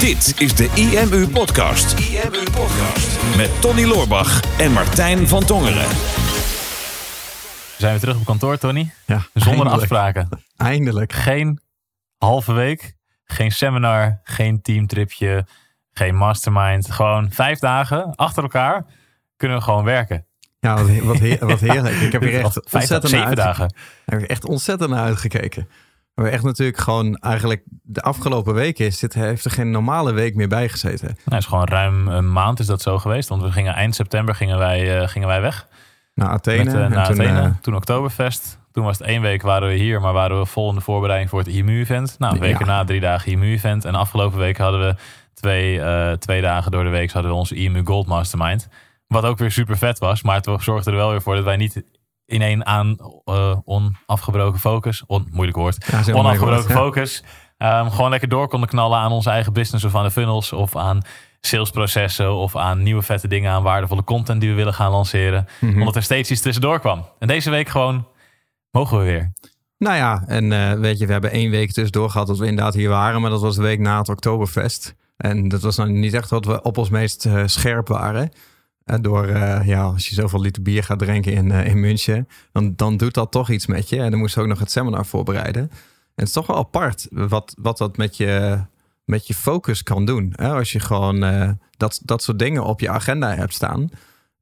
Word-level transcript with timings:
Dit 0.00 0.34
is 0.40 0.54
de 0.54 0.70
IMU 0.74 1.28
Podcast. 1.28 1.98
IMU 1.98 2.42
Podcast. 2.52 3.36
Met 3.36 3.60
Tony 3.60 3.84
Loorbach 3.84 4.58
en 4.58 4.72
Martijn 4.72 5.28
van 5.28 5.44
Tongeren. 5.44 5.86
Zijn 7.78 7.94
we 7.94 8.00
terug 8.00 8.16
op 8.16 8.24
kantoor, 8.24 8.58
Tony? 8.58 8.92
Ja, 9.06 9.16
Zonder 9.34 9.52
eindelijk. 9.52 9.74
afspraken. 9.74 10.28
Eindelijk. 10.56 11.12
Geen 11.12 11.60
halve 12.18 12.52
week, 12.52 12.94
geen 13.24 13.52
seminar, 13.52 14.20
geen 14.24 14.62
teamtripje, 14.62 15.46
geen 15.92 16.14
mastermind. 16.16 16.90
Gewoon 16.90 17.30
vijf 17.32 17.58
dagen 17.58 18.14
achter 18.14 18.42
elkaar 18.42 18.84
kunnen 19.36 19.56
we 19.58 19.62
gewoon 19.64 19.84
werken. 19.84 20.26
Ja, 20.60 20.74
wat, 20.84 20.98
wat, 21.02 21.18
he- 21.18 21.36
wat 21.40 21.60
heerlijk. 21.70 21.96
Ik 21.96 22.12
heb 22.12 22.22
hier 22.22 22.44
echt 22.44 22.72
ontzettend 22.72 23.08
zeven 23.12 23.26
naar 23.26 23.34
dagen. 23.36 23.62
uitgekeken. 23.62 24.02
Daar 24.04 24.14
heb 24.18 24.24
ik 24.24 24.30
echt 24.30 24.44
ontzettend 24.44 24.90
naar 24.90 25.04
uitgekeken. 25.04 25.68
We 26.14 26.28
echt 26.28 26.42
natuurlijk 26.42 26.78
gewoon 26.78 27.16
eigenlijk 27.16 27.62
de 27.82 28.02
afgelopen 28.02 28.54
weken 28.54 28.86
is 28.86 28.98
dit, 28.98 29.14
heeft 29.14 29.44
er 29.44 29.50
geen 29.50 29.70
normale 29.70 30.12
week 30.12 30.34
meer 30.34 30.48
bij 30.48 30.68
gezeten. 30.68 31.06
Nou, 31.06 31.18
het 31.24 31.38
is 31.38 31.46
gewoon 31.46 31.64
ruim 31.64 32.08
een 32.08 32.32
maand 32.32 32.58
is 32.60 32.66
dat 32.66 32.82
zo 32.82 32.98
geweest. 32.98 33.28
Want 33.28 33.42
we 33.42 33.52
gingen 33.52 33.74
eind 33.74 33.94
september 33.94 34.34
gingen 34.34 34.58
wij, 34.58 35.00
eh, 35.00 35.08
gingen 35.08 35.28
wij 35.28 35.40
weg. 35.40 35.66
Naar 36.14 36.28
Athene. 36.28 36.64
Met, 36.64 36.74
eh, 36.74 36.80
naar 36.80 37.06
toen, 37.06 37.20
Athene. 37.20 37.40
eh, 37.40 37.50
toen 37.60 37.74
Oktoberfest. 37.76 38.58
Toen 38.72 38.84
was 38.84 38.98
het 38.98 39.06
één 39.06 39.22
week 39.22 39.42
waren 39.42 39.68
we 39.68 39.74
hier, 39.74 40.00
maar 40.00 40.12
waren 40.12 40.38
we 40.38 40.46
vol 40.46 40.68
in 40.68 40.74
de 40.74 40.80
voorbereiding 40.80 41.30
voor 41.30 41.38
het 41.38 41.48
IMU-event. 41.48 42.16
Nou, 42.18 42.34
een 42.34 42.40
week 42.40 42.58
Ja. 42.58 42.64
na 42.66 42.84
drie 42.84 43.00
dagen 43.00 43.32
IMU-event. 43.32 43.84
En 43.84 43.94
afgelopen 43.94 44.38
week 44.38 44.58
hadden 44.58 44.80
we 44.80 44.94
twee, 45.34 45.80
twee 46.18 46.40
dagen 46.40 46.70
door 46.70 46.84
de 46.84 46.90
week 46.90 47.12
hadden 47.12 47.30
we 47.30 47.36
onze 47.36 47.54
IMU 47.54 47.84
Gold 47.84 48.06
Mastermind. 48.06 48.68
Wat 49.06 49.24
ook 49.24 49.38
weer 49.38 49.50
super 49.50 49.78
vet 49.78 49.98
was. 49.98 50.22
Maar 50.22 50.36
het 50.36 50.62
zorgde 50.62 50.90
er 50.90 50.96
wel 50.96 51.10
weer 51.10 51.22
voor 51.22 51.34
dat 51.34 51.44
wij 51.44 51.56
niet 51.56 51.82
in 52.30 52.42
één 52.42 52.66
aan 52.66 52.96
eh, 53.24 53.56
onafgebroken 53.64 54.60
focus, 54.60 55.04
on, 55.06 55.28
moeilijk 55.30 55.56
woord, 55.56 55.86
ja, 56.06 56.12
onafgebroken 56.12 56.70
focus. 56.70 57.24
ehm, 57.58 57.88
gewoon 57.90 58.10
lekker 58.10 58.28
door 58.28 58.48
konden 58.48 58.68
knallen 58.68 58.98
aan 58.98 59.12
onze 59.12 59.30
eigen 59.30 59.52
business 59.52 59.84
of 59.84 59.94
aan 59.94 60.04
de 60.04 60.10
funnels 60.10 60.52
of 60.52 60.76
aan 60.76 61.02
salesprocessen 61.40 62.34
of 62.34 62.56
aan 62.56 62.82
nieuwe 62.82 63.02
vette 63.02 63.28
dingen, 63.28 63.52
aan 63.52 63.62
waardevolle 63.62 64.04
content 64.04 64.40
die 64.40 64.50
we 64.50 64.56
willen 64.56 64.74
gaan 64.74 64.90
lanceren. 64.90 65.46
Mhm. 65.60 65.78
Omdat 65.78 65.96
er 65.96 66.02
steeds 66.02 66.30
iets 66.30 66.40
tussendoor 66.40 66.80
kwam. 66.80 67.06
En 67.18 67.28
deze 67.28 67.50
week 67.50 67.68
gewoon 67.68 68.06
mogen 68.70 68.98
we 68.98 69.04
weer. 69.04 69.32
Nou 69.78 69.96
ja, 69.96 70.24
en 70.26 70.52
eh, 70.52 70.72
weet 70.72 70.98
je, 70.98 71.06
we 71.06 71.12
hebben 71.12 71.30
één 71.30 71.50
week 71.50 71.72
tussendoor 71.72 72.10
gehad 72.10 72.26
dat 72.26 72.38
we 72.38 72.46
inderdaad 72.46 72.74
hier 72.74 72.88
waren. 72.88 73.20
Maar 73.20 73.30
dat 73.30 73.40
was 73.40 73.56
de 73.56 73.62
week 73.62 73.78
na 73.78 73.98
het 73.98 74.08
Oktoberfest. 74.08 74.94
En 75.16 75.48
dat 75.48 75.60
was 75.60 75.76
nou 75.76 75.90
niet 75.90 76.14
echt 76.14 76.30
wat 76.30 76.44
we 76.44 76.62
op 76.62 76.78
ons 76.78 76.90
meest 76.90 77.26
eh, 77.26 77.42
scherp 77.46 77.88
waren. 77.88 78.30
Door, 79.00 79.26
eh, 79.26 79.66
ja, 79.66 79.82
als 79.82 80.08
je 80.08 80.14
zoveel 80.14 80.40
liter 80.40 80.62
bier 80.62 80.84
gaat 80.84 80.98
drinken 80.98 81.32
in, 81.32 81.50
eh, 81.50 81.66
in 81.66 81.80
München, 81.80 82.28
dan, 82.52 82.72
dan 82.76 82.96
doet 82.96 83.14
dat 83.14 83.30
toch 83.30 83.50
iets 83.50 83.66
met 83.66 83.88
je. 83.88 84.00
En 84.00 84.10
dan 84.10 84.18
moesten 84.18 84.38
we 84.38 84.44
ook 84.44 84.50
nog 84.50 84.60
het 84.60 84.70
seminar 84.70 85.06
voorbereiden. 85.06 85.62
En 85.62 85.70
het 86.14 86.26
is 86.26 86.32
toch 86.32 86.46
wel 86.46 86.56
apart 86.56 87.06
wat, 87.10 87.54
wat 87.58 87.78
dat 87.78 87.96
met 87.96 88.16
je, 88.16 88.60
met 89.04 89.26
je 89.26 89.34
focus 89.34 89.82
kan 89.82 90.04
doen. 90.04 90.32
Hè? 90.36 90.52
Als 90.52 90.72
je 90.72 90.80
gewoon 90.80 91.24
eh, 91.24 91.50
dat, 91.76 92.00
dat 92.04 92.22
soort 92.22 92.38
dingen 92.38 92.64
op 92.64 92.80
je 92.80 92.90
agenda 92.90 93.34
hebt 93.34 93.54
staan. 93.54 93.88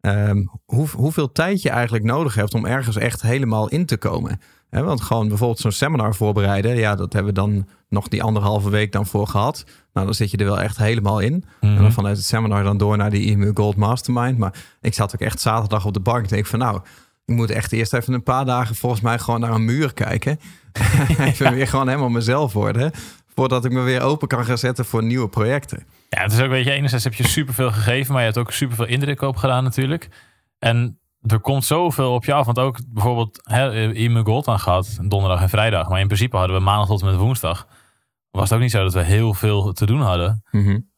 Ehm, 0.00 0.44
hoe, 0.64 0.88
hoeveel 0.88 1.32
tijd 1.32 1.62
je 1.62 1.70
eigenlijk 1.70 2.04
nodig 2.04 2.34
hebt 2.34 2.54
om 2.54 2.66
ergens 2.66 2.96
echt 2.96 3.22
helemaal 3.22 3.68
in 3.68 3.86
te 3.86 3.96
komen. 3.96 4.40
Want 4.70 5.00
gewoon 5.00 5.28
bijvoorbeeld 5.28 5.58
zo'n 5.60 5.72
seminar 5.72 6.14
voorbereiden. 6.14 6.76
Ja, 6.76 6.94
dat 6.94 7.12
hebben 7.12 7.34
we 7.34 7.40
dan 7.40 7.68
nog 7.88 8.08
die 8.08 8.22
anderhalve 8.22 8.70
week 8.70 8.92
dan 8.92 9.06
voor 9.06 9.26
gehad. 9.26 9.64
Nou, 9.92 10.06
dan 10.06 10.14
zit 10.14 10.30
je 10.30 10.36
er 10.36 10.44
wel 10.44 10.60
echt 10.60 10.76
helemaal 10.76 11.18
in. 11.20 11.44
En 11.60 11.72
Mhm. 11.72 11.82
dan 11.82 11.92
vanuit 11.92 12.16
het 12.16 12.26
seminar 12.26 12.62
dan 12.62 12.78
door 12.78 12.96
naar 12.96 13.10
die 13.10 13.30
EMU 13.30 13.50
Gold 13.54 13.76
Mastermind. 13.76 14.38
Maar 14.38 14.54
ik 14.80 14.94
zat 14.94 15.14
ook 15.14 15.20
echt 15.20 15.40
zaterdag 15.40 15.84
op 15.86 15.92
de 15.94 16.00
bank. 16.00 16.22
En 16.22 16.28
denk 16.28 16.46
van 16.46 16.58
nou, 16.58 16.80
ik 17.26 17.34
moet 17.34 17.50
echt 17.50 17.72
eerst 17.72 17.92
even 17.94 18.12
een 18.12 18.22
paar 18.22 18.44
dagen 18.44 18.74
volgens 18.74 19.00
mij 19.00 19.18
gewoon 19.18 19.40
naar 19.40 19.52
een 19.52 19.64
muur 19.64 19.92
kijken. 19.94 20.38
even 21.18 21.54
weer 21.54 21.66
gewoon 21.68 21.88
helemaal 21.88 22.08
mezelf 22.08 22.52
worden. 22.52 22.90
Voordat 23.34 23.64
ik 23.64 23.72
me 23.72 23.80
weer 23.80 24.00
open 24.02 24.28
kan 24.28 24.44
gaan 24.44 24.58
zetten 24.58 24.84
voor 24.84 25.02
nieuwe 25.04 25.28
projecten. 25.28 25.86
Ja, 26.08 26.22
het 26.22 26.32
is 26.32 26.40
ook, 26.40 26.48
weet 26.48 26.64
je, 26.64 26.70
enerzijds 26.70 27.04
heb 27.04 27.14
je 27.14 27.26
superveel 27.26 27.70
gegeven, 27.72 28.12
maar 28.12 28.20
je 28.20 28.26
hebt 28.26 28.38
ook 28.38 28.52
superveel 28.52 28.86
indruk 28.86 29.20
op 29.22 29.36
gedaan 29.36 29.64
natuurlijk. 29.64 30.08
En 30.58 30.98
er 31.26 31.40
komt 31.40 31.64
zoveel 31.64 32.14
op 32.14 32.24
je 32.24 32.32
af. 32.32 32.46
Want 32.46 32.58
ook 32.58 32.78
bijvoorbeeld 32.88 33.40
hè, 33.42 33.92
IMU 33.92 34.22
Gold 34.24 34.48
aan 34.48 34.58
gehad, 34.60 34.98
donderdag 35.02 35.40
en 35.40 35.48
vrijdag. 35.48 35.88
Maar 35.88 36.00
in 36.00 36.06
principe 36.06 36.36
hadden 36.36 36.56
we 36.56 36.62
maandag 36.62 36.86
tot 36.86 37.00
en 37.00 37.06
met 37.06 37.16
woensdag. 37.16 37.66
Was 38.30 38.42
het 38.42 38.52
ook 38.52 38.60
niet 38.60 38.70
zo 38.70 38.82
dat 38.82 38.92
we 38.94 39.02
heel 39.02 39.34
veel 39.34 39.72
te 39.72 39.86
doen 39.86 40.00
hadden. 40.00 40.42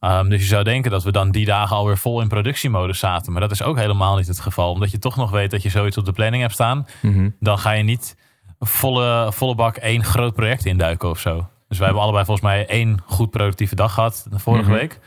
Um, 0.00 0.28
dus 0.28 0.41
je 0.41 0.47
zou 0.47 0.64
denken 0.64 0.91
dat 0.91 1.03
we 1.04 1.12
dan 1.12 1.30
die 1.30 1.44
dagen 1.44 1.76
alweer 1.76 1.98
vol 1.98 2.20
in 2.20 2.28
productiemodus 2.28 2.98
zaten. 2.98 3.32
Maar 3.32 3.41
dat 3.41 3.50
is 3.50 3.62
ook 3.62 3.76
helemaal 3.76 4.16
niet 4.16 4.26
het 4.26 4.41
geval. 4.41 4.72
Omdat 4.72 4.91
je 4.91 4.98
toch 4.98 5.16
nog 5.16 5.30
weet 5.30 5.50
dat 5.50 5.62
je 5.62 5.69
zoiets 5.69 5.97
op 5.98 6.04
de 6.04 6.12
planning 6.12 6.42
hebt 6.42 6.54
staan. 6.54 6.86
Mhm. 7.03 7.30
Dan 7.41 7.59
ga 7.59 7.70
je 7.72 7.82
niet 7.82 8.16
volle, 8.59 9.32
volle 9.32 9.54
bak 9.54 9.76
één 9.76 10.04
groot 10.04 10.34
project 10.34 10.64
induiken 10.64 11.09
of 11.10 11.19
zo. 11.19 11.47
Dus 11.69 11.76
wij 11.78 11.86
hebben 11.86 12.03
allebei 12.04 12.25
volgens 12.25 12.47
mij 12.47 12.66
één 12.66 13.03
goed 13.06 13.30
productieve 13.30 13.75
dag 13.75 13.94
gehad 13.94 14.26
de 14.30 14.38
vorige 14.38 14.69
Mhm. 14.70 14.78
week. 14.78 15.00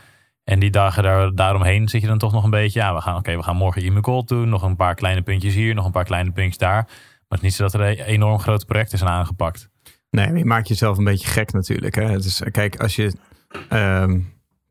En 0.44 0.58
die 0.58 0.70
dagen 0.70 1.02
daar, 1.02 1.34
daaromheen 1.34 1.88
zit 1.88 2.00
je 2.00 2.06
dan 2.06 2.18
toch 2.18 2.32
nog 2.32 2.44
een 2.44 2.50
beetje. 2.50 2.80
Ja, 2.80 2.94
we 2.94 3.00
gaan, 3.00 3.16
oké, 3.16 3.36
we 3.36 3.42
gaan 3.42 3.56
morgen 3.56 3.96
e 3.96 3.98
Gold 4.00 4.28
doen. 4.28 4.48
Nog 4.48 4.62
een 4.62 4.76
paar 4.76 4.94
kleine 4.94 5.22
puntjes 5.22 5.54
hier, 5.54 5.74
nog 5.74 5.84
een 5.84 5.92
paar 5.92 6.04
kleine 6.04 6.30
puntjes 6.30 6.58
daar. 6.58 6.84
Maar 6.84 7.38
het 7.38 7.38
is 7.38 7.42
niet 7.42 7.54
zo 7.54 7.62
dat 7.62 7.74
er 7.74 8.00
enorm 8.00 8.38
grote 8.38 8.64
projecten 8.64 8.98
zijn 8.98 9.10
aangepakt. 9.10 9.68
Nee, 10.10 10.28
maar 10.28 10.38
je 10.38 10.44
maakt 10.44 10.68
jezelf 10.68 10.98
een 10.98 11.04
beetje 11.04 11.26
gek 11.26 11.52
natuurlijk. 11.52 11.94
Hè? 11.94 12.10
Het 12.10 12.24
is, 12.24 12.42
kijk, 12.50 12.80
als 12.80 12.96
je 12.96 13.12
ehm, 13.68 14.20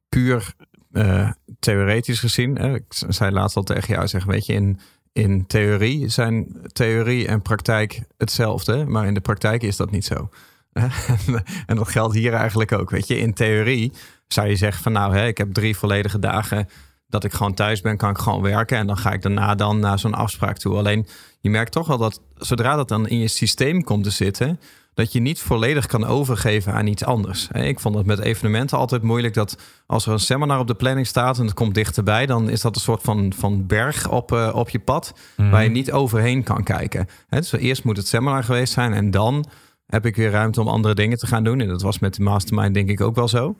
puur 0.09 0.53
eh, 0.91 1.31
theoretisch 1.59 2.19
gezien, 2.19 2.57
hè, 2.57 2.73
ik 2.73 2.83
zei 2.87 3.31
laatst 3.31 3.55
al 3.55 3.63
tegen 3.63 3.93
jou, 3.93 4.07
zeg, 4.07 4.25
weet 4.25 4.45
je, 4.45 4.53
in, 4.53 4.79
in 5.11 5.45
theorie 5.47 6.07
zijn 6.07 6.61
theorie 6.73 7.27
en 7.27 7.41
praktijk 7.41 8.01
hetzelfde, 8.17 8.85
maar 8.85 9.05
in 9.07 9.13
de 9.13 9.21
praktijk 9.21 9.63
is 9.63 9.77
dat 9.77 9.91
niet 9.91 10.05
zo. 10.05 10.29
en 11.65 11.75
dat 11.75 11.87
geldt 11.87 12.15
hier 12.15 12.33
eigenlijk 12.33 12.71
ook. 12.71 12.89
Weet 12.89 13.07
je, 13.07 13.17
in 13.17 13.33
theorie 13.33 13.91
zou 14.33 14.47
je 14.47 14.55
zeggen 14.55 14.83
van 14.83 14.91
nou, 14.91 15.15
hè, 15.15 15.27
ik 15.27 15.37
heb 15.37 15.53
drie 15.53 15.77
volledige 15.77 16.19
dagen 16.19 16.67
dat 17.07 17.23
ik 17.23 17.33
gewoon 17.33 17.53
thuis 17.53 17.81
ben, 17.81 17.97
kan 17.97 18.09
ik 18.09 18.17
gewoon 18.17 18.41
werken. 18.41 18.77
En 18.77 18.87
dan 18.87 18.97
ga 18.97 19.11
ik 19.11 19.21
daarna 19.21 19.55
dan 19.55 19.79
naar 19.79 19.99
zo'n 19.99 20.13
afspraak 20.13 20.57
toe. 20.57 20.77
Alleen 20.77 21.07
je 21.39 21.49
merkt 21.49 21.71
toch 21.71 21.87
wel 21.87 21.97
dat 21.97 22.21
zodra 22.35 22.75
dat 22.75 22.87
dan 22.87 23.07
in 23.07 23.19
je 23.19 23.27
systeem 23.27 23.83
komt 23.83 24.03
te 24.03 24.09
zitten, 24.09 24.59
dat 24.93 25.11
je 25.11 25.19
niet 25.19 25.39
volledig 25.39 25.85
kan 25.85 26.05
overgeven 26.05 26.73
aan 26.73 26.87
iets 26.87 27.03
anders. 27.03 27.47
Ik 27.47 27.79
vond 27.79 27.95
het 27.95 28.05
met 28.05 28.19
evenementen 28.19 28.77
altijd 28.77 29.01
moeilijk 29.01 29.33
dat 29.33 29.57
als 29.85 30.05
er 30.05 30.11
een 30.11 30.19
seminar 30.19 30.59
op 30.59 30.67
de 30.67 30.75
planning 30.75 31.07
staat 31.07 31.37
en 31.37 31.45
het 31.45 31.53
komt 31.53 31.75
dichterbij, 31.75 32.25
dan 32.25 32.49
is 32.49 32.61
dat 32.61 32.75
een 32.75 32.81
soort 32.81 33.01
van, 33.01 33.33
van 33.35 33.67
berg 33.67 34.09
op, 34.09 34.31
eh, 34.31 34.51
op 34.55 34.69
je 34.69 34.79
pad 34.79 35.13
waar 35.35 35.63
je 35.63 35.69
niet 35.69 35.91
overheen 35.91 36.43
kan 36.43 36.63
kijken. 36.63 37.07
Dus 37.29 37.51
eerst 37.51 37.83
moet 37.83 37.97
het 37.97 38.07
seminar 38.07 38.43
geweest 38.43 38.73
zijn 38.73 38.93
en 38.93 39.11
dan 39.11 39.45
heb 39.85 40.05
ik 40.05 40.15
weer 40.15 40.31
ruimte 40.31 40.61
om 40.61 40.67
andere 40.67 40.95
dingen 40.95 41.17
te 41.17 41.27
gaan 41.27 41.43
doen. 41.43 41.59
En 41.59 41.67
dat 41.67 41.81
was 41.81 41.99
met 41.99 42.15
de 42.15 42.21
mastermind 42.21 42.73
denk 42.73 42.89
ik 42.89 43.01
ook 43.01 43.15
wel 43.15 43.27
zo. 43.27 43.55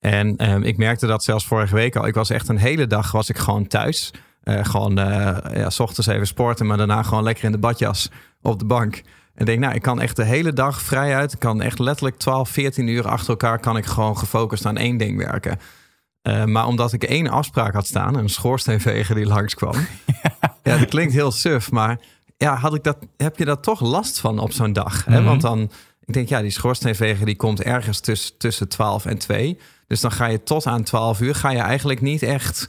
En 0.00 0.36
ehm, 0.36 0.62
ik 0.62 0.76
merkte 0.76 1.06
dat 1.06 1.24
zelfs 1.24 1.46
vorige 1.46 1.74
week 1.74 1.96
al. 1.96 2.06
Ik 2.06 2.14
was 2.14 2.30
echt 2.30 2.48
een 2.48 2.58
hele 2.58 2.86
dag 2.86 3.12
was 3.12 3.28
ik 3.28 3.38
gewoon 3.38 3.66
thuis. 3.66 4.12
Eh, 4.42 4.64
gewoon 4.64 4.98
eh, 4.98 5.56
ja, 5.56 5.70
s 5.70 5.80
ochtends 5.80 6.06
even 6.06 6.26
sporten, 6.26 6.66
maar 6.66 6.76
daarna 6.76 7.02
gewoon 7.02 7.22
lekker 7.22 7.44
in 7.44 7.52
de 7.52 7.58
badjas 7.58 8.10
op 8.42 8.58
de 8.58 8.64
bank. 8.64 9.02
En 9.34 9.44
denk, 9.44 9.60
nou, 9.60 9.74
ik 9.74 9.82
kan 9.82 10.00
echt 10.00 10.16
de 10.16 10.24
hele 10.24 10.52
dag 10.52 10.82
vrij 10.82 11.14
uit. 11.16 11.32
Ik 11.32 11.38
kan 11.38 11.62
echt 11.62 11.78
letterlijk 11.78 12.18
12, 12.18 12.48
14 12.48 12.86
uur 12.86 13.08
achter 13.08 13.28
elkaar 13.28 13.58
kan 13.58 13.76
ik 13.76 13.86
gewoon 13.86 14.18
gefocust 14.18 14.66
aan 14.66 14.76
één 14.76 14.96
ding 14.96 15.18
werken. 15.18 15.58
Eh, 16.22 16.44
maar 16.44 16.66
omdat 16.66 16.92
ik 16.92 17.04
één 17.04 17.28
afspraak 17.28 17.74
had 17.74 17.86
staan, 17.86 18.16
een 18.16 18.28
schoorsteenveger 18.28 19.14
die 19.14 19.26
langskwam. 19.26 19.74
ja, 20.62 20.78
dat 20.78 20.88
klinkt 20.88 21.12
heel 21.12 21.30
suf, 21.30 21.70
maar 21.70 22.00
ja, 22.36 22.56
had 22.56 22.74
ik 22.74 22.84
dat, 22.84 22.96
heb 23.16 23.38
je 23.38 23.44
daar 23.44 23.60
toch 23.60 23.80
last 23.80 24.20
van 24.20 24.38
op 24.38 24.52
zo'n 24.52 24.72
dag? 24.72 25.04
Hè? 25.04 25.16
Mhm. 25.16 25.24
Want 25.24 25.40
dan, 25.40 25.70
ik 26.04 26.14
denk, 26.14 26.28
ja, 26.28 26.40
die 26.40 26.50
schoorsteenveger 26.50 27.26
die 27.26 27.36
komt 27.36 27.62
ergens 27.62 28.00
tussen, 28.00 28.38
tussen 28.38 28.68
12 28.68 29.04
en 29.06 29.18
2. 29.18 29.58
Dus 29.90 30.00
dan 30.00 30.12
ga 30.12 30.26
je 30.26 30.42
tot 30.42 30.66
aan 30.66 30.82
12 30.82 31.20
uur, 31.20 31.34
ga 31.34 31.50
je 31.50 31.58
eigenlijk 31.58 32.00
niet 32.00 32.22
echt, 32.22 32.68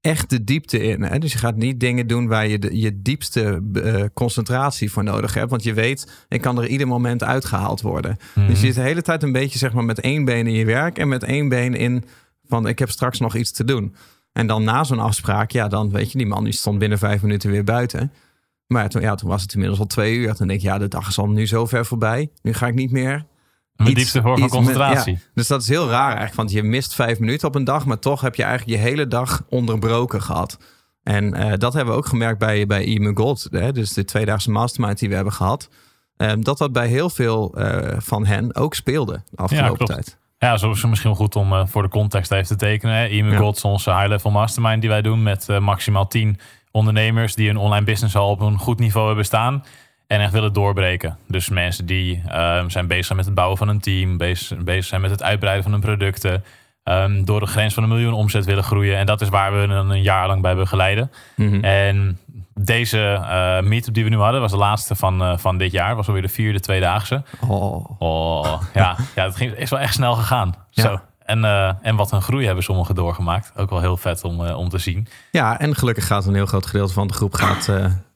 echt 0.00 0.30
de 0.30 0.44
diepte 0.44 0.82
in. 0.82 1.02
Hè? 1.02 1.18
Dus 1.18 1.32
je 1.32 1.38
gaat 1.38 1.56
niet 1.56 1.80
dingen 1.80 2.06
doen 2.06 2.26
waar 2.26 2.46
je 2.46 2.58
de, 2.58 2.78
je 2.78 3.02
diepste 3.02 3.62
eh, 3.72 4.04
concentratie 4.14 4.90
voor 4.90 5.04
nodig 5.04 5.34
hebt. 5.34 5.50
Want 5.50 5.62
je 5.62 5.74
weet, 5.74 6.24
ik 6.28 6.40
kan 6.40 6.58
er 6.58 6.66
ieder 6.66 6.86
moment 6.86 7.22
uitgehaald 7.22 7.80
worden. 7.80 8.16
Mhm. 8.34 8.46
Dus 8.46 8.60
je 8.60 8.66
zit 8.66 8.74
de 8.74 8.80
hele 8.80 9.02
tijd 9.02 9.22
een 9.22 9.32
beetje 9.32 9.58
zeg 9.58 9.72
maar, 9.72 9.84
met 9.84 10.00
één 10.00 10.24
been 10.24 10.46
in 10.46 10.54
je 10.54 10.64
werk 10.64 10.98
en 10.98 11.08
met 11.08 11.22
één 11.22 11.48
been 11.48 11.74
in 11.74 12.04
van 12.44 12.68
ik 12.68 12.78
heb 12.78 12.90
straks 12.90 13.18
nog 13.20 13.36
iets 13.36 13.52
te 13.52 13.64
doen. 13.64 13.94
En 14.32 14.46
dan 14.46 14.64
na 14.64 14.84
zo'n 14.84 14.98
afspraak, 14.98 15.50
ja, 15.50 15.68
dan 15.68 15.90
weet 15.90 16.12
je, 16.12 16.18
die 16.18 16.26
man 16.26 16.44
die 16.44 16.52
stond 16.52 16.78
binnen 16.78 16.98
vijf 16.98 17.22
minuten 17.22 17.50
weer 17.50 17.64
buiten. 17.64 18.12
Maar 18.66 18.88
toen, 18.88 19.02
ja, 19.02 19.14
toen 19.14 19.28
was 19.28 19.42
het 19.42 19.52
inmiddels 19.52 19.80
al 19.80 19.86
twee 19.86 20.16
uur. 20.16 20.34
Toen 20.34 20.46
denk 20.46 20.60
ik, 20.60 20.66
ja, 20.66 20.78
de 20.78 20.88
dag 20.88 21.08
is 21.08 21.18
al 21.18 21.28
nu 21.28 21.46
zo 21.46 21.66
ver 21.66 21.86
voorbij. 21.86 22.30
Nu 22.42 22.52
ga 22.52 22.66
ik 22.66 22.74
niet 22.74 22.90
meer. 22.90 23.26
Diepste 23.76 24.20
vorm 24.22 24.32
van 24.34 24.40
met- 24.42 24.50
concentratie. 24.50 25.12
ja. 25.12 25.18
dus 25.34 25.46
dat 25.46 25.62
is 25.62 25.68
heel 25.68 25.88
raar 25.88 26.06
eigenlijk. 26.06 26.34
Want 26.34 26.50
je 26.52 26.62
mist 26.62 26.94
vijf 26.94 27.18
minuten 27.18 27.48
op 27.48 27.54
een 27.54 27.64
dag. 27.64 27.86
Maar 27.86 27.98
toch 27.98 28.20
heb 28.20 28.34
je 28.34 28.42
eigenlijk 28.42 28.78
je 28.78 28.86
hele 28.88 29.08
dag 29.08 29.42
onderbroken 29.48 30.22
gehad. 30.22 30.58
En 31.02 31.34
eh, 31.34 31.52
dat 31.58 31.72
hebben 31.72 31.92
we 31.94 31.98
ook 32.00 32.06
gemerkt 32.06 32.38
bij, 32.38 32.66
bij 32.66 32.84
IMU 32.84 33.14
Gold. 33.14 33.48
Hè? 33.50 33.72
Dus 33.72 33.92
de 33.92 34.04
tweedaagse 34.04 34.50
mastermind 34.50 34.98
die 34.98 35.08
we 35.08 35.14
hebben 35.14 35.32
gehad. 35.32 35.68
Ehm, 36.16 36.40
dat 36.40 36.58
dat 36.58 36.72
bij 36.72 36.86
heel 36.88 37.10
veel 37.10 37.54
eh, 37.56 37.96
van 37.98 38.26
hen 38.26 38.54
ook 38.56 38.74
speelde 38.74 39.22
de 39.30 39.36
afgelopen 39.36 39.76
klopt. 39.76 39.92
tijd. 39.92 40.18
Ja, 40.38 40.56
zo 40.56 40.70
is 40.70 40.80
het 40.80 40.90
misschien 40.90 41.14
goed 41.14 41.36
om 41.36 41.52
eh, 41.52 41.62
voor 41.66 41.82
de 41.82 41.88
context 41.88 42.30
even 42.32 42.46
te 42.46 42.56
tekenen. 42.56 43.08
E-mail 43.10 43.32
Ja. 43.32 43.38
Gold 43.38 43.56
is 43.56 43.64
onze 43.64 43.90
high-level 43.94 44.30
mastermind 44.30 44.80
die 44.80 44.90
wij 44.90 45.02
doen 45.02 45.22
met 45.22 45.46
maximaal 45.60 46.06
10 46.08 46.38
ondernemers 46.70 47.34
die 47.34 47.50
een 47.50 47.56
online 47.56 47.84
business 47.84 48.16
al 48.16 48.30
op 48.30 48.40
een 48.40 48.58
goed 48.58 48.78
niveau 48.78 49.06
hebben 49.06 49.24
staan 49.24 49.64
en 50.06 50.20
echt 50.20 50.32
willen 50.32 50.52
doorbreken. 50.52 51.18
Dus 51.28 51.48
mensen 51.48 51.86
die 51.86 52.22
eh, 52.28 52.64
zijn 52.66 52.86
bezig 52.86 53.04
zijn 53.04 53.18
met 53.18 53.26
het 53.26 53.34
bouwen 53.34 53.58
van 53.58 53.68
een 53.68 53.80
team, 53.80 54.16
bezig, 54.16 54.58
bezig 54.58 54.84
zijn 54.84 55.00
met 55.00 55.10
het 55.10 55.22
uitbreiden 55.22 55.62
van 55.62 55.72
hun 55.72 55.80
producten, 55.80 56.44
ehm, 56.82 57.24
door 57.24 57.40
de 57.40 57.46
grens 57.46 57.74
van 57.74 57.82
een 57.82 57.88
miljoen 57.88 58.12
omzet 58.12 58.44
willen 58.44 58.64
groeien. 58.64 58.96
En 58.96 59.06
dat 59.06 59.20
is 59.20 59.28
waar 59.28 59.52
we 59.52 59.58
een, 59.58 59.90
een 59.90 60.02
jaar 60.02 60.26
lang 60.26 60.42
bij 60.42 60.54
begeleiden. 60.54 61.10
Mhm. 61.36 61.64
En 61.64 62.18
deze 62.54 63.18
uh, 63.20 63.68
meetup 63.68 63.94
die 63.94 64.04
we 64.04 64.10
nu 64.10 64.16
hadden, 64.16 64.40
was 64.40 64.50
de 64.50 64.56
laatste 64.56 64.94
van, 64.94 65.22
uh, 65.22 65.36
van 65.36 65.58
dit 65.58 65.72
jaar. 65.72 65.96
Was 65.96 66.06
alweer 66.06 66.22
de 66.22 66.28
vierde 66.28 66.60
tweedaagse. 66.60 67.22
Oh. 67.48 68.00
Oh, 68.00 68.62
ja, 68.74 68.96
ja, 69.14 69.24
het 69.24 69.36
ging, 69.36 69.52
is 69.52 69.70
wel 69.70 69.78
echt 69.78 69.94
snel 69.94 70.14
gegaan. 70.14 70.54
Ja. 70.70 70.82
Zo. 70.82 71.00
En, 71.24 71.44
uh, 71.44 71.70
en 71.82 71.96
wat 71.96 72.12
een 72.12 72.22
groei 72.22 72.46
hebben 72.46 72.64
sommigen 72.64 72.94
doorgemaakt. 72.94 73.52
Ook 73.56 73.70
wel 73.70 73.80
heel 73.80 73.96
vet 73.96 74.24
om, 74.24 74.40
om 74.40 74.68
te 74.68 74.78
zien. 74.78 75.08
Ja, 75.30 75.58
en 75.58 75.74
gelukkig 75.74 76.06
gaat 76.06 76.26
een 76.26 76.34
heel 76.34 76.46
groot 76.46 76.66
gedeelte 76.66 76.92
van 76.92 77.06
de 77.06 77.14
groep 77.14 77.34
gaat, 77.34 77.68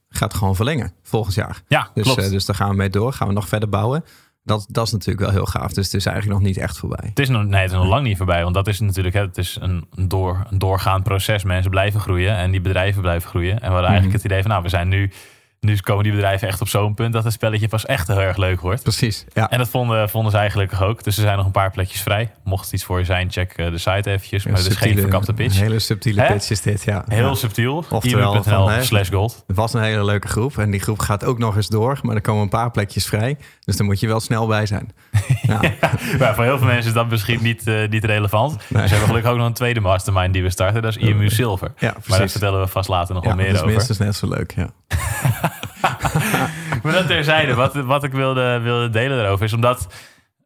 gaat 0.09 0.33
gewoon 0.33 0.55
verlengen 0.55 0.93
volgend 1.03 1.35
jaar. 1.35 1.61
Ja, 1.67 1.89
dus, 1.93 2.03
klopt. 2.03 2.29
dus 2.29 2.45
daar 2.45 2.55
gaan 2.55 2.69
we 2.69 2.75
mee 2.75 2.89
door. 2.89 3.13
Gaan 3.13 3.27
we 3.27 3.33
nog 3.33 3.47
verder 3.47 3.69
bouwen. 3.69 4.03
Dat, 4.43 4.65
dat 4.69 4.85
is 4.85 4.91
natuurlijk 4.91 5.19
wel 5.19 5.29
heel 5.31 5.45
gaaf. 5.45 5.73
Dus 5.73 5.85
het 5.85 5.93
is 5.93 6.05
eigenlijk 6.05 6.39
nog 6.39 6.47
niet 6.47 6.57
echt 6.57 6.77
voorbij. 6.77 7.05
Het 7.09 7.19
is 7.19 7.29
nog, 7.29 7.43
nee, 7.45 7.61
het 7.61 7.71
is 7.71 7.77
nog 7.77 7.87
lang 7.87 8.03
niet 8.07 8.17
voorbij. 8.17 8.43
Want 8.43 8.55
dat 8.55 8.67
is 8.67 8.79
natuurlijk 8.79 9.15
het 9.15 9.37
is 9.37 9.57
een, 9.61 9.87
door, 10.07 10.45
een 10.49 10.59
doorgaand 10.59 11.03
proces. 11.03 11.43
Mensen 11.43 11.71
blijven 11.71 11.99
groeien 11.99 12.35
en 12.35 12.51
die 12.51 12.61
bedrijven 12.61 13.01
blijven 13.01 13.29
groeien. 13.29 13.53
En 13.53 13.59
we 13.67 13.73
hadden 13.73 13.89
eigenlijk 13.89 14.07
Mhm. 14.13 14.15
het 14.23 14.25
idee 14.25 14.41
van, 14.41 14.51
nou, 14.51 14.63
we 14.63 14.69
zijn 14.69 14.87
nu... 14.87 15.11
Nu 15.59 15.77
komen 15.77 16.03
die 16.03 16.13
bedrijven 16.13 16.47
echt 16.47 16.61
op 16.61 16.67
zo'n 16.67 16.93
punt 16.93 17.13
dat 17.13 17.23
het 17.23 17.33
spelletje 17.33 17.67
pas 17.67 17.85
echt 17.85 18.07
heel 18.07 18.21
erg 18.21 18.37
leuk 18.37 18.61
wordt. 18.61 18.83
Precies, 18.83 19.25
ja. 19.33 19.49
En 19.49 19.57
dat 19.57 19.69
vonden, 19.69 20.09
vonden 20.09 20.31
zij 20.31 20.49
gelukkig 20.51 20.83
ook. 20.83 21.03
Dus 21.03 21.17
er 21.17 21.23
zijn 21.23 21.37
nog 21.37 21.45
een 21.45 21.51
paar 21.51 21.71
plekjes 21.71 22.01
vrij. 22.01 22.31
Mocht 22.43 22.63
het 22.63 22.73
iets 22.73 22.83
voor 22.83 22.99
je 22.99 23.05
zijn, 23.05 23.31
check 23.31 23.51
eh, 23.53 23.71
de 23.71 23.77
site 23.77 24.09
eventjes. 24.11 24.45
Maar 24.45 24.57
het 24.57 24.65
is 24.67 24.75
geen 24.75 24.97
verkapte 24.99 25.33
pitch. 25.33 25.55
Een 25.55 25.61
hele 25.63 25.79
subtiele 25.79 26.23
pitch 26.25 26.49
is 26.49 26.61
dit, 26.61 26.83
ja. 26.83 27.03
Heel 27.07 27.27
Ja. 27.27 27.33
subtiel. 27.33 27.85
Oftewel 27.89 28.43
slash 28.81 29.09
gold. 29.09 29.43
Het 29.47 29.55
was 29.55 29.73
een 29.73 29.81
hele 29.81 30.03
leuke 30.05 30.27
groep. 30.27 30.57
En 30.57 30.71
die 30.71 30.79
groep 30.79 30.99
gaat 30.99 31.23
ook 31.25 31.37
nog 31.37 31.55
eens 31.55 31.67
door. 31.67 31.99
Maar 32.01 32.15
er 32.15 32.21
komen 32.21 32.41
een 32.43 32.49
paar 32.49 32.71
plekjes 32.71 33.05
vrij. 33.05 33.37
Dus 33.65 33.77
daar 33.77 33.85
moet 33.85 33.99
je 33.99 34.07
wel 34.07 34.19
snel 34.19 34.47
bij 34.47 34.65
zijn. 34.65 34.91
Ja. 35.41 35.59
Maar 36.19 36.35
voor 36.35 36.43
heel 36.43 36.57
veel 36.57 36.67
mensen 36.67 36.87
is 36.87 36.93
dat 36.93 37.09
misschien 37.09 37.43
niet, 37.43 37.67
eh, 37.67 37.87
niet 37.89 38.03
relevant. 38.05 38.51
Dus 38.57 38.67
we 38.69 38.77
hebben 38.79 38.99
gelukkig 39.07 39.31
ook 39.31 39.37
nog 39.37 39.45
een 39.47 39.53
tweede 39.53 39.79
mastermind 39.79 40.33
die 40.33 40.43
we 40.43 40.49
starten. 40.49 40.81
Dat 40.81 40.95
is 40.95 41.03
IMU 41.03 41.29
Silver. 41.29 41.71
Ja, 41.77 41.95
maar 42.07 42.19
dat 42.19 42.31
vertellen 42.31 42.59
we 42.61 42.67
vast 42.67 42.89
later 42.89 43.15
nog 43.15 43.23
wel 43.23 43.35
meer 43.35 43.45
dat 43.45 43.53
is 43.55 43.61
over. 43.61 43.73
minstens 43.73 43.97
net 43.97 44.15
zo 44.15 44.27
leuk, 44.27 44.53
ja. 44.55 44.69
Maar 46.83 46.93
dat 46.93 47.07
terzijde. 47.07 47.53
Wat, 47.53 47.73
wat 47.73 48.03
ik 48.03 48.11
wilde, 48.11 48.59
wilde 48.59 48.89
delen 48.89 49.17
daarover 49.17 49.45
is 49.45 49.53
omdat 49.53 49.87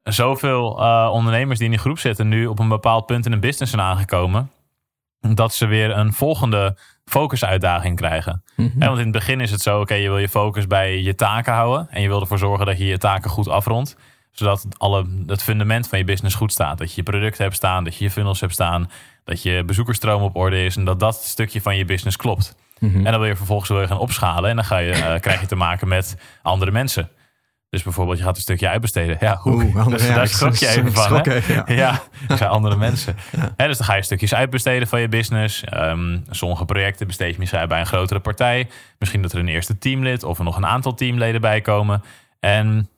zoveel 0.04 0.82
eh, 0.82 1.10
ondernemers 1.12 1.58
die 1.58 1.68
in 1.68 1.74
die 1.74 1.82
groep 1.82 2.00
zitten 2.00 2.28
nu 2.28 2.46
op 2.46 2.60
een 2.60 2.70
bepaald 2.70 3.06
punt 3.06 3.26
in 3.26 3.32
hun 3.32 3.40
business 3.40 3.72
zijn 3.72 3.86
aangekomen. 3.86 4.52
Dat 5.20 5.54
ze 5.54 5.66
weer 5.66 5.98
een 5.98 6.14
volgende 6.14 6.78
focusuitdaging 7.06 7.96
krijgen. 7.96 8.44
Mhm. 8.56 8.80
Want 8.80 8.98
in 8.98 9.04
het 9.04 9.12
begin 9.12 9.42
is 9.42 9.52
het 9.52 9.62
zo, 9.62 9.80
oké, 9.80 9.94
je 9.94 10.08
wil 10.08 10.18
je 10.18 10.30
focus 10.30 10.68
bij 10.68 11.02
je 11.02 11.16
taken 11.16 11.54
houden. 11.54 11.88
En 11.90 12.02
je 12.02 12.08
wil 12.08 12.22
ervoor 12.22 12.38
zorgen 12.38 12.66
dat 12.66 12.78
je 12.78 12.86
je 12.86 12.98
taken 12.98 13.30
goed 13.30 13.48
afrondt. 13.48 13.96
Zodat 14.32 14.66
alle, 14.78 15.06
het 15.28 15.44
fundament 15.44 15.88
van 15.88 15.98
je 15.98 16.04
business 16.04 16.36
goed 16.36 16.52
staat. 16.52 16.78
Dat 16.78 16.90
je 16.90 16.94
je 16.96 17.04
producten 17.04 17.44
hebt 17.44 17.56
staan, 17.56 17.84
dat 17.84 17.96
je 17.96 18.04
je 18.04 18.12
funnels 18.12 18.40
hebt 18.40 18.54
staan. 18.54 18.90
Dat 19.24 19.44
je 19.44 19.64
bezoekersstroom 19.66 20.22
op 20.22 20.36
orde 20.36 20.64
is. 20.64 20.76
En 20.76 20.86
dat 20.86 21.00
dat 21.00 21.16
stukje 21.16 21.62
van 21.62 21.78
je 21.78 21.86
business 21.86 22.18
klopt. 22.18 22.56
Mhm. 22.84 22.98
En 23.06 23.12
dan 23.12 23.20
wil 23.20 23.30
je 23.30 23.36
vervolgens 23.36 23.70
wil 23.70 23.82
je 23.82 23.88
gaan 23.88 23.98
opschalen. 23.98 24.50
En 24.50 24.56
dan 24.56 24.66
ga 24.66 24.78
je, 24.78 24.92
eh, 24.92 25.20
krijg 25.26 25.42
je 25.42 25.48
te 25.48 25.56
maken 25.56 25.88
met 25.88 26.16
andere 26.42 26.72
mensen. 26.72 27.10
Dus 27.70 27.84
bijvoorbeeld, 27.84 28.18
je 28.18 28.24
gaat 28.24 28.36
een 28.36 28.42
stukje 28.42 28.70
uitbesteden. 28.70 29.18
Ja, 29.20 29.38
hoe? 29.42 29.54
Oeh, 29.64 29.76
andere- 29.76 29.90
dus, 29.98 30.08
ja, 30.08 30.16
daar 30.16 30.28
schrok 30.28 30.56
je 30.56 30.68
even 30.68 30.94
van. 31.02 31.24
ja. 31.48 31.64
Ja, 31.68 32.02
dat 32.28 32.38
zijn 32.38 32.50
andere 32.50 32.76
mensen. 32.76 33.16
Hè, 33.58 33.68
dus 33.68 33.78
dan 33.78 33.86
ga 33.88 33.96
je 33.96 34.02
stukjes 34.02 34.34
uitbesteden 34.34 34.88
van 34.88 35.02
je 35.02 35.08
business. 35.10 35.64
Ehm, 35.64 36.20
sommige 36.30 36.66
projecten 36.66 37.08
besteed 37.08 37.34
je 37.34 37.40
misschien 37.40 37.68
bij 37.68 37.80
een 37.80 37.86
grotere 37.86 38.20
partij. 38.20 38.70
Misschien 39.00 39.22
dat 39.22 39.32
er 39.34 39.40
een 39.40 39.48
eerste 39.48 39.78
teamlid 39.78 40.24
of 40.24 40.38
er 40.38 40.44
nog 40.44 40.58
een 40.58 40.66
aantal 40.66 40.94
teamleden 40.94 41.42
bij 41.42 41.62
komen. 41.62 42.04
En 42.40 42.90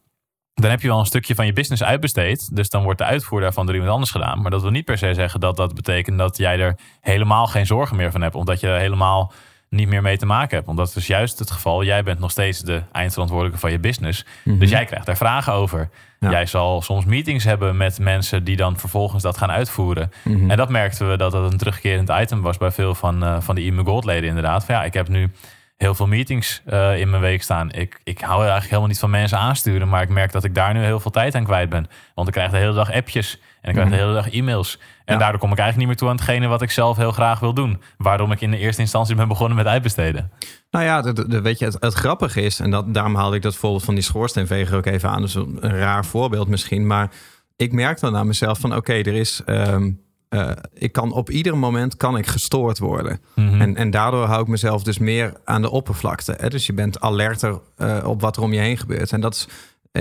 dan 0.53 0.69
heb 0.69 0.81
je 0.81 0.87
wel 0.87 0.99
een 0.99 1.05
stukje 1.05 1.35
van 1.35 1.45
je 1.45 1.53
business 1.53 1.83
uitbesteed. 1.83 2.55
Dus 2.55 2.69
dan 2.69 2.83
wordt 2.83 2.97
de 2.99 3.05
uitvoer 3.05 3.41
daarvan 3.41 3.65
door 3.65 3.73
iemand 3.75 3.93
anders 3.93 4.11
gedaan. 4.11 4.41
Maar 4.41 4.51
dat 4.51 4.61
wil 4.61 4.71
niet 4.71 4.85
per 4.85 4.97
se 4.97 5.13
zeggen 5.13 5.39
dat 5.39 5.57
dat 5.57 5.75
betekent 5.75 6.17
dat 6.17 6.37
jij 6.37 6.59
er 6.59 6.77
helemaal 7.01 7.47
geen 7.47 7.65
zorgen 7.65 7.95
meer 7.95 8.11
van 8.11 8.21
hebt. 8.21 8.35
Omdat 8.35 8.59
je 8.59 8.67
helemaal 8.67 9.33
niet 9.69 9.87
meer 9.87 10.01
mee 10.01 10.17
te 10.17 10.25
maken 10.25 10.55
hebt. 10.55 10.65
Want 10.65 10.77
dat 10.77 10.95
is 10.95 11.07
juist 11.07 11.39
het 11.39 11.51
geval. 11.51 11.83
Jij 11.83 12.03
bent 12.03 12.19
nog 12.19 12.31
steeds 12.31 12.59
de 12.59 12.83
eindverantwoordelijke 12.91 13.59
van 13.59 13.71
je 13.71 13.79
business. 13.79 14.25
Dus 14.43 14.69
jij 14.69 14.85
krijgt 14.85 15.05
daar 15.05 15.17
vragen 15.17 15.53
over. 15.53 15.79
Mhm. 15.79 16.31
Ja. 16.31 16.37
Jij 16.37 16.45
zal 16.45 16.81
soms 16.81 17.05
meetings 17.05 17.43
hebben 17.43 17.77
met 17.77 17.99
mensen 17.99 18.43
die 18.43 18.55
dan 18.55 18.77
vervolgens 18.77 19.23
dat 19.23 19.37
gaan 19.37 19.51
uitvoeren. 19.51 20.11
Mhm. 20.23 20.51
En 20.51 20.57
dat 20.57 20.69
merkten 20.69 21.09
we 21.09 21.17
dat 21.17 21.31
dat 21.31 21.51
een 21.51 21.57
terugkerend 21.57 22.09
item 22.09 22.41
was 22.41 22.57
bij 22.57 22.71
veel 22.71 22.95
van, 22.95 23.23
eh, 23.23 23.37
van 23.39 23.55
de 23.55 23.81
Gold 23.85 24.05
leden 24.05 24.29
inderdaad. 24.29 24.65
Van 24.65 24.75
ja, 24.75 24.83
ik 24.83 24.93
heb 24.93 25.07
nu 25.07 25.31
heel 25.77 25.95
veel 25.95 26.07
meetings 26.07 26.61
eh, 26.65 26.99
in 26.99 27.09
mijn 27.09 27.21
week 27.21 27.43
staan. 27.43 27.71
Ik, 27.71 27.99
ik 28.03 28.19
hou 28.21 28.37
eigenlijk 28.39 28.65
helemaal 28.67 28.87
niet 28.87 28.99
van 28.99 29.09
mensen 29.09 29.37
aansturen. 29.37 29.89
Maar 29.89 30.01
ik 30.01 30.09
merk 30.09 30.31
dat 30.31 30.43
ik 30.43 30.55
daar 30.55 30.73
nu 30.73 30.83
heel 30.83 30.99
veel 30.99 31.11
tijd 31.11 31.35
aan 31.35 31.43
kwijt 31.43 31.69
ben. 31.69 31.87
Want 32.15 32.27
ik 32.27 32.33
krijg 32.33 32.51
de 32.51 32.57
hele 32.57 32.73
dag 32.73 32.91
appjes. 32.91 33.39
En 33.61 33.69
ik 33.69 33.75
krijg 33.75 33.89
de 33.89 33.95
hele 33.95 34.13
dag 34.13 34.31
e-mails. 34.31 34.79
En 35.05 35.13
Ja. 35.13 35.19
daardoor 35.19 35.39
kom 35.39 35.51
ik 35.51 35.57
eigenlijk 35.59 35.77
niet 35.77 35.87
meer 35.87 35.95
toe 35.95 36.07
aan 36.09 36.15
hetgene 36.25 36.47
wat 36.47 36.61
ik 36.61 36.71
zelf 36.71 36.97
heel 36.97 37.11
graag 37.11 37.39
wil 37.39 37.53
doen. 37.53 37.81
Waarom 37.97 38.31
ik 38.31 38.41
in 38.41 38.51
de 38.51 38.57
eerste 38.57 38.81
instantie 38.81 39.15
ben 39.15 39.27
begonnen 39.27 39.57
met 39.57 39.65
uitbesteden. 39.65 40.31
Nou 40.71 40.85
ja, 40.85 41.01
de, 41.01 41.27
de- 41.27 41.41
weet 41.41 41.59
je, 41.59 41.65
het, 41.65 41.77
het 41.79 41.93
grappige 41.93 42.41
is, 42.41 42.59
en 42.59 42.71
dat, 42.71 42.93
daarom 42.93 43.15
haalde 43.15 43.35
ik 43.35 43.41
dat 43.41 43.55
voorbeeld 43.55 43.83
van 43.83 43.93
die 43.93 44.03
schoorsteenveger 44.03 44.77
ook 44.77 44.85
even 44.85 45.09
aan. 45.09 45.21
Dus 45.21 45.35
een, 45.35 45.57
een 45.59 45.77
raar 45.77 46.05
voorbeeld 46.05 46.47
misschien. 46.47 46.87
Maar 46.87 47.11
ik 47.55 47.71
merk 47.71 47.99
dan 47.99 48.15
aan 48.15 48.27
mezelf 48.27 48.59
van 48.59 48.75
oké, 48.75 48.93
er 48.93 49.07
is. 49.13 49.41
ehm, 49.45 49.91
eh, 50.35 50.51
ik 50.73 50.91
kan 50.91 51.11
op 51.11 51.29
ieder 51.29 51.57
moment 51.57 51.97
kan 51.97 52.17
ik 52.17 52.27
gestoord 52.27 52.79
worden. 52.79 53.19
Mhm. 53.35 53.61
En, 53.61 53.75
en 53.75 53.91
daardoor 53.91 54.25
hou 54.25 54.41
ik 54.41 54.47
mezelf 54.47 54.83
dus 54.83 54.97
meer 54.97 55.33
aan 55.43 55.61
de 55.61 55.69
oppervlakte. 55.69 56.35
Hè? 56.37 56.49
Dus 56.49 56.65
je 56.65 56.73
bent 56.73 56.99
alerter 56.99 57.59
eh, 57.77 58.03
op 58.05 58.21
wat 58.21 58.37
er 58.37 58.43
om 58.43 58.53
je 58.53 58.59
heen 58.59 58.77
gebeurt. 58.77 59.11
En 59.11 59.21
dat 59.21 59.33
is, 59.35 59.47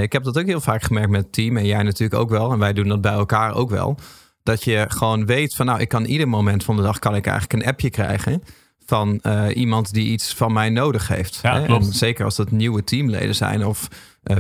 ik 0.01 0.13
heb 0.13 0.25
dat 0.25 0.39
ook 0.39 0.47
heel 0.47 0.61
vaak 0.61 0.83
gemerkt 0.83 1.11
met 1.11 1.23
het 1.23 1.33
team. 1.33 1.57
En 1.57 1.67
jij 1.67 1.83
natuurlijk 1.83 2.21
ook 2.21 2.31
wel. 2.31 2.53
En 2.53 2.59
wij 2.59 2.73
doen 2.73 2.89
dat 2.89 3.01
bij 3.01 3.13
elkaar 3.13 3.55
ook 3.55 3.71
wel. 3.71 3.99
Dat 4.43 4.65
je 4.65 4.85
gewoon 4.89 5.27
weet 5.27 5.55
van 5.55 5.67
nou, 5.67 5.81
ik 5.81 5.89
kan 5.89 6.05
ieder 6.05 6.29
moment 6.29 6.65
van 6.65 6.77
de 6.77 6.83
dag 6.83 6.99
kan 6.99 7.15
ik 7.15 7.27
eigenlijk 7.27 7.63
een 7.63 7.69
appje 7.69 7.91
krijgen 7.91 8.43
van 8.87 9.21
eh, 9.23 9.47
iemand 9.55 9.93
die 9.93 10.11
iets 10.11 10.35
van 10.35 10.53
mij 10.53 10.71
nodig 10.71 11.09
heeft. 11.09 11.39
Ja, 11.43 11.61
hè? 11.61 11.67
klopt. 11.67 11.87
En 11.87 11.93
zeker 11.93 12.25
als 12.25 12.37
dat 12.37 12.51
nieuwe 12.51 12.85
teamleden 12.85 13.35
zijn 13.35 13.67
of 13.67 13.89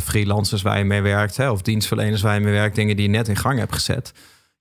freelancers 0.03 0.63
waar 0.63 0.79
je 0.79 0.85
mee 0.85 1.03
werkt, 1.03 1.37
hè? 1.37 1.51
of 1.51 1.63
dienstverleners 1.63 2.23
waar 2.23 2.35
je 2.35 2.41
mee 2.41 2.53
werkt, 2.53 2.77
dingen 2.77 2.97
die 2.97 3.07
je 3.07 3.11
net 3.11 3.29
in 3.29 3.37
gang 3.37 3.59
hebt 3.59 3.73
gezet. 3.73 4.13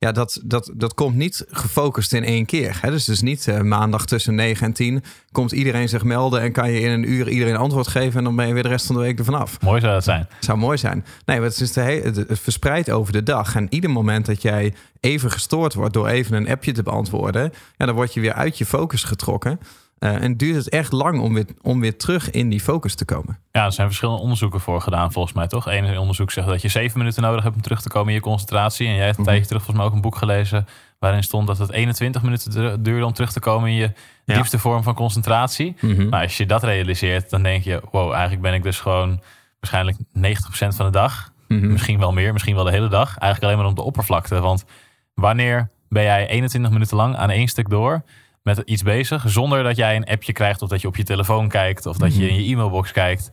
Ja, 0.04 0.12
dat, 0.12 0.40
dat, 0.44 0.72
dat 0.74 0.94
komt 0.94 1.16
niet 1.16 1.46
gefocust 1.50 2.14
in 2.14 2.24
één 2.24 2.46
keer. 2.46 2.78
Hè? 2.82 2.90
Dus 2.90 3.10
is 3.10 3.22
niet 3.22 3.48
eh, 3.48 3.60
maandag 3.60 4.06
tussen 4.06 4.36
9 4.36 4.66
en 4.66 4.74
10 4.74 5.04
komt 5.32 5.52
iedereen 5.52 5.90
zich 5.90 6.04
melden 6.04 6.42
en 6.42 6.52
kan 6.52 6.72
je 6.72 6.80
in 6.80 6.92
een 6.92 7.12
uur 7.12 7.30
iedereen 7.30 7.56
antwoord 7.56 7.88
geven 7.88 8.18
en 8.18 8.24
dan 8.24 8.36
ben 8.36 8.48
je 8.48 8.54
weer 8.54 8.64
de 8.64 8.70
rest 8.70 8.86
van 8.86 8.96
de 8.96 9.02
week 9.02 9.20
er 9.20 9.26
vanaf. 9.26 9.62
Mooi 9.62 9.82
zou 9.82 9.94
dat 9.94 10.04
zijn. 10.04 10.28
Zou 10.40 10.58
mooi 10.58 10.78
zijn. 10.78 11.06
Nee, 11.26 11.40
maar 11.40 11.48
het 11.50 11.60
is 11.60 11.72
de 11.72 11.82
he- 11.82 12.02
het 12.02 12.16
het 12.16 12.40
verspreidt 12.40 12.90
over 12.90 13.14
de 13.14 13.24
dag. 13.24 13.56
En 13.56 13.68
ieder 13.70 13.90
moment 13.90 14.26
dat 14.26 14.42
jij 14.42 14.74
even 15.00 15.32
gestoord 15.32 15.74
wordt 15.74 15.94
door 15.94 16.08
even 16.08 16.36
een 16.36 16.50
appje 16.50 16.72
te 16.72 16.84
beantwoorden, 16.84 17.54
ja, 17.78 17.86
dan 17.86 17.96
word 17.96 18.14
je 18.14 18.20
weer 18.22 18.34
uit 18.34 18.58
je 18.58 18.66
focus 18.66 19.04
getrokken. 19.04 19.60
Eh, 20.04 20.22
en 20.24 20.38
duurt 20.38 20.56
het 20.56 20.70
echt 20.70 20.92
lang 20.92 21.20
om 21.22 21.34
weer, 21.34 21.46
om 21.62 21.80
weer 21.80 21.98
terug 21.98 22.30
in 22.32 22.50
die 22.50 22.60
focus 22.60 22.96
te 22.96 23.06
komen. 23.06 23.40
Ja, 23.52 23.66
er 23.66 23.72
zijn 23.72 23.88
verschillende 23.88 24.22
onderzoeken 24.22 24.60
voor 24.60 24.82
gedaan, 24.82 25.12
volgens 25.12 25.34
mij 25.34 25.48
toch? 25.48 25.66
Eén 25.68 25.98
onderzoek 25.98 26.32
zegt 26.32 26.48
dat 26.48 26.62
je 26.62 26.68
zeven 26.68 26.98
minuten 26.98 27.22
nodig 27.24 27.44
hebt 27.44 27.56
om 27.56 27.62
terug 27.62 27.82
te 27.82 27.90
komen 27.90 28.08
in 28.08 28.14
je 28.14 28.20
concentratie. 28.22 28.88
En 28.88 28.94
jij 28.96 29.06
hebt 29.06 29.18
een 29.18 29.22
Mhm. 29.24 29.30
tijdje 29.32 29.48
terug 29.48 29.64
volgens 29.64 29.78
mij 29.78 29.88
ook 29.88 29.96
een 29.96 30.10
boek 30.10 30.16
gelezen 30.16 30.68
waarin 31.00 31.24
stond 31.24 31.48
dat 31.48 31.58
het 31.58 31.72
21 31.72 32.22
minuten 32.22 32.52
du- 32.52 32.82
duurde 32.82 33.06
om 33.06 33.14
terug 33.14 33.32
te 33.32 33.40
komen 33.40 33.70
in 33.70 33.76
je 33.76 33.92
Ja. 34.26 34.34
diepste 34.36 34.60
vorm 34.60 34.84
van 34.84 34.94
concentratie. 34.94 35.76
Mhm. 35.82 36.10
Maar 36.10 36.22
als 36.22 36.38
je 36.38 36.46
dat 36.46 36.64
realiseert, 36.64 37.30
dan 37.30 37.44
denk 37.44 37.64
je, 37.64 37.82
wow, 37.92 38.12
eigenlijk 38.12 38.42
ben 38.42 38.54
ik 38.54 38.64
dus 38.64 38.80
gewoon 38.80 39.22
waarschijnlijk 39.60 39.98
90% 40.14 40.76
van 40.76 40.86
de 40.86 40.92
dag, 40.92 41.32
Mhm. 41.48 41.72
misschien 41.72 42.00
wel 42.00 42.12
meer, 42.14 42.34
misschien 42.34 42.56
wel 42.56 42.64
de 42.64 42.72
hele 42.72 42.88
dag, 42.90 43.08
eigenlijk 43.18 43.44
alleen 43.44 43.58
maar 43.58 43.72
op 43.72 43.76
de 43.76 43.82
oppervlakte. 43.86 44.40
Want 44.40 44.66
wanneer 45.14 45.70
ben 45.90 46.04
jij 46.04 46.28
21 46.28 46.72
minuten 46.72 46.98
lang 46.98 47.16
aan 47.16 47.30
één 47.30 47.48
stuk 47.48 47.70
door 47.70 48.04
met 48.44 48.62
iets 48.66 48.82
bezig, 48.84 49.24
zonder 49.28 49.64
dat 49.64 49.76
jij 49.76 49.96
een 49.96 50.06
appje 50.06 50.34
krijgt 50.34 50.62
of 50.62 50.70
dat 50.70 50.82
je 50.82 50.88
op 50.88 50.96
je 50.96 51.04
telefoon 51.04 51.48
kijkt 51.48 51.86
of 51.86 51.98
dat 51.98 52.16
je 52.16 52.30
in 52.30 52.44
je 52.44 52.52
e-mailbox 52.52 52.92
kijkt. 52.92 53.30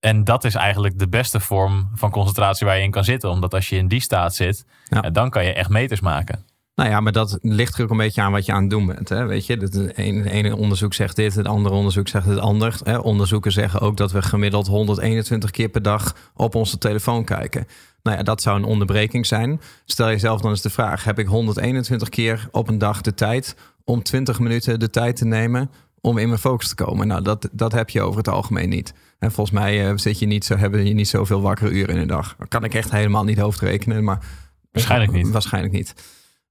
En 0.00 0.24
dat 0.24 0.44
is 0.44 0.54
eigenlijk 0.54 0.98
de 0.98 1.08
beste 1.08 1.40
vorm 1.40 1.90
van 1.94 2.10
concentratie 2.10 2.66
waar 2.66 2.76
je 2.76 2.82
in 2.82 2.90
kan 2.90 3.04
zitten. 3.04 3.30
Omdat 3.30 3.54
als 3.54 3.68
je 3.68 3.76
in 3.76 3.88
die 3.88 4.00
staat 4.00 4.34
zit, 4.34 4.64
Ja. 4.84 5.02
eh, 5.02 5.12
dan 5.12 5.30
kan 5.30 5.44
je 5.44 5.52
echt 5.52 5.68
meters 5.70 6.00
maken. 6.00 6.44
Nou 6.74 6.90
ja, 6.90 7.00
maar 7.00 7.12
dat 7.12 7.38
ligt 7.42 7.76
er 7.78 7.84
ook 7.84 7.90
een 7.90 7.96
beetje 7.96 8.22
aan 8.22 8.32
wat 8.32 8.46
je 8.46 8.52
aan 8.52 8.60
het 8.60 8.70
doen 8.70 8.86
bent. 8.86 9.08
Hè? 9.08 9.26
Weet 9.26 9.46
je, 9.46 9.56
het 9.56 9.96
ene, 9.96 10.56
onderzoek 10.56 10.94
zegt 10.94 11.16
dit, 11.16 11.34
het 11.34 11.46
andere 11.46 11.74
onderzoek 11.74 12.08
zegt 12.08 12.26
het 12.26 12.38
ander. 12.38 12.78
Hè? 12.82 12.98
Onderzoeken 12.98 13.52
zeggen 13.52 13.80
ook 13.80 13.96
dat 13.96 14.12
we 14.12 14.22
gemiddeld 14.22 14.66
121 14.66 15.50
keer 15.50 15.68
per 15.68 15.82
dag 15.82 16.30
op 16.34 16.54
onze 16.54 16.78
telefoon 16.78 17.24
kijken. 17.24 17.66
Nou 18.02 18.16
ja, 18.16 18.22
dat 18.22 18.42
zou 18.42 18.56
een 18.58 18.64
onderbreking 18.64 19.26
zijn. 19.26 19.60
Stel 19.84 20.06
jezelf 20.08 20.40
dan 20.40 20.50
eens 20.50 20.62
de 20.62 20.70
vraag: 20.70 21.04
heb 21.04 21.18
ik 21.18 21.26
121 21.26 22.08
keer 22.08 22.48
op 22.50 22.68
een 22.68 22.78
dag 22.78 23.00
de 23.00 23.14
tijd 23.14 23.56
om 23.88 24.02
20 24.02 24.38
minuten 24.38 24.80
de 24.80 24.90
tijd 24.90 25.16
te 25.16 25.24
nemen 25.24 25.70
om 26.00 26.18
in 26.18 26.28
mijn 26.28 26.40
focus 26.40 26.68
te 26.68 26.74
komen? 26.74 27.06
Nou, 27.06 27.22
dat, 27.22 27.48
dat 27.52 27.72
heb 27.72 27.90
je 27.90 28.02
over 28.02 28.18
het 28.18 28.28
algemeen 28.28 28.68
niet. 28.68 28.94
En 29.18 29.32
volgens 29.32 29.58
mij 29.58 29.88
eh, 29.88 29.96
zit 29.96 30.18
je 30.18 30.26
niet 30.26 30.44
zo, 30.44 30.56
hebben 30.56 30.86
je 30.86 30.94
niet 30.94 31.08
zoveel 31.08 31.40
wakkere 31.40 31.70
uren 31.70 31.94
in 31.94 32.00
een 32.00 32.06
dag. 32.06 32.34
Dat 32.38 32.48
kan 32.48 32.64
ik 32.64 32.74
echt 32.74 32.90
helemaal 32.90 33.24
niet 33.24 33.38
hoofdrekenen, 33.38 34.04
maar 34.04 34.18
Waarschijnlijk 34.72 35.12
niet. 35.12 35.30
Waarschijnlijk 35.30 35.74
niet. 35.74 35.94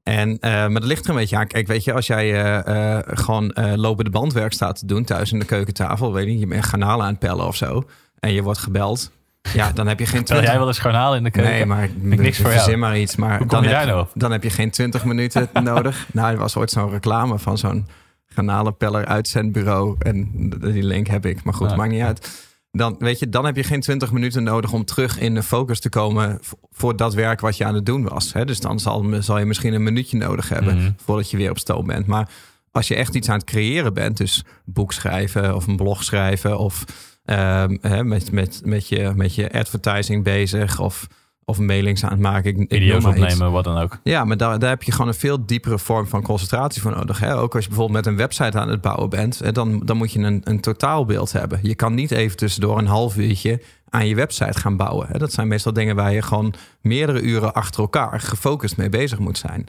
En, 0.03 0.39
eh, 0.39 0.51
maar 0.51 0.74
dat 0.74 0.84
ligt 0.84 1.03
er 1.03 1.10
een 1.10 1.15
beetje 1.15 1.38
aan. 1.38 1.48
Kijk, 1.48 1.67
weet 1.67 1.84
je, 1.84 1.94
als 1.94 2.08
jij 2.08 2.44
eh, 2.44 3.00
gewoon 3.17 3.51
eh 3.51 3.74
lopende 3.75 4.10
bandwerk 4.10 4.53
staat 4.53 4.79
te 4.79 4.86
doen 4.86 5.03
thuis 5.03 5.32
in 5.32 5.39
de 5.39 5.46
keukentafel, 5.46 6.13
weet 6.13 6.25
je, 6.25 6.39
je 6.39 6.48
bent 6.48 6.65
garnalen 6.65 7.06
aan 7.06 7.12
het 7.12 7.20
pellen 7.20 7.48
of 7.48 7.56
zo, 7.56 7.84
en 8.20 8.34
je 8.34 8.44
wordt 8.44 8.60
gebeld, 8.60 9.12
Ja, 9.54 9.72
dan 9.72 9.88
heb 9.88 10.00
je 10.00 10.06
geen 10.06 10.24
Tel 10.24 10.25
20 10.25 10.48
jij 10.50 10.58
wel 10.58 10.68
eens 10.68 10.80
garnaal 10.80 11.16
in 11.16 11.24
de 11.24 11.32
keuken? 11.32 11.51
Nee, 11.54 11.66
maar 11.66 11.84
ik 11.84 11.92
niks 12.20 12.38
voor 12.38 12.54
jou. 12.54 12.75
maar 12.77 13.00
iets. 13.00 13.16
Maar 13.16 13.38
Hoe 13.38 13.48
dan, 13.48 13.63
heb, 13.63 13.86
nou 13.88 14.06
dan 14.13 14.32
heb 14.32 14.44
je 14.44 14.50
geen 14.50 14.70
20 14.72 15.06
minuten 15.06 15.50
nodig. 15.63 16.08
Nou, 16.13 16.32
er 16.32 16.38
was 16.38 16.56
ooit 16.56 16.70
zo'n 16.72 16.89
reclame 16.89 17.39
van 17.39 17.58
zo'n 17.58 17.88
garnalenpeller 18.25 19.06
uitzendbureau. 19.06 19.96
En 20.00 20.50
die 20.60 20.84
link 20.84 21.08
heb 21.08 21.25
ik. 21.25 21.44
Maar 21.44 21.54
goed, 21.54 21.75
maakt 21.75 21.92
niet 21.92 22.01
uit. 22.01 22.46
Dan, 22.72 22.96
weet 23.00 23.20
je, 23.20 23.30
dan 23.30 23.46
heb 23.46 23.56
je 23.56 23.63
geen 23.63 23.82
20 23.82 24.12
minuten 24.12 24.44
nodig 24.44 24.72
om 24.74 24.86
terug 24.86 25.20
in 25.20 25.34
de 25.34 25.44
focus 25.44 25.80
te 25.80 25.89
komen 25.89 26.39
voor 26.72 26.96
dat 26.96 27.13
werk 27.13 27.39
wat 27.39 27.58
je 27.58 27.66
aan 27.66 27.75
het 27.75 27.86
doen 27.86 28.08
was. 28.08 28.34
Hè? 28.34 28.46
Dus 28.46 28.60
dan 28.60 28.80
zal, 28.80 29.06
zal 29.20 29.39
je 29.39 29.46
misschien 29.46 29.74
een 29.74 29.84
minuutje 29.84 30.18
nodig 30.18 30.50
hebben 30.50 30.77
Mhm. 30.77 30.92
voordat 31.06 31.32
je 31.32 31.38
weer 31.38 31.50
op 31.50 31.58
stoom 31.60 31.88
bent. 31.88 32.06
Maar 32.08 32.30
als 32.72 32.88
je 32.88 32.96
echt 32.96 33.16
iets 33.16 33.30
aan 33.30 33.36
het 33.38 33.46
creëren 33.46 33.94
bent, 33.94 34.18
dus 34.18 34.38
een 34.66 34.74
boek 34.74 34.94
schrijven 34.94 35.56
of 35.56 35.68
een 35.68 35.75
blog 35.75 36.04
schrijven 36.04 36.58
of 36.60 36.84
ehm, 37.27 37.77
hè, 37.81 38.03
met, 38.03 38.31
met, 38.31 38.62
met, 38.65 38.88
je, 38.88 39.12
met 39.15 39.36
je 39.36 39.51
advertising 39.51 40.24
bezig 40.24 40.79
of, 40.79 41.07
of 41.46 41.60
mailings 41.60 42.03
aan 42.03 42.12
het 42.12 42.19
maken. 42.19 42.50
Ik, 42.50 42.57
ik 42.57 42.69
Video's 42.69 42.98
iets. 42.98 43.05
opnemen, 43.05 43.51
wat 43.51 43.63
dan 43.63 43.77
ook. 43.77 44.00
Ja, 44.03 44.25
maar 44.25 44.38
daar, 44.38 44.60
daar 44.60 44.69
heb 44.69 44.84
je 44.84 44.91
gewoon 44.91 45.07
een 45.07 45.13
veel 45.13 45.46
diepere 45.46 45.79
vorm 45.79 46.07
van 46.07 46.22
concentratie 46.22 46.81
voor 46.81 46.91
nodig. 46.91 47.19
Hè? 47.19 47.38
Ook 47.38 47.55
als 47.55 47.63
je 47.63 47.69
bijvoorbeeld 47.69 48.05
met 48.05 48.13
een 48.13 48.19
website 48.19 48.60
aan 48.60 48.69
het 48.69 48.81
bouwen 48.81 49.10
bent, 49.10 49.39
hè, 49.39 49.51
dan, 49.51 49.81
dan 49.86 49.98
moet 49.98 50.12
je 50.12 50.19
een, 50.19 50.41
een 50.43 50.60
totaalbeeld 50.60 51.31
hebben. 51.31 51.60
Je 51.62 51.75
kan 51.75 51.93
niet 51.93 52.12
even 52.12 52.38
tussendoor 52.38 52.77
een 52.77 52.88
half 52.88 53.17
uurtje 53.17 53.62
aan 53.89 54.07
je 54.07 54.15
website 54.15 54.60
gaan 54.60 54.77
bouwen. 54.77 55.07
Hè? 55.07 55.17
Dat 55.17 55.34
zijn 55.34 55.48
meestal 55.48 55.74
dingen 55.74 55.96
waar 55.96 56.13
je 56.13 56.22
gewoon 56.22 56.53
meerdere 56.81 57.22
uren 57.22 57.53
achter 57.53 57.81
elkaar 57.81 58.22
gefocust 58.22 58.77
mee 58.77 58.89
bezig 58.89 59.19
moet 59.19 59.38
zijn. 59.38 59.67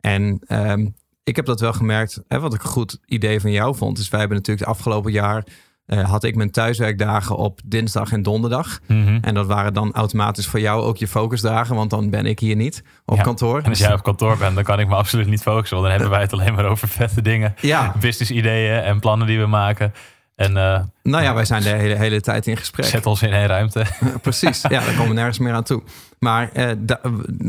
En 0.00 0.40
ehm, 0.46 0.86
ik 1.24 1.36
heb 1.36 1.46
dat 1.46 1.60
wel 1.60 1.72
gemerkt. 1.72 2.22
Hè, 2.28 2.40
wat 2.40 2.54
ik 2.54 2.62
een 2.62 2.68
goed 2.68 3.00
idee 3.06 3.40
van 3.40 3.50
jou 3.50 3.76
vond, 3.76 3.98
is 3.98 4.08
wij 4.08 4.20
hebben 4.20 4.38
natuurlijk 4.38 4.66
het 4.66 4.76
afgelopen 4.76 5.12
jaar. 5.12 5.44
Eh, 5.88 6.10
had 6.10 6.24
ik 6.24 6.34
mijn 6.36 6.50
thuiswerkdagen 6.50 7.36
op 7.36 7.60
dinsdag 7.64 8.12
en 8.12 8.22
donderdag. 8.22 8.78
Mhm. 8.86 9.18
En 9.20 9.34
dat 9.34 9.46
waren 9.46 9.74
dan 9.74 9.92
automatisch 9.92 10.46
voor 10.46 10.60
jou 10.60 10.82
ook 10.82 10.96
je 10.96 11.08
focusdagen, 11.08 11.74
want 11.76 11.90
dan 11.90 12.10
ben 12.10 12.26
ik 12.26 12.38
hier 12.38 12.56
niet 12.56 12.82
op 13.04 13.16
Ja. 13.16 13.22
kantoor. 13.22 13.60
En 13.62 13.68
als 13.68 13.78
jij 13.78 13.92
op 13.92 14.02
kantoor 14.02 14.36
bent, 14.36 14.54
dan 14.54 14.64
kan 14.64 14.80
ik 14.80 14.88
me 14.88 14.94
absoluut 14.94 15.26
niet 15.26 15.42
focussen. 15.42 15.76
Want 15.76 15.88
dan 15.88 15.90
hebben 15.98 16.10
wij 16.10 16.20
het 16.20 16.32
alleen 16.32 16.54
maar 16.54 16.64
over 16.66 16.88
vette 16.88 17.22
dingen. 17.22 17.54
Ja, 17.60 17.94
Business 18.00 18.30
ideeën 18.30 18.80
en 18.80 19.00
plannen 19.00 19.26
die 19.26 19.38
we 19.38 19.46
maken. 19.46 19.92
En 20.38 20.56
eh, 20.56 20.80
nou 21.02 21.22
ja, 21.22 21.34
wij 21.34 21.44
zijn 21.44 21.62
de 21.62 21.68
hele, 21.68 21.94
hele 21.94 22.20
tijd 22.20 22.46
in 22.46 22.56
gesprek. 22.56 22.86
zet 22.86 23.06
ons 23.06 23.22
in 23.22 23.32
één 23.32 23.46
ruimte. 23.46 23.84
Precies, 24.22 24.62
ja, 24.62 24.68
daar 24.68 24.90
komen 24.94 25.08
we 25.08 25.14
nergens 25.14 25.38
meer 25.38 25.52
aan 25.52 25.62
toe. 25.62 25.82
Maar 26.18 26.50
eh, 26.52 26.70
da- 26.78 27.00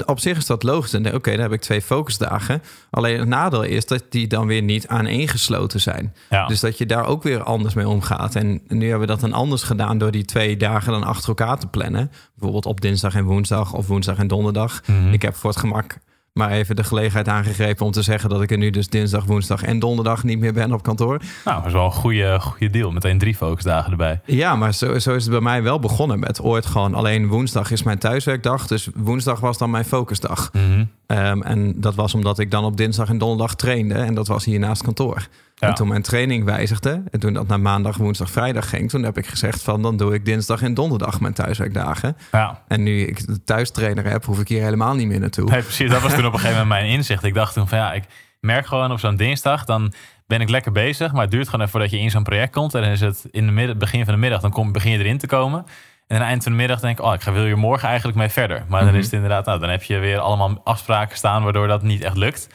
op 0.05 0.19
zich 0.19 0.37
is 0.37 0.45
dat 0.45 0.63
logisch. 0.63 0.93
En 0.93 1.13
Oké, 1.15 1.31
dan 1.31 1.39
heb 1.39 1.51
ik 1.51 1.61
twee 1.61 1.81
focusdagen. 1.81 2.61
Alleen 2.89 3.19
het 3.19 3.27
nadeel 3.27 3.63
is 3.63 3.85
dat 3.85 4.03
die 4.09 4.27
dan 4.27 4.47
weer 4.47 4.61
niet 4.61 4.87
aaneengesloten 4.87 5.81
zijn. 5.81 6.13
Ja. 6.29 6.47
Dus 6.47 6.59
dat 6.59 6.77
je 6.77 6.85
daar 6.85 7.05
ook 7.05 7.23
weer 7.23 7.43
anders 7.43 7.73
mee 7.73 7.87
omgaat. 7.87 8.35
En 8.35 8.61
nu 8.67 8.81
hebben 8.89 9.07
we 9.07 9.13
dat 9.13 9.19
dan 9.19 9.33
anders 9.33 9.63
gedaan 9.63 9.97
door 9.97 10.11
die 10.11 10.25
twee 10.25 10.57
dagen 10.57 10.91
dan 10.91 11.03
achter 11.03 11.27
elkaar 11.29 11.57
te 11.59 11.67
plannen. 11.67 12.11
Bijvoorbeeld 12.33 12.65
op 12.65 12.81
dinsdag 12.81 13.15
en 13.15 13.23
woensdag 13.23 13.73
of 13.73 13.87
woensdag 13.87 14.17
en 14.17 14.27
donderdag. 14.27 14.81
Mhm. 14.85 15.13
Ik 15.13 15.21
heb 15.21 15.35
voor 15.35 15.49
het 15.49 15.59
gemak 15.59 15.97
maar 16.33 16.51
even 16.51 16.75
de 16.75 16.83
gelegenheid 16.83 17.27
aangegrepen 17.27 17.85
om 17.85 17.91
te 17.91 18.01
zeggen 18.01 18.29
dat 18.29 18.41
ik 18.41 18.51
er 18.51 18.57
nu 18.57 18.69
dus 18.69 18.87
dinsdag, 18.87 19.25
woensdag 19.25 19.63
en 19.63 19.79
donderdag 19.79 20.23
niet 20.23 20.39
meer 20.39 20.53
ben 20.53 20.73
op 20.73 20.83
kantoor. 20.83 21.21
Nou, 21.45 21.57
dat 21.57 21.65
is 21.65 21.73
wel 21.73 21.85
een 21.85 21.91
goede, 21.91 22.39
goede 22.39 22.69
deal. 22.69 22.91
Meteen 22.91 23.17
drie 23.17 23.35
focusdagen 23.35 23.91
erbij. 23.91 24.21
Ja, 24.25 24.55
maar 24.55 24.73
zo, 24.73 24.99
zo 24.99 25.15
is 25.15 25.23
het 25.23 25.31
bij 25.31 25.41
mij 25.41 25.63
wel 25.63 25.79
begonnen 25.79 26.19
met 26.19 26.41
ooit 26.41 26.65
gewoon 26.65 26.93
alleen 26.93 27.27
woensdag 27.27 27.71
is 27.71 27.83
mijn 27.83 27.99
thuiswerkdag. 27.99 28.67
Dus 28.67 28.89
woensdag 28.95 29.39
was 29.39 29.57
dan 29.57 29.69
mijn 29.69 29.85
focusdag. 29.85 30.49
Mhm. 30.53 30.85
Ehm, 31.05 31.41
en 31.41 31.73
dat 31.81 31.95
was 31.95 32.13
omdat 32.13 32.39
ik 32.39 32.51
dan 32.51 32.63
op 32.63 32.77
dinsdag 32.77 33.09
en 33.09 33.17
donderdag 33.17 33.55
trainde. 33.55 33.93
En 33.93 34.13
dat 34.13 34.27
was 34.27 34.45
hier 34.45 34.59
naast 34.59 34.83
kantoor. 34.83 35.27
Ja. 35.59 35.67
En 35.67 35.73
toen 35.73 35.87
mijn 35.87 36.01
training 36.01 36.43
wijzigde, 36.43 37.03
en 37.11 37.19
toen 37.19 37.33
dat 37.33 37.47
naar 37.47 37.59
maandag, 37.59 37.97
woensdag, 37.97 38.29
vrijdag 38.29 38.69
ging, 38.69 38.89
toen 38.89 39.03
heb 39.03 39.17
ik 39.17 39.27
gezegd 39.27 39.63
van 39.63 39.81
dan 39.81 39.97
doe 39.97 40.13
ik 40.13 40.25
dinsdag 40.25 40.61
en 40.61 40.73
donderdag 40.73 41.19
mijn 41.19 41.33
thuiswerkdagen. 41.33 42.17
Ja, 42.31 42.63
En 42.67 42.83
nu 42.83 43.01
ik 43.01 43.27
de 43.27 43.43
thuistrainer 43.43 44.05
heb, 44.05 44.25
hoef 44.25 44.39
ik 44.39 44.47
hier 44.47 44.63
helemaal 44.63 44.95
niet 44.95 45.07
meer 45.07 45.19
naartoe. 45.19 45.49
nee, 45.49 45.61
precies. 45.61 45.89
Dat 45.91 46.01
was 46.01 46.13
toen 46.13 46.25
op 46.25 46.33
een 46.33 46.39
gegeven 46.39 46.61
moment 46.61 46.81
mijn 46.81 46.91
inzicht. 46.91 47.23
Ik 47.23 47.33
dacht 47.33 47.53
toen 47.53 47.67
van 47.67 47.77
ja, 47.77 47.93
ik 47.93 48.03
merk 48.39 48.65
gewoon 48.67 48.91
op 48.91 48.99
zo'n 48.99 49.15
dinsdag, 49.15 49.65
dan 49.65 49.93
ben 50.27 50.41
ik 50.41 50.49
lekker 50.49 50.71
bezig. 50.71 51.11
Maar 51.11 51.21
het 51.21 51.31
duurt 51.31 51.45
gewoon 51.45 51.59
even 51.59 51.71
voordat 51.71 51.89
je 51.91 51.99
in 51.99 52.11
zo'n 52.11 52.23
project 52.23 52.51
komt. 52.53 52.73
En 52.73 52.81
dan 52.81 52.91
is 52.91 53.01
het 53.01 53.25
in 53.31 53.45
de 53.45 53.51
middag, 53.51 53.77
begin 53.77 54.05
van 54.05 54.13
de 54.13 54.19
middag, 54.19 54.41
dan 54.41 54.51
kom, 54.51 54.71
begin 54.71 54.91
je 54.91 54.97
erin 54.97 55.17
te 55.17 55.27
komen. 55.27 55.59
En 56.07 56.15
aan 56.15 56.21
het 56.21 56.29
eind 56.31 56.43
van 56.43 56.51
de 56.51 56.57
middag 56.57 56.79
denk 56.79 56.99
ik, 56.99 57.05
oh, 57.05 57.13
ik 57.13 57.21
ga, 57.21 57.31
wil 57.31 57.43
hier 57.43 57.57
morgen 57.57 57.87
eigenlijk 57.87 58.17
mee 58.17 58.29
verder. 58.29 58.63
Maar 58.67 58.79
dan 58.79 58.89
Mhm. 58.89 58.97
is 58.97 59.03
het 59.05 59.13
inderdaad, 59.13 59.45
nou, 59.45 59.59
dan 59.59 59.69
heb 59.69 59.83
je 59.83 59.97
weer 59.97 60.19
allemaal 60.19 60.61
afspraken 60.63 61.17
staan 61.17 61.43
waardoor 61.43 61.67
dat 61.67 61.81
niet 61.83 62.01
echt 62.01 62.17
lukt. 62.17 62.47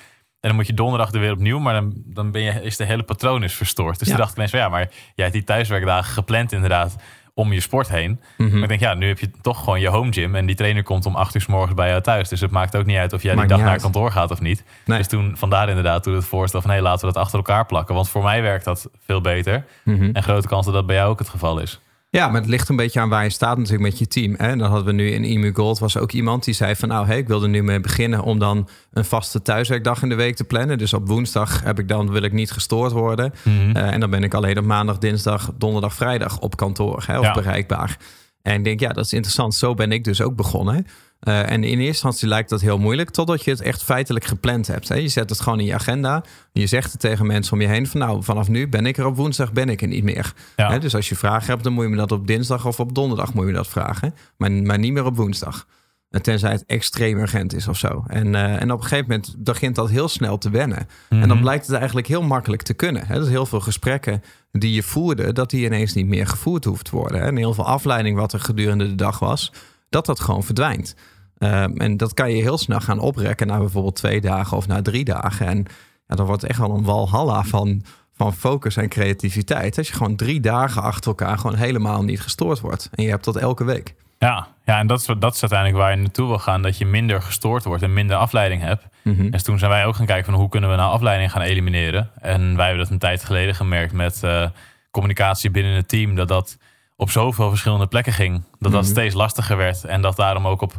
En 0.45 0.51
dan 0.51 0.59
moet 0.59 0.67
je 0.69 0.75
donderdag 0.75 1.13
er 1.13 1.21
weer 1.21 1.33
opnieuw, 1.33 1.59
maar 1.59 1.75
dan, 1.75 1.93
dan 1.97 2.31
ben 2.31 2.43
je, 2.43 2.51
is 2.63 2.77
de 2.77 2.85
hele 2.85 3.03
patroon 3.03 3.43
is 3.45 3.55
verstoord. 3.55 3.99
Dus 3.99 4.09
Ja. 4.09 4.15
toen 4.15 4.17
dacht 4.21 4.31
ik 4.31 4.37
ineens 4.37 4.51
van 4.51 4.61
ja, 4.61 4.69
maar 4.69 4.81
jij 4.91 4.91
hebt 5.15 5.33
die 5.33 5.45
thuiswerkdagen 5.45 6.13
gepland 6.13 6.53
inderdaad 6.53 6.97
om 7.35 7.53
je 7.53 7.61
sport 7.61 7.89
heen. 7.89 8.21
Mhm. 8.37 8.53
Maar 8.53 8.63
ik 8.63 8.69
denk, 8.69 8.81
ja, 8.81 8.95
nu 8.95 9.09
heb 9.09 9.19
je 9.19 9.31
toch 9.43 9.59
gewoon 9.65 9.81
je 9.81 9.89
home 9.89 10.13
gym. 10.13 10.35
En 10.35 10.47
die 10.47 10.55
trainer 10.57 10.83
komt 10.83 11.07
om 11.07 11.15
acht 11.15 11.35
uur 11.35 11.41
s 11.41 11.47
morgens 11.47 11.75
bij 11.75 11.89
jou 11.89 12.01
thuis. 12.01 12.29
Dus 12.29 12.41
het 12.41 12.51
maakt 12.51 12.77
ook 12.77 12.85
niet 12.87 12.97
uit 12.97 13.13
of 13.13 13.23
jij 13.23 13.35
die 13.35 13.47
dag 13.47 13.59
naar 13.59 13.69
uit. 13.69 13.83
kantoor 13.83 14.11
gaat 14.13 14.31
of 14.31 14.41
niet. 14.41 14.65
Nee. 14.85 14.99
Dus 14.99 15.09
toen, 15.09 15.37
vandaar 15.37 15.69
inderdaad, 15.69 16.03
toen 16.03 16.15
het 16.15 16.25
voorstel 16.25 16.61
van... 16.61 16.71
hé, 16.71 16.81
laten 16.81 17.07
we 17.07 17.13
dat 17.13 17.23
achter 17.23 17.39
elkaar 17.39 17.67
plakken. 17.67 17.95
Want 17.95 18.09
voor 18.09 18.23
mij 18.23 18.43
werkt 18.43 18.65
dat 18.65 18.89
veel 19.05 19.21
beter. 19.21 19.65
Mhm. 19.85 20.11
En 20.13 20.23
grote 20.23 20.49
kans 20.49 20.65
dat 20.65 20.75
dat 20.75 20.87
bij 20.87 20.97
jou 20.97 21.11
ook 21.11 21.19
het 21.19 21.29
geval 21.29 21.59
is. 21.59 21.81
Ja, 22.15 22.29
maar 22.29 22.41
het 22.41 22.51
ligt 22.51 22.69
een 22.69 22.77
beetje 22.77 23.01
aan 23.01 23.09
waar 23.09 23.25
je 23.25 23.31
staat 23.31 23.57
natuurlijk 23.57 23.83
met 23.85 23.99
je 23.99 24.07
team. 24.07 24.35
Hè? 24.39 24.49
En 24.49 24.59
dan 24.59 24.69
hadden 24.69 24.87
we 24.87 24.93
nu 24.93 25.11
in 25.11 25.25
IMU 25.25 25.53
Gold 25.55 25.79
was 25.79 25.97
ook 25.99 26.13
iemand 26.13 26.45
die 26.45 26.55
zei 26.55 26.77
van 26.77 26.89
nou, 26.89 27.07
hey, 27.07 27.19
ik 27.19 27.29
wilde 27.29 27.49
nu 27.49 27.63
mee 27.63 27.81
beginnen 27.81 28.23
om 28.23 28.39
dan 28.39 28.69
een 28.93 29.05
vaste 29.05 29.43
thuiswerkdag 29.43 30.03
in 30.03 30.09
de 30.09 30.15
week 30.15 30.37
te 30.37 30.45
plannen. 30.45 30.79
Dus 30.79 30.93
op 30.95 31.09
woensdag 31.09 31.63
heb 31.65 31.79
ik 31.79 31.89
dan 31.89 32.11
wil 32.11 32.23
ik 32.23 32.33
niet 32.33 32.51
gestoord 32.51 32.93
worden. 32.93 33.33
Mhm. 33.43 33.77
Eh, 33.77 33.93
en 33.93 34.01
dan 34.01 34.11
ben 34.11 34.23
ik 34.23 34.35
alleen 34.35 34.59
op 34.59 34.65
maandag, 34.65 34.99
dinsdag, 34.99 35.51
donderdag, 35.59 35.95
vrijdag 35.95 36.39
op 36.39 36.57
kantoor 36.57 37.05
hè, 37.07 37.19
of 37.19 37.25
Ja. 37.25 37.33
bereikbaar. 37.33 37.97
En 38.45 38.55
ik 38.55 38.65
denk, 38.65 38.81
ja, 38.81 38.89
dat 38.89 39.05
is 39.05 39.13
interessant. 39.13 39.55
Zo 39.55 39.75
ben 39.75 39.93
ik 39.93 40.05
dus 40.05 40.21
ook 40.21 40.37
begonnen. 40.37 40.87
Eh, 41.21 41.51
en 41.51 41.65
in 41.65 41.79
eerste 41.79 41.87
instantie 41.87 42.29
lijkt 42.29 42.49
dat 42.49 42.61
heel 42.61 42.79
moeilijk, 42.79 43.11
totdat 43.11 43.45
je 43.45 43.51
het 43.51 43.61
echt 43.61 43.83
feitelijk 43.83 44.25
gepland 44.25 44.67
hebt. 44.67 44.89
Hè. 44.89 44.95
Je 44.95 45.09
zet 45.09 45.31
het 45.31 45.41
gewoon 45.41 45.61
in 45.61 45.65
je 45.65 45.75
agenda. 45.75 46.25
Je 46.53 46.67
zegt 46.67 46.93
het 46.93 47.01
tegen 47.01 47.27
mensen 47.27 47.53
om 47.53 47.61
je 47.61 47.67
heen 47.67 47.87
van 47.87 48.01
nou, 48.01 48.23
vanaf 48.23 48.49
nu 48.49 48.69
ben 48.69 48.87
ik 48.87 48.97
er 48.97 49.07
op 49.07 49.17
woensdag, 49.17 49.53
ben 49.53 49.69
ik 49.69 49.83
er 49.83 49.89
niet 49.89 50.05
meer. 50.05 50.33
Ja. 50.57 50.71
Hè, 50.71 50.79
dus 50.79 50.95
als 50.95 51.09
je 51.09 51.17
vragen 51.17 51.47
hebt, 51.47 51.63
dan 51.63 51.73
moet 51.73 51.85
je 51.85 51.91
me 51.91 51.97
dat 51.97 52.13
op 52.13 52.27
dinsdag 52.27 52.67
of 52.67 52.81
op 52.81 52.95
donderdag 52.95 53.35
moet 53.35 53.45
je 53.45 53.51
me 53.51 53.57
dat 53.57 53.69
vragen. 53.69 54.15
Maar, 54.37 54.53
maar 54.53 54.79
niet 54.79 54.93
meer 54.93 55.05
op 55.05 55.17
woensdag. 55.17 55.67
En 56.15 56.23
Tenzij 56.23 56.51
het 56.51 56.65
extreem 56.67 57.19
urgent 57.19 57.55
is 57.55 57.69
of 57.69 57.77
zo. 57.77 58.05
En, 58.07 58.35
eh, 58.35 58.61
en 58.63 58.73
op 58.73 58.79
een 58.79 58.87
gegeven 58.87 59.07
moment 59.09 59.35
begint 59.39 59.75
dat 59.75 59.91
heel 59.91 60.09
snel 60.09 60.39
te 60.39 60.51
wennen. 60.51 60.79
En 61.09 61.19
dan 61.21 61.29
Mhm. 61.29 61.41
blijkt 61.41 61.67
het 61.67 61.77
eigenlijk 61.77 62.07
heel 62.07 62.23
makkelijk 62.23 62.63
te 62.63 62.75
kunnen. 62.75 63.07
Hè? 63.07 63.19
Dus 63.19 63.29
heel 63.29 63.47
veel 63.47 63.61
gesprekken 63.61 64.23
die 64.53 64.73
je 64.75 64.83
voerde, 64.83 65.33
dat 65.33 65.51
die 65.51 65.65
ineens 65.65 65.93
niet 65.95 66.07
meer 66.07 66.27
gevoerd 66.27 66.65
hoeft 66.65 66.85
te 66.85 66.97
worden. 66.97 67.21
hè. 67.21 67.27
En 67.27 67.37
heel 67.37 67.55
veel 67.55 67.67
afleiding 67.67 68.17
wat 68.17 68.33
er 68.33 68.41
gedurende 68.41 68.87
de 68.87 68.95
dag 68.95 69.19
was, 69.19 69.53
dat 69.89 70.07
dat 70.07 70.21
gewoon 70.21 70.43
verdwijnt. 70.45 70.95
Ehm, 71.39 71.77
en 71.77 71.97
dat 71.97 72.15
kan 72.15 72.31
je 72.31 72.43
heel 72.43 72.59
snel 72.59 72.81
gaan 72.81 72.99
oprekken 72.99 73.47
naar 73.47 73.59
bijvoorbeeld 73.59 73.97
twee 73.97 74.21
dagen 74.21 74.57
of 74.57 74.67
na 74.67 74.83
drie 74.83 75.05
dagen. 75.05 75.47
En 75.47 75.65
ja, 76.07 76.15
dan 76.17 76.27
wordt 76.27 76.41
het 76.43 76.51
echt 76.51 76.61
wel 76.61 76.71
een 76.75 76.85
walhalla 76.85 77.43
van, 77.43 77.83
van 78.13 78.35
focus 78.35 78.77
en 78.77 78.89
creativiteit. 78.89 79.79
Als 79.79 79.89
je 79.89 79.95
gewoon 79.95 80.17
drie 80.17 80.41
dagen 80.41 80.83
achter 80.83 81.09
elkaar 81.11 81.39
gewoon 81.39 81.57
helemaal 81.57 82.03
niet 82.03 82.21
gestoord 82.21 82.61
wordt. 82.61 82.89
En 82.95 83.03
je 83.05 83.11
hebt 83.11 83.25
dat 83.25 83.37
elke 83.37 83.65
week. 83.65 83.95
Ja, 84.19 84.47
ja 84.65 84.79
en 84.79 84.87
dat 84.87 85.01
is, 85.01 85.07
dat 85.19 85.35
is 85.35 85.41
uiteindelijk 85.41 85.81
waar 85.81 85.91
je 85.91 85.97
naartoe 86.03 86.27
wil 86.29 86.39
gaan. 86.39 86.63
Dat 86.63 86.79
je 86.79 86.87
minder 86.87 87.23
gestoord 87.23 87.65
wordt 87.65 87.83
en 87.83 87.93
minder 87.93 88.17
afleiding 88.17 88.63
hebt. 88.63 88.87
Mhm. 89.03 89.29
En 89.33 89.45
toen 89.45 89.59
zijn 89.59 89.71
wij 89.71 89.87
ook 89.87 89.95
gaan 89.97 90.07
kijken 90.07 90.25
van 90.25 90.35
hoe 90.41 90.49
kunnen 90.49 90.71
we 90.71 90.77
nou 90.77 90.93
afleiding 90.93 91.31
gaan 91.31 91.43
elimineren. 91.43 92.11
En 92.21 92.57
wij 92.57 92.67
hebben 92.67 92.83
dat 92.85 92.93
een 92.93 92.99
tijd 92.99 93.25
geleden 93.25 93.55
gemerkt 93.55 93.93
met 93.93 94.23
eh, 94.23 94.49
communicatie 94.91 95.51
binnen 95.51 95.75
het 95.75 95.89
team. 95.89 96.15
Dat 96.15 96.29
dat 96.29 96.59
op 96.97 97.11
zoveel 97.11 97.49
verschillende 97.49 97.87
plekken 97.87 98.13
ging. 98.13 98.45
Dat 98.59 98.73
dat 98.73 98.83
Mhm. 98.83 98.91
steeds 98.91 99.15
lastiger 99.15 99.57
werd. 99.57 99.85
En 99.85 100.01
dat 100.01 100.17
daarom 100.17 100.47
ook 100.47 100.61
op 100.63 100.73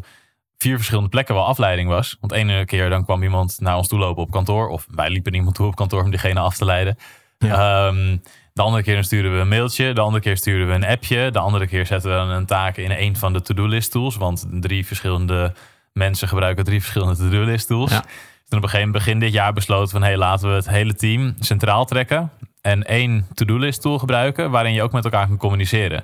vier 0.58 0.76
verschillende 0.76 1.10
plekken 1.10 1.36
wel 1.36 1.46
afleiding 1.46 1.90
was. 1.90 2.18
Want 2.20 2.34
ene 2.34 2.66
keer 2.66 2.90
dan 2.90 3.04
kwam 3.06 3.24
iemand 3.24 3.58
naar 3.60 3.78
ons 3.78 3.88
toe 3.88 4.00
lopen 4.00 4.24
op 4.24 4.32
kantoor. 4.32 4.68
Of 4.68 4.86
wij 4.90 5.10
liepen 5.10 5.34
iemand 5.34 5.56
toe 5.56 5.68
op 5.68 5.76
kantoor 5.76 6.04
om 6.04 6.10
diegene 6.10 6.40
af 6.40 6.58
te 6.58 6.66
leiden. 6.66 6.98
Ehm, 7.40 8.18
de 8.56 8.62
andere 8.62 8.84
keer 8.84 8.94
dan 8.94 9.04
stuurden 9.04 9.34
we 9.34 9.40
een 9.40 9.48
mailtje. 9.48 9.94
De 9.94 10.02
andere 10.02 10.24
keer 10.24 10.38
stuurden 10.38 10.68
we 10.68 10.74
een 10.74 10.86
appje. 10.86 11.32
De 11.32 11.40
andere 11.40 11.68
keer 11.68 11.86
zetten 11.86 12.28
we 12.28 12.34
een 12.34 12.46
taak 12.46 12.78
in 12.78 12.92
een 12.92 13.16
van 13.16 13.34
de 13.34 13.42
to-do-list 13.42 13.92
tools. 13.92 14.16
Want 14.16 14.46
drie 14.50 14.86
verschillende 14.86 15.54
mensen 15.94 16.28
gebruiken 16.28 16.64
drie 16.64 16.82
verschillende 16.82 17.16
to-do-list 17.16 17.68
tools. 17.68 17.92
Ja. 17.92 18.00
Toen 18.00 18.58
op 18.58 18.64
een 18.64 18.70
gegeven 18.70 18.78
moment 18.88 18.92
begin 19.06 19.20
dit 19.20 19.34
jaar 19.34 19.54
besloten 19.54 19.90
van... 19.90 20.02
hey, 20.02 20.18
laten 20.18 20.50
we 20.50 20.56
het 20.56 20.70
hele 20.70 20.94
team 20.94 21.36
centraal 21.40 21.86
trekken... 21.86 22.32
en 22.62 22.84
één 22.84 23.28
to-do-list 23.34 23.82
tool 23.82 24.00
gebruiken... 24.00 24.52
waarin 24.52 24.74
je 24.74 24.84
ook 24.84 24.92
met 24.92 25.04
elkaar 25.04 25.28
kan 25.28 25.38
communiceren. 25.38 26.04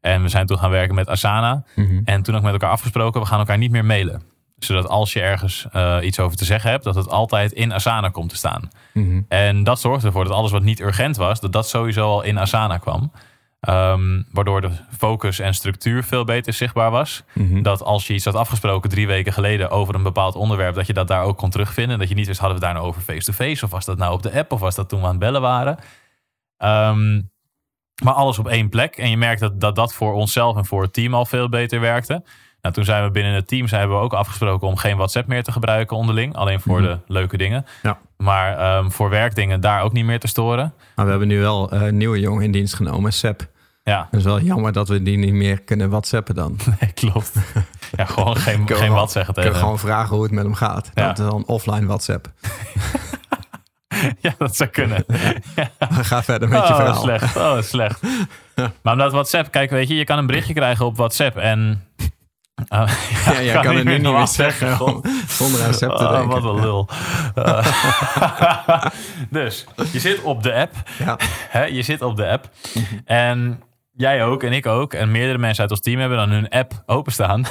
En 0.00 0.22
we 0.22 0.28
zijn 0.28 0.46
toen 0.46 0.58
gaan 0.58 0.70
werken 0.70 0.94
met 0.94 1.08
Asana. 1.08 1.64
Mhm. 1.74 2.00
En 2.04 2.22
toen 2.22 2.36
ook 2.36 2.42
met 2.42 2.52
elkaar 2.52 2.70
afgesproken... 2.70 3.20
we 3.20 3.26
gaan 3.26 3.38
elkaar 3.38 3.58
niet 3.58 3.70
meer 3.70 3.84
mailen. 3.84 4.22
Zodat 4.64 4.88
als 4.88 5.12
je 5.12 5.20
ergens 5.20 5.66
eh, 5.72 5.96
iets 6.02 6.18
over 6.18 6.36
te 6.36 6.44
zeggen 6.44 6.70
hebt... 6.70 6.84
dat 6.84 6.94
het 6.94 7.08
altijd 7.08 7.52
in 7.52 7.72
Asana 7.72 8.08
komt 8.08 8.28
te 8.28 8.36
staan. 8.36 8.68
Mhm. 8.92 9.20
En 9.28 9.64
dat 9.64 9.80
zorgde 9.80 10.06
ervoor 10.06 10.24
dat 10.24 10.32
alles 10.32 10.50
wat 10.50 10.62
niet 10.62 10.80
urgent 10.80 11.16
was... 11.16 11.40
dat 11.40 11.52
dat 11.52 11.68
sowieso 11.68 12.06
al 12.06 12.22
in 12.22 12.38
Asana 12.38 12.78
kwam. 12.78 13.12
Ehm, 13.60 14.22
waardoor 14.32 14.60
de 14.60 14.70
focus 14.98 15.38
en 15.38 15.54
structuur 15.54 16.04
veel 16.04 16.24
beter 16.24 16.52
zichtbaar 16.52 16.90
was. 16.90 17.22
Mhm. 17.32 17.62
Dat 17.62 17.82
als 17.82 18.06
je 18.06 18.14
iets 18.14 18.24
had 18.24 18.34
afgesproken 18.34 18.90
drie 18.90 19.06
weken 19.06 19.32
geleden 19.32 19.70
over 19.70 19.94
een 19.94 20.02
bepaald 20.02 20.34
onderwerp, 20.34 20.74
dat 20.74 20.86
je 20.86 20.92
dat 20.92 21.08
daar 21.08 21.22
ook 21.22 21.36
kon 21.36 21.50
terugvinden. 21.50 21.98
Dat 21.98 22.08
je 22.08 22.14
niet 22.14 22.26
wist, 22.26 22.40
hadden 22.40 22.58
we 22.58 22.64
daar 22.64 22.74
nou 22.74 22.86
over 22.86 23.02
face-to-face? 23.02 23.64
Of 23.64 23.70
was 23.70 23.84
dat 23.84 23.98
nou 23.98 24.12
op 24.12 24.22
de 24.22 24.32
app? 24.32 24.52
Of 24.52 24.60
was 24.60 24.74
dat 24.74 24.88
toen 24.88 24.98
we 25.00 25.04
aan 25.04 25.10
het 25.10 25.20
bellen 25.20 25.40
waren? 25.40 25.78
Ehm, 26.56 27.20
Maar 28.02 28.14
alles 28.14 28.38
op 28.38 28.48
één 28.48 28.68
plek. 28.68 28.96
En 28.96 29.10
je 29.10 29.16
merkt 29.16 29.40
dat 29.40 29.60
dat, 29.60 29.74
dat 29.76 29.94
voor 29.94 30.12
onszelf 30.12 30.56
en 30.56 30.66
voor 30.66 30.82
het 30.82 30.92
team 30.92 31.14
al 31.14 31.26
veel 31.26 31.48
beter 31.48 31.80
werkte. 31.80 32.24
Nou, 32.62 32.74
toen 32.74 32.84
zijn 32.84 33.04
we 33.04 33.10
binnen 33.10 33.32
het 33.34 33.48
team 33.48 33.68
zijn 33.68 33.88
we 33.88 33.94
ook 33.94 34.12
afgesproken 34.12 34.68
om 34.68 34.76
geen 34.76 34.96
WhatsApp 34.96 35.28
meer 35.28 35.42
te 35.42 35.52
gebruiken 35.52 35.96
onderling. 35.96 36.34
Alleen 36.34 36.60
voor 36.60 36.82
de 36.82 36.98
leuke 37.06 37.36
dingen. 37.36 37.64
Ja. 37.82 37.98
Maar 38.16 38.58
ehm, 38.58 38.90
voor 38.90 39.10
werkdingen 39.10 39.60
daar 39.60 39.82
ook 39.82 39.92
niet 39.92 40.04
meer 40.04 40.20
te 40.20 40.26
storen. 40.28 40.74
Maar 40.94 41.04
we 41.04 41.10
hebben 41.10 41.28
nu 41.28 41.40
wel 41.40 41.70
eh, 41.70 41.82
een 41.82 41.96
nieuwe 41.96 42.20
jongen 42.20 42.44
in 42.44 42.52
dienst 42.52 42.74
genomen, 42.74 43.12
Sep. 43.12 43.48
Ja, 43.82 44.06
Het 44.10 44.20
is 44.20 44.24
wel 44.26 44.40
jammer 44.40 44.72
dat 44.72 44.88
we 44.88 45.02
die 45.02 45.16
niet 45.18 45.32
meer 45.32 45.60
kunnen 45.62 45.90
whatsappen 45.90 46.34
dan. 46.34 46.56
nee, 46.80 46.92
klopt. 46.92 47.32
Ja, 47.96 48.04
gewoon 48.04 48.36
geen, 48.46 48.66
geen 48.66 48.76
gewoon- 48.76 48.90
wat 48.90 49.12
zeggen 49.12 49.34
Kunnen 49.34 49.50
tegen 49.52 49.66
gewoon 49.66 49.78
vragen 49.80 50.14
hoe 50.14 50.22
het 50.22 50.32
met 50.32 50.44
hem 50.44 50.54
gaat. 50.54 50.90
Ja. 50.94 51.06
Dat 51.06 51.18
is 51.18 51.24
dan 51.24 51.46
offline 51.46 51.86
WhatsApp. 51.86 52.28
Ja, 54.20 54.34
dat 54.38 54.56
zou 54.56 54.70
kunnen. 54.70 55.04
Ga 55.78 56.22
verder 56.22 56.48
met 56.48 56.58
je 56.66 56.72
oh, 56.72 56.76
verhaal. 56.76 57.02
slecht. 57.02 57.36
Oh, 57.36 57.60
slecht. 57.60 58.00
Maar 58.82 58.92
omdat 58.92 59.12
WhatsApp, 59.12 59.50
kijk, 59.50 59.70
weet 59.70 59.88
je, 59.88 59.94
je 59.94 60.04
kan 60.04 60.18
een 60.18 60.26
berichtje 60.26 60.54
krijgen 60.54 60.86
op 60.86 60.96
WhatsApp 60.96 61.36
en. 61.36 61.84
Uh, 62.68 62.92
Ja, 63.24 63.42
jij 63.42 63.60
kan, 63.62 63.76
het 63.76 63.84
nu 63.84 63.98
niet 63.98 64.12
meer 64.12 64.26
zeggen 64.26 64.76
zonder 65.28 65.76
te 65.76 65.92
Oh, 65.92 66.10
denken. 66.10 66.28
wat 66.28 66.54
een 66.54 66.60
lul. 66.60 66.88
Eh, 67.34 67.66
dus, 69.30 69.66
je 69.92 69.98
zit 70.00 70.22
op 70.22 70.42
de 70.42 70.54
app. 70.54 70.72
Ja. 70.98 71.18
Hè, 71.48 71.64
je 71.64 71.82
zit 71.82 72.02
op 72.02 72.16
de 72.16 72.28
app. 72.28 72.50
En 73.04 73.62
jij 73.92 74.24
ook 74.24 74.42
en 74.42 74.52
ik 74.52 74.66
ook. 74.66 74.92
En 74.94 75.10
meerdere 75.10 75.38
mensen 75.38 75.62
uit 75.62 75.70
ons 75.70 75.80
team 75.80 76.00
hebben 76.00 76.18
dan 76.18 76.30
hun 76.30 76.48
app 76.48 76.82
openstaan. 76.86 77.44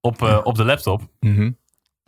Op, 0.00 0.22
eh, 0.22 0.38
op 0.42 0.54
de 0.54 0.64
laptop. 0.64 1.02
Mhm. 1.20 1.50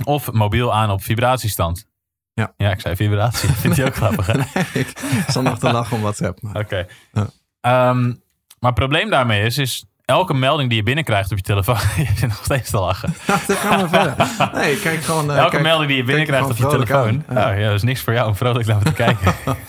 Of 0.04 0.32
mobiel 0.32 0.74
aan 0.74 0.90
op 0.90 1.02
vibratiestand. 1.02 1.86
Ja. 2.34 2.52
Ja, 2.56 2.70
ik 2.70 2.80
zei 2.80 2.96
vibratie. 2.96 3.48
Vindt 3.48 3.76
je 3.76 3.84
ook 3.84 3.94
grappig, 3.94 4.26
hè? 4.26 4.38
ik 4.78 4.92
zal 5.28 5.42
nog 5.42 5.58
te 5.58 5.72
lachen 5.72 5.96
om 5.96 6.02
WhatsApp. 6.02 6.42
Maar. 6.42 6.56
Oké. 6.56 6.86
Ja. 7.12 7.26
Ehm, 7.60 8.04
maar 8.58 8.70
het 8.70 8.74
probleem 8.74 9.10
daarmee 9.10 9.42
is, 9.44 9.58
is 9.58 9.84
elke 10.12 10.35
melding 10.35 10.69
die 10.69 10.78
je 10.78 10.85
binnenkrijgt 10.85 11.31
op 11.31 11.37
je 11.37 11.42
telefoon. 11.42 11.76
je 11.97 12.07
zit 12.16 12.28
nog 12.28 12.40
steeds 12.45 12.71
te 12.71 12.78
lachen. 12.78 13.14
Dan 13.47 13.57
gaan 13.57 13.83
we 13.83 13.88
verder. 13.88 14.28
Nee, 14.54 14.81
kijk 14.81 15.02
gewoon... 15.02 15.31
eh, 15.31 15.37
elke 15.37 15.50
kijk- 15.50 15.62
melding 15.62 15.88
die 15.88 15.97
je 15.97 16.04
binnenkrijgt 16.04 16.50
op 16.50 16.57
je 16.57 16.66
telefoon. 16.66 17.25
Nou 17.28 17.59
ja, 17.59 17.66
dat 17.66 17.75
is 17.75 17.83
niks 17.83 18.00
voor 18.00 18.12
jou 18.12 18.28
om 18.28 18.37
vrolijk 18.37 18.66
naar 18.66 18.83
te 18.83 18.92
kijken. 18.92 19.35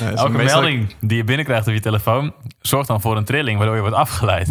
Nee, 0.00 0.10
dat 0.10 0.18
elke 0.18 0.30
melding 0.30 0.94
die 1.00 1.16
je 1.16 1.24
binnenkrijgt 1.24 1.66
op 1.66 1.72
je 1.72 1.80
telefoon 1.80 2.34
zorgt 2.60 2.88
dan 2.88 3.00
voor 3.00 3.16
een 3.16 3.24
trilling 3.24 3.56
waardoor 3.56 3.74
je 3.74 3.80
wordt 3.80 3.96
afgeleid. 3.96 4.50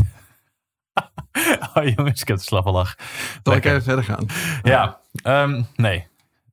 oh 1.74 1.84
jongens, 1.96 2.22
ik 2.22 2.28
heb 2.28 2.38
de 2.38 2.44
slappe 2.44 2.72
lach. 2.72 2.96
Zal 3.44 3.54
ik 3.54 3.66
even 3.66 3.84
verder 3.84 4.04
gaan? 4.04 4.26
Ja, 4.64 4.98
ehm, 5.24 5.62
nee. 5.76 6.08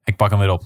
Ik 0.04 0.16
pak 0.16 0.30
hem 0.30 0.38
weer 0.38 0.50
op. 0.50 0.62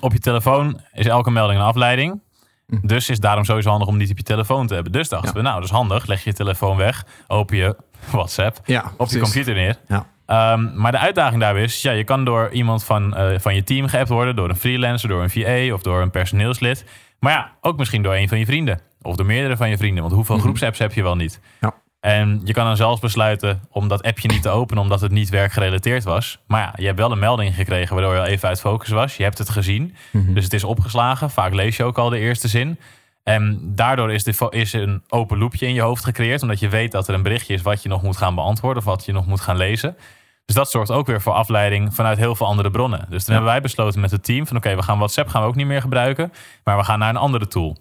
Op 0.00 0.12
je 0.12 0.18
telefoon 0.18 0.80
is 0.92 1.06
elke 1.06 1.30
melding 1.30 1.60
een 1.60 1.66
afleiding. 1.66 2.20
Hm. 2.66 2.76
Dus 2.86 3.08
is 3.08 3.20
daarom 3.20 3.44
sowieso 3.44 3.70
handig 3.70 3.88
om 3.88 3.96
niet 3.96 4.10
op 4.10 4.16
je 4.16 4.22
telefoon 4.22 4.66
te 4.66 4.74
hebben. 4.74 4.92
Dus 4.92 5.08
dachten 5.08 5.28
Ja. 5.28 5.36
we, 5.36 5.42
nou, 5.42 5.54
dat 5.54 5.64
is 5.64 5.70
handig. 5.70 6.06
Leg 6.06 6.24
je 6.24 6.30
je 6.30 6.36
telefoon 6.36 6.76
weg, 6.76 7.04
open 7.26 7.56
je 7.56 7.76
WhatsApp 8.12 8.58
Ja, 8.64 8.92
op 8.96 9.08
je 9.10 9.18
computer 9.18 9.54
neer. 9.54 9.76
Ja. 9.88 10.06
Ehm, 10.26 10.80
maar 10.80 10.92
de 10.92 10.98
uitdaging 10.98 11.40
daarbij 11.40 11.62
is, 11.62 11.82
ja, 11.82 11.90
je 11.92 12.04
kan 12.04 12.24
door 12.24 12.50
iemand 12.50 12.84
van, 12.84 13.16
eh, 13.16 13.38
van 13.38 13.54
je 13.54 13.64
team 13.64 13.86
geappt 13.86 14.08
worden, 14.08 14.36
door 14.36 14.48
een 14.48 14.56
freelancer, 14.56 15.08
door 15.08 15.22
een 15.22 15.30
VA 15.30 15.74
of 15.74 15.82
door 15.82 16.00
een 16.02 16.10
personeelslid. 16.10 16.84
Maar 17.18 17.32
ja, 17.32 17.52
ook 17.60 17.76
misschien 17.78 18.02
door 18.02 18.14
een 18.14 18.28
van 18.28 18.38
je 18.38 18.44
vrienden. 18.46 18.80
Of 19.02 19.16
door 19.16 19.26
meerdere 19.26 19.56
van 19.56 19.70
je 19.70 19.76
vrienden. 19.76 20.02
Want 20.02 20.14
hoeveel 20.14 20.34
Mhm. 20.34 20.44
groepsapps 20.44 20.78
heb 20.78 20.92
je 20.92 21.02
wel 21.02 21.16
niet? 21.16 21.40
Ja. 21.60 21.74
En 22.04 22.40
je 22.44 22.52
kan 22.52 22.64
dan 22.66 22.76
zelfs 22.76 23.00
besluiten 23.00 23.60
om 23.70 23.88
dat 23.88 24.02
appje 24.02 24.28
niet 24.28 24.42
te 24.42 24.48
openen 24.48 24.82
omdat 24.82 25.00
het 25.00 25.10
niet 25.10 25.28
werkgerelateerd 25.28 26.04
was. 26.04 26.38
Maar 26.46 26.60
ja, 26.60 26.72
je 26.76 26.86
hebt 26.86 26.98
wel 26.98 27.12
een 27.12 27.18
melding 27.18 27.54
gekregen 27.54 27.94
waardoor 27.94 28.14
je 28.14 28.20
al 28.20 28.26
even 28.26 28.48
uit 28.48 28.60
focus 28.60 28.88
was. 28.88 29.16
Je 29.16 29.22
hebt 29.22 29.38
het 29.38 29.48
gezien, 29.50 29.94
Mhm. 30.10 30.34
dus 30.34 30.44
het 30.44 30.52
is 30.52 30.64
opgeslagen. 30.64 31.30
Vaak 31.30 31.52
lees 31.54 31.76
je 31.76 31.84
ook 31.84 31.98
al 31.98 32.08
de 32.08 32.18
eerste 32.18 32.48
zin. 32.48 32.78
En 33.22 33.60
daardoor 33.74 34.12
is, 34.12 34.22
de, 34.24 34.46
is 34.50 34.72
een 34.72 35.02
open 35.08 35.38
loopje 35.38 35.66
in 35.66 35.74
je 35.74 35.80
hoofd 35.80 36.04
gecreëerd. 36.04 36.42
Omdat 36.42 36.58
je 36.60 36.68
weet 36.68 36.92
dat 36.92 37.08
er 37.08 37.14
een 37.14 37.22
berichtje 37.22 37.54
is 37.54 37.62
wat 37.62 37.82
je 37.82 37.88
nog 37.88 38.02
moet 38.02 38.16
gaan 38.16 38.34
beantwoorden 38.34 38.78
of 38.78 38.88
wat 38.88 39.04
je 39.04 39.12
nog 39.12 39.26
moet 39.26 39.40
gaan 39.40 39.56
lezen. 39.56 39.96
Dus 40.44 40.54
dat 40.54 40.70
zorgt 40.70 40.90
ook 40.90 41.06
weer 41.06 41.20
voor 41.20 41.32
afleiding 41.32 41.94
vanuit 41.94 42.18
heel 42.18 42.34
veel 42.34 42.46
andere 42.46 42.70
bronnen. 42.70 43.06
Dus 43.08 43.24
toen 43.24 43.34
hebben 43.34 43.52
wij 43.52 43.60
besloten 43.60 44.00
met 44.00 44.10
het 44.10 44.24
team 44.24 44.46
van 44.46 44.56
oké, 44.56 44.74
we 44.76 44.82
gaan 44.82 44.96
WhatsApp 44.98 45.28
gaan 45.28 45.42
we 45.42 45.48
ook 45.48 45.54
niet 45.54 45.66
meer 45.66 45.80
gebruiken. 45.80 46.32
Maar 46.64 46.76
we 46.76 46.84
gaan 46.84 46.98
naar 46.98 47.08
een 47.10 47.16
andere 47.16 47.46
tool. 47.46 47.76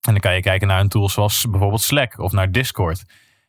En 0.00 0.12
dan 0.12 0.20
kan 0.20 0.34
je 0.34 0.40
kijken 0.40 0.68
naar 0.68 0.80
een 0.80 0.88
tool 0.88 1.08
zoals 1.08 1.46
bijvoorbeeld 1.50 1.80
Slack 1.82 2.18
of 2.18 2.32
naar 2.32 2.52
Discord. 2.52 3.04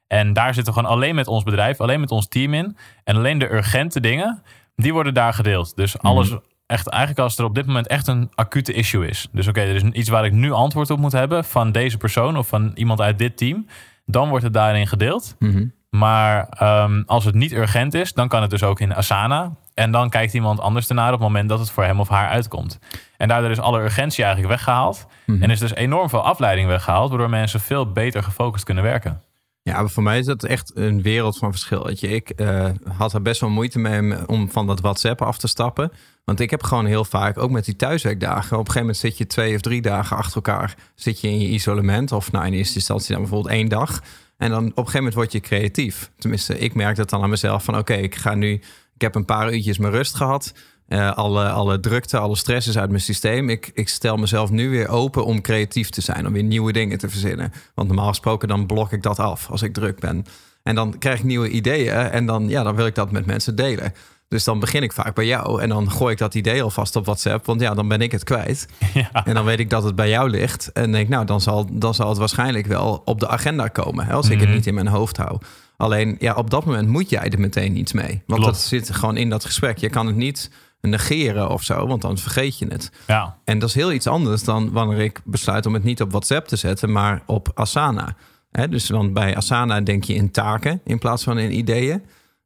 En 0.08 0.34
daar 0.34 0.54
zitten 0.54 0.74
we 0.74 0.80
gewoon 0.80 0.96
alleen 0.96 1.16
met 1.16 1.28
ons 1.28 1.44
bedrijf, 1.44 1.82
alleen 1.82 2.00
met 2.00 2.12
ons 2.12 2.28
team 2.28 2.54
in. 2.54 2.78
En 3.04 3.16
alleen 3.16 3.38
de 3.38 3.54
urgente 3.54 4.00
dingen, 4.00 4.42
die 4.76 4.94
worden 4.94 5.14
daar 5.14 5.34
gedeeld. 5.34 5.76
Dus 5.76 6.00
alles, 6.00 6.36
echt, 6.66 6.88
eigenlijk 6.88 7.22
als 7.22 7.38
er 7.38 7.46
op 7.46 7.56
dit 7.56 7.66
moment 7.66 7.88
echt 7.88 8.08
een 8.08 8.32
acute 8.36 8.74
issue 8.74 9.08
is. 9.08 9.28
Dus 9.32 9.48
oké, 9.48 9.60
er 9.60 9.76
is 9.76 9.84
iets 9.84 10.10
waar 10.10 10.26
ik 10.26 10.32
nu 10.32 10.52
antwoord 10.52 10.90
op 10.90 11.00
moet 11.00 11.12
hebben 11.12 11.44
van 11.44 11.72
deze 11.72 11.98
persoon 11.98 12.38
of 12.38 12.48
van 12.48 12.72
iemand 12.76 13.02
uit 13.02 13.20
dit 13.20 13.38
team. 13.38 13.66
Dan 14.06 14.30
wordt 14.30 14.44
het 14.44 14.54
daarin 14.54 14.88
gedeeld. 14.88 15.36
Mhm. 15.40 15.66
Maar 15.90 16.48
ehm, 16.50 17.04
als 17.06 17.26
het 17.26 17.36
niet 17.36 17.52
urgent 17.52 17.94
is, 17.94 18.14
dan 18.14 18.28
kan 18.28 18.42
het 18.42 18.50
dus 18.50 18.64
ook 18.64 18.80
in 18.80 18.96
Asana. 18.96 19.52
En 19.74 19.92
dan 19.92 20.10
kijkt 20.10 20.34
iemand 20.34 20.60
anders 20.60 20.88
ernaar 20.88 21.14
op 21.14 21.20
het 21.20 21.28
moment 21.28 21.50
dat 21.50 21.60
het 21.60 21.72
voor 21.72 21.84
hem 21.84 22.00
of 22.00 22.10
haar 22.10 22.30
uitkomt. 22.30 22.80
En 23.18 23.28
daardoor 23.28 23.52
is 23.52 23.60
alle 23.60 23.82
urgentie 23.82 24.24
eigenlijk 24.24 24.54
weggehaald. 24.54 25.08
Mhm. 25.26 25.44
En 25.44 25.50
is 25.50 25.60
dus 25.60 25.76
enorm 25.76 26.10
veel 26.10 26.24
afleiding 26.24 26.68
weggehaald, 26.68 27.10
waardoor 27.10 27.30
mensen 27.30 27.60
veel 27.60 27.92
beter 27.92 28.24
gefocust 28.24 28.64
kunnen 28.64 28.84
werken. 28.84 29.22
Ja, 29.68 29.82
maar 29.82 29.90
voor 29.90 30.04
mij 30.04 30.20
is 30.20 30.26
dat 30.26 30.44
echt 30.44 30.72
een 30.76 31.02
wereld 31.02 31.38
van 31.38 31.52
verschil. 31.52 31.86
Weet 31.86 32.00
je, 32.00 32.08
ik 32.08 32.30
eh, 32.30 32.70
had 32.98 33.14
er 33.14 33.22
best 33.22 33.42
wel 33.42 33.50
moeite 33.50 33.80
mee 33.80 34.28
om 34.28 34.52
van 34.52 34.68
dat 34.68 34.80
WhatsApp 34.80 35.22
af 35.22 35.38
te 35.38 35.48
stappen. 35.48 35.92
Want 36.24 36.40
ik 36.40 36.50
heb 36.50 36.64
gewoon 36.64 36.86
heel 36.86 37.06
vaak, 37.06 37.38
ook 37.38 37.52
met 37.52 37.66
die 37.66 37.76
thuiswerkdagen, 37.76 38.44
op 38.44 38.52
een 38.52 38.58
gegeven 38.58 38.80
moment 38.80 38.98
zit 38.98 39.18
je 39.18 39.28
twee 39.28 39.56
of 39.56 39.62
drie 39.62 39.82
dagen 39.82 40.18
achter 40.18 40.36
elkaar, 40.36 40.76
zit 40.96 41.22
je 41.22 41.28
in 41.28 41.40
je 41.40 41.48
isolement. 41.48 42.12
Of 42.12 42.32
nou, 42.32 42.46
in 42.46 42.54
eerste 42.54 42.76
instantie 42.76 43.12
dan 43.12 43.22
bijvoorbeeld 43.22 43.54
één 43.54 43.70
dag. 43.70 44.02
En 44.38 44.50
dan 44.50 44.64
op 44.64 44.66
een 44.66 44.74
gegeven 44.76 44.98
moment 44.98 45.14
word 45.14 45.32
je 45.32 45.40
creatief. 45.40 46.12
Tenminste, 46.18 46.60
ik 46.60 46.74
merk 46.74 46.96
dat 46.96 47.10
dan 47.10 47.24
aan 47.24 47.30
mezelf 47.30 47.64
van 47.64 47.78
oké, 47.78 47.94
ik 47.94 48.16
ga 48.16 48.36
nu, 48.36 48.54
ik 48.96 49.02
heb 49.02 49.16
een 49.16 49.26
paar 49.26 49.54
uurtjes 49.54 49.78
mijn 49.78 49.94
rust 49.94 50.16
gehad. 50.16 50.54
Eh, 50.88 51.12
alle, 51.18 51.50
alle 51.50 51.80
drukte, 51.80 52.18
alle 52.18 52.36
stress 52.36 52.68
is 52.68 52.78
uit 52.78 52.90
mijn 52.90 53.02
systeem. 53.02 53.50
Ik, 53.50 53.72
ik 53.74 53.90
stel 53.90 54.18
mezelf 54.18 54.50
nu 54.50 54.70
weer 54.70 54.88
open 54.88 55.26
om 55.26 55.42
creatief 55.42 55.90
te 55.90 56.02
zijn, 56.02 56.28
om 56.28 56.34
weer 56.34 56.44
nieuwe 56.44 56.72
dingen 56.72 56.98
te 56.98 57.10
verzinnen. 57.10 57.54
Want 57.74 57.88
normaal 57.88 58.08
gesproken 58.08 58.48
dan 58.48 58.66
blok 58.66 58.92
ik 58.92 59.04
dat 59.04 59.20
af 59.20 59.50
als 59.50 59.62
ik 59.62 59.74
druk 59.74 60.00
ben. 60.00 60.26
En 60.64 60.76
dan 60.76 60.98
krijg 60.98 61.18
ik 61.18 61.24
nieuwe 61.24 61.50
ideeën 61.50 61.94
en 61.94 62.26
dan, 62.26 62.50
ja, 62.50 62.64
dan 62.64 62.76
wil 62.76 62.86
ik 62.86 62.96
dat 62.96 63.12
met 63.12 63.26
mensen 63.26 63.56
delen. 63.56 63.94
Dus 64.28 64.44
dan 64.44 64.60
begin 64.60 64.84
ik 64.84 64.92
vaak 64.94 65.16
bij 65.16 65.26
jou 65.26 65.62
en 65.62 65.70
dan 65.70 65.92
gooi 65.92 66.12
ik 66.14 66.18
dat 66.18 66.36
idee 66.36 66.64
alvast 66.64 66.96
op 66.96 67.06
WhatsApp, 67.06 67.46
want 67.46 67.62
ja, 67.62 67.74
dan 67.74 67.88
ben 67.88 68.02
ik 68.02 68.12
het 68.12 68.24
kwijt. 68.24 68.66
Ja. 68.94 69.26
En 69.26 69.34
dan 69.34 69.46
weet 69.46 69.60
ik 69.60 69.70
dat 69.70 69.84
het 69.84 69.96
bij 69.96 70.10
jou 70.10 70.30
ligt. 70.30 70.72
En 70.72 70.92
denk, 70.92 71.10
nou, 71.10 71.26
dan 71.26 71.42
zal, 71.42 71.68
dan 71.72 71.94
zal 71.94 72.10
het 72.10 72.18
waarschijnlijk 72.18 72.66
wel 72.66 73.02
op 73.06 73.20
de 73.20 73.28
agenda 73.28 73.68
komen. 73.68 74.06
Hè, 74.06 74.14
als 74.14 74.30
ik 74.30 74.40
het 74.40 74.48
Mhm. 74.48 74.58
niet 74.58 74.68
in 74.68 74.74
mijn 74.74 74.88
hoofd 74.88 75.18
hou. 75.18 75.40
Alleen, 75.78 76.16
ja, 76.20 76.34
op 76.34 76.50
dat 76.50 76.66
moment 76.66 76.88
moet 76.88 77.10
jij 77.10 77.30
er 77.30 77.40
meteen 77.40 77.78
iets 77.78 77.94
mee. 77.94 78.22
Want 78.26 78.42
Klopt. 78.42 78.46
dat 78.46 78.58
zit 78.62 78.92
gewoon 78.96 79.18
in 79.18 79.30
dat 79.30 79.46
gesprek. 79.46 79.78
Je 79.78 79.90
kan 79.90 80.08
het 80.08 80.16
niet 80.16 80.52
negeren 80.90 81.50
of 81.50 81.64
zo, 81.64 81.88
want 81.88 82.02
dan 82.02 82.18
vergeet 82.18 82.58
je 82.60 82.68
het. 82.68 82.92
Ja, 83.08 83.38
En 83.44 83.60
dat 83.60 83.70
is 83.70 83.76
heel 83.76 83.92
iets 83.92 84.08
anders 84.08 84.44
dan 84.44 84.72
wanneer 84.72 85.00
ik 85.00 85.22
besluit 85.24 85.66
om 85.66 85.74
het 85.74 85.84
niet 85.84 86.02
op 86.02 86.12
WhatsApp 86.12 86.48
te 86.48 86.56
zetten, 86.56 86.92
maar 86.92 87.22
op 87.26 87.52
Asana. 87.54 88.16
Hè, 88.52 88.68
dus 88.68 88.90
want 88.90 89.14
bij 89.14 89.36
Asana 89.36 89.82
denk 89.82 90.04
je 90.04 90.14
in 90.14 90.32
taken 90.32 90.82
in 90.84 91.00
plaats 91.00 91.24
van 91.24 91.40
in 91.40 91.58
ideeën. 91.58 92.04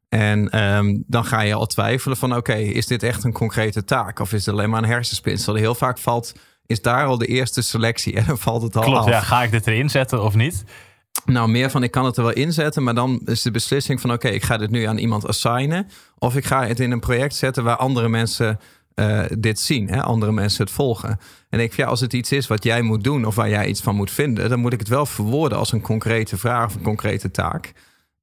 En 0.08 0.50
ehm, 0.50 0.96
dan 1.06 1.24
ga 1.24 1.40
je 1.40 1.54
al 1.54 1.66
twijfelen 1.66 2.16
van 2.16 2.36
oké, 2.36 2.54
is 2.54 2.86
dit 2.86 3.02
echt 3.02 3.24
een 3.24 3.32
concrete 3.32 3.84
taak? 3.84 4.18
Of 4.18 4.32
is 4.32 4.46
het 4.46 4.54
alleen 4.54 4.70
maar 4.70 4.82
een 4.82 4.88
hersenspinsel? 4.88 5.54
Heel 5.54 5.74
vaak 5.74 5.98
valt, 5.98 6.32
is 6.66 6.82
daar 6.82 7.06
al 7.06 7.18
de 7.18 7.26
eerste 7.26 7.62
selectie 7.62 8.14
en 8.16 8.24
dan 8.26 8.38
valt 8.38 8.62
het 8.62 8.76
al 8.76 8.82
klopt. 8.82 8.98
af. 8.98 9.08
Ja, 9.08 9.20
ga 9.20 9.42
ik 9.42 9.50
dit 9.50 9.66
erin 9.66 9.90
zetten 9.90 10.22
of 10.22 10.34
niet? 10.34 10.64
Nou, 11.24 11.48
meer 11.48 11.70
van 11.70 11.82
ik 11.82 11.90
kan 11.90 12.04
het 12.04 12.16
er 12.16 12.22
wel 12.22 12.32
inzetten, 12.32 12.82
maar 12.82 12.94
dan 12.94 13.20
is 13.24 13.42
de 13.42 13.50
beslissing 13.50 14.00
van 14.00 14.12
oké, 14.12 14.28
ik 14.28 14.42
ga 14.42 14.56
dit 14.56 14.70
nu 14.70 14.84
aan 14.84 14.98
iemand 14.98 15.26
assignen. 15.26 15.88
Of 16.18 16.36
ik 16.36 16.44
ga 16.44 16.66
het 16.66 16.80
in 16.80 16.90
een 16.90 17.00
project 17.00 17.34
zetten 17.34 17.64
waar 17.64 17.76
andere 17.76 18.08
mensen 18.08 18.58
eh, 18.94 19.24
dit 19.38 19.60
zien, 19.60 19.88
hè? 19.88 20.02
andere 20.02 20.32
mensen 20.32 20.64
het 20.64 20.72
volgen. 20.72 21.18
En 21.48 21.60
ik, 21.60 21.72
ja, 21.72 21.86
als 21.86 22.00
het 22.00 22.12
iets 22.12 22.32
is 22.32 22.46
wat 22.46 22.64
jij 22.64 22.82
moet 22.82 23.04
doen 23.04 23.24
of 23.24 23.34
waar 23.34 23.48
jij 23.48 23.66
iets 23.66 23.80
van 23.80 23.96
moet 23.96 24.10
vinden, 24.10 24.48
dan 24.48 24.60
moet 24.60 24.72
ik 24.72 24.78
het 24.78 24.88
wel 24.88 25.06
verwoorden 25.06 25.58
als 25.58 25.72
een 25.72 25.80
concrete 25.80 26.36
vraag 26.36 26.66
of 26.66 26.74
een 26.74 26.82
concrete 26.82 27.30
taak. 27.30 27.72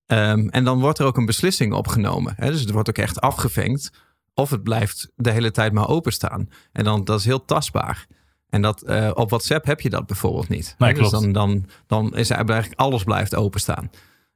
Ehm, 0.06 0.48
en 0.48 0.64
dan 0.64 0.80
wordt 0.80 1.00
er 1.00 1.06
ook 1.06 1.18
een 1.18 1.26
beslissing 1.26 1.74
opgenomen. 1.74 2.34
Hè? 2.38 2.52
Dus 2.52 2.62
het 2.62 2.72
wordt 2.72 2.90
ook 2.90 2.98
echt 2.98 3.22
afgevinkt. 3.22 3.92
Of 4.34 4.50
het 4.50 4.64
blijft 4.64 5.12
de 5.16 5.32
hele 5.32 5.52
tijd 5.52 5.74
maar 5.74 5.88
openstaan. 5.88 6.50
En 6.72 6.84
dan 6.84 7.04
dat 7.04 7.20
is 7.20 7.26
heel 7.26 7.46
tastbaar. 7.46 8.08
En 8.50 8.62
dat, 8.62 8.82
eh, 8.82 9.12
op 9.14 9.30
WhatsApp 9.30 9.66
heb 9.66 9.82
je 9.82 9.90
dat 9.90 10.06
bijvoorbeeld 10.06 10.50
niet. 10.50 10.76
Nee, 10.78 10.94
dus 10.94 11.10
dan, 11.10 11.32
dan, 11.32 11.66
dan 11.88 12.16
is 12.16 12.30
eigenlijk 12.30 12.74
alles 12.76 13.04
blijft 13.04 13.36
openstaan. 13.36 13.90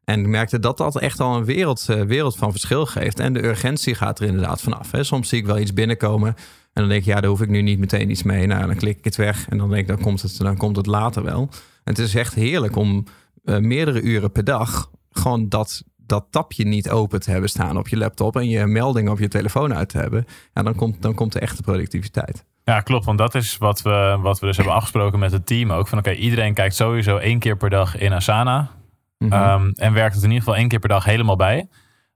En 0.04 0.20
ik 0.20 0.28
merkte 0.28 0.60
dat 0.60 0.78
dat 0.78 1.00
echt 1.00 1.20
al 1.20 1.36
een 1.36 1.46
wereld, 1.46 1.86
eh, 1.90 2.02
wereld 2.02 2.36
van 2.36 2.52
verschil 2.52 2.86
geeft. 2.86 3.20
En 3.20 3.34
de 3.34 3.44
urgentie 3.44 3.96
gaat 3.96 4.20
er 4.20 4.28
inderdaad 4.28 4.62
vanaf. 4.62 4.92
Hè. 4.92 5.04
Soms 5.04 5.30
zie 5.30 5.38
ik 5.38 5.46
wel 5.46 5.60
iets 5.60 5.74
binnenkomen. 5.74 6.28
En 6.74 6.82
dan 6.82 6.88
denk 6.88 7.02
ik, 7.02 7.08
ja, 7.08 7.22
daar 7.22 7.30
hoef 7.30 7.42
ik 7.42 7.50
nu 7.50 7.62
niet 7.62 7.80
meteen 7.80 8.10
iets 8.10 8.24
mee. 8.24 8.48
Nou, 8.48 8.66
dan 8.68 8.76
klik 8.76 8.98
ik 8.98 9.04
het 9.04 9.16
weg. 9.16 9.50
En 9.50 9.58
dan 9.58 9.70
denk 9.70 9.82
ik, 9.82 9.88
dan 9.88 10.02
komt 10.02 10.22
het, 10.22 10.38
dan 10.38 10.58
komt 10.58 10.76
het 10.76 10.86
later 10.86 11.24
wel. 11.24 11.42
En 11.84 11.94
het 11.94 12.00
is 12.00 12.16
echt 12.16 12.34
heerlijk 12.34 12.76
om 12.76 13.06
eh, 13.44 13.58
meerdere 13.58 14.02
uren 14.02 14.32
per 14.32 14.44
dag 14.44 14.92
gewoon 15.12 15.50
dat, 15.50 15.84
dat 15.98 16.26
tapje 16.30 16.66
niet 16.66 16.90
open 16.90 17.20
te 17.20 17.32
hebben 17.32 17.50
staan 17.50 17.78
op 17.78 17.88
je 17.88 17.98
laptop. 17.98 18.36
En 18.36 18.50
je 18.50 18.66
melding 18.66 19.10
op 19.10 19.20
je 19.20 19.28
telefoon 19.28 19.74
uit 19.74 19.90
te 19.90 19.98
hebben. 19.98 20.26
Ja, 20.54 20.64
dan 20.64 20.76
komt, 20.76 21.02
dan 21.02 21.14
komt 21.14 21.34
de 21.34 21.40
echte 21.40 21.62
productiviteit. 21.62 22.46
Ja, 22.66 22.82
klopt. 22.82 23.06
Want 23.06 23.18
dat 23.18 23.36
is 23.36 23.58
wat 23.58 23.82
we, 23.82 24.18
wat 24.22 24.40
we 24.40 24.46
dus 24.46 24.56
hebben 24.56 24.76
afgesproken 24.76 25.20
met 25.20 25.32
het 25.32 25.46
team 25.46 25.72
ook. 25.72 25.88
Van 25.88 25.98
oké, 25.98 26.12
iedereen 26.12 26.54
kijkt 26.54 26.76
sowieso 26.76 27.18
één 27.18 27.40
keer 27.40 27.58
per 27.58 27.70
dag 27.70 27.98
in 27.98 28.14
Asana. 28.14 28.70
Mhm. 29.18 29.34
Ehm, 29.34 29.72
en 29.76 29.94
werkt 29.94 30.16
het 30.16 30.24
in 30.24 30.30
ieder 30.30 30.44
geval 30.44 30.60
één 30.60 30.68
keer 30.68 30.80
per 30.80 30.90
dag 30.90 31.06
helemaal 31.06 31.36
bij. 31.36 31.68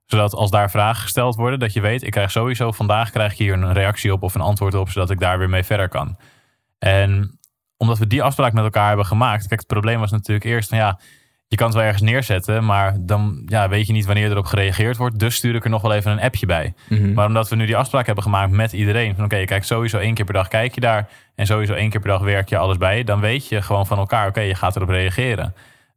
Zodat 0.04 0.34
als 0.34 0.50
daar 0.50 0.70
vragen 0.70 1.02
gesteld 1.02 1.34
worden, 1.34 1.58
dat 1.58 1.72
je 1.72 1.80
weet, 1.80 2.02
ik 2.02 2.10
krijg 2.10 2.30
sowieso 2.30 2.72
vandaag 2.72 3.10
krijg 3.10 3.32
ik 3.32 3.38
hier 3.38 3.52
een 3.52 3.72
reactie 3.72 4.12
op 4.12 4.22
of 4.22 4.34
een 4.34 4.40
antwoord 4.40 4.74
op, 4.74 4.90
zodat 4.90 5.10
ik 5.10 5.20
daar 5.20 5.38
weer 5.38 5.48
mee 5.48 5.62
verder 5.62 5.88
kan. 5.88 6.16
En 6.78 7.38
omdat 7.76 7.98
we 7.98 8.06
die 8.06 8.22
afspraak 8.22 8.52
met 8.52 8.64
elkaar 8.64 8.88
hebben 8.88 9.06
gemaakt, 9.06 9.46
kijk, 9.46 9.60
het 9.60 9.68
probleem 9.68 10.00
was 10.00 10.10
natuurlijk 10.10 10.46
eerst 10.46 10.68
van 10.68 10.78
ja, 10.78 11.00
je 11.48 11.56
kan 11.56 11.66
het 11.66 11.76
wel 11.76 11.84
ergens 11.84 12.02
neerzetten, 12.02 12.64
maar 12.64 12.96
dan 13.00 13.42
ja, 13.46 13.68
weet 13.68 13.86
je 13.86 13.92
niet 13.92 14.06
wanneer 14.06 14.30
erop 14.30 14.44
gereageerd 14.44 14.96
wordt. 14.96 15.18
Dus 15.18 15.34
stuur 15.34 15.54
ik 15.54 15.64
er 15.64 15.70
nog 15.70 15.82
wel 15.82 15.92
even 15.92 16.12
een 16.12 16.20
appje 16.20 16.46
bij. 16.46 16.74
Mhm. 16.88 17.12
Maar 17.12 17.26
omdat 17.26 17.48
we 17.48 17.56
nu 17.56 17.66
die 17.66 17.76
afspraak 17.76 18.06
hebben 18.06 18.24
gemaakt 18.24 18.50
met 18.50 18.72
iedereen, 18.72 19.14
van 19.14 19.24
oké, 19.24 19.36
je 19.36 19.44
kijkt 19.44 19.66
sowieso 19.66 19.98
één 19.98 20.14
keer 20.14 20.24
per 20.24 20.34
dag, 20.34 20.48
kijk 20.48 20.74
je 20.74 20.80
daar 20.80 21.08
en 21.34 21.46
sowieso 21.46 21.74
één 21.74 21.90
keer 21.90 22.00
per 22.00 22.10
dag 22.10 22.20
werk 22.20 22.48
je 22.48 22.58
alles 22.58 22.76
bij, 22.76 23.04
dan 23.04 23.20
weet 23.20 23.48
je 23.48 23.62
gewoon 23.62 23.86
van 23.86 23.98
elkaar, 23.98 24.28
oké, 24.28 24.40
je 24.40 24.54
gaat 24.54 24.76
erop 24.76 24.88
reageren. 24.88 25.54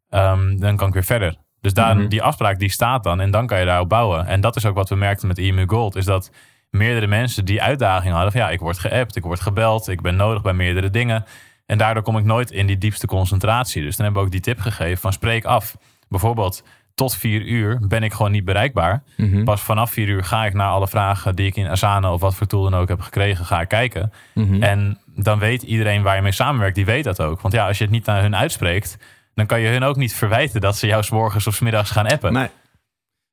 Ehm, 0.09 0.57
dan 0.57 0.75
kan 0.75 0.87
ik 0.87 0.93
weer 0.93 1.03
verder. 1.03 1.35
Dus 1.61 1.73
daar, 1.73 1.97
Mhm. 1.97 2.07
die 2.07 2.21
afspraak 2.23 2.59
die 2.59 2.71
staat 2.71 3.03
dan 3.03 3.19
en 3.21 3.31
dan 3.31 3.47
kan 3.47 3.59
je 3.59 3.65
daarop 3.65 3.89
bouwen. 3.89 4.25
En 4.27 4.41
dat 4.41 4.55
is 4.55 4.65
ook 4.65 4.75
wat 4.75 4.89
we 4.89 4.95
merkten 4.95 5.27
met 5.27 5.37
EMU 5.37 5.63
Gold, 5.67 5.95
is 5.95 6.05
dat 6.05 6.31
meerdere 6.69 7.07
mensen 7.07 7.45
die 7.45 7.61
uitdaging 7.61 8.13
hadden 8.13 8.31
van 8.31 8.41
ja, 8.41 8.49
ik 8.49 8.59
word 8.59 8.79
geappt, 8.79 9.15
ik 9.15 9.23
word 9.23 9.39
gebeld, 9.39 9.87
ik 9.87 10.01
ben 10.01 10.15
nodig 10.15 10.41
bij 10.41 10.53
meerdere 10.53 10.89
dingen. 10.89 11.25
En 11.71 11.77
daardoor 11.77 12.03
kom 12.03 12.17
ik 12.17 12.23
nooit 12.23 12.51
in 12.51 12.67
die 12.67 12.77
diepste 12.77 13.07
concentratie. 13.07 13.81
Dus 13.81 13.95
dan 13.95 14.05
hebben 14.05 14.21
we 14.21 14.27
ook 14.27 14.33
die 14.33 14.53
tip 14.53 14.59
gegeven 14.59 14.97
van 14.97 15.13
spreek 15.13 15.45
af. 15.45 15.77
Bijvoorbeeld 16.09 16.63
tot 16.95 17.15
vier 17.15 17.41
uur 17.41 17.87
ben 17.87 18.03
ik 18.03 18.13
gewoon 18.13 18.31
niet 18.31 18.45
bereikbaar. 18.45 19.03
Mhm. 19.17 19.43
Pas 19.43 19.61
vanaf 19.61 19.91
vier 19.91 20.07
uur 20.07 20.23
ga 20.23 20.45
ik 20.45 20.53
naar 20.53 20.67
alle 20.67 20.87
vragen 20.87 21.35
die 21.35 21.45
ik 21.45 21.55
in 21.55 21.67
Asana 21.67 22.13
of 22.13 22.21
wat 22.21 22.35
voor 22.35 22.47
tool 22.47 22.63
dan 22.63 22.75
ook 22.75 22.87
heb 22.87 23.01
gekregen, 23.01 23.45
ga 23.45 23.61
ik 23.61 23.67
kijken. 23.67 24.11
Mhm. 24.33 24.63
En 24.63 24.99
dan 25.15 25.39
weet 25.39 25.63
iedereen 25.63 26.01
waar 26.01 26.15
je 26.15 26.21
mee 26.21 26.31
samenwerkt, 26.31 26.75
die 26.75 26.85
weet 26.85 27.03
dat 27.03 27.21
ook. 27.21 27.41
Want 27.41 27.53
ja, 27.53 27.67
als 27.67 27.77
je 27.77 27.83
het 27.83 27.93
niet 27.93 28.05
naar 28.05 28.21
hun 28.21 28.35
uitspreekt, 28.35 28.97
dan 29.33 29.45
kan 29.45 29.59
je 29.59 29.67
hun 29.67 29.83
ook 29.83 29.95
niet 29.95 30.15
verwijten 30.15 30.61
dat 30.61 30.77
ze 30.77 30.87
jou 30.87 31.03
's 31.03 31.09
morgens 31.09 31.47
of 31.47 31.53
's 31.53 31.59
middags 31.59 31.91
gaan 31.91 32.07
appen. 32.07 32.33
Nee. 32.33 32.49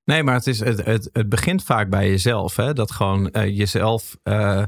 Nee, 0.04 0.22
maar 0.22 0.34
het, 0.34 0.46
is, 0.46 0.58
het, 0.58 0.84
het, 0.84 1.10
het 1.12 1.28
begint 1.28 1.64
vaak 1.64 1.88
bij 1.88 2.08
jezelf. 2.08 2.56
Hè? 2.56 2.72
Dat 2.72 2.90
gewoon 2.90 3.30
eh, 3.30 3.56
jezelf 3.56 4.16
eh, 4.22 4.62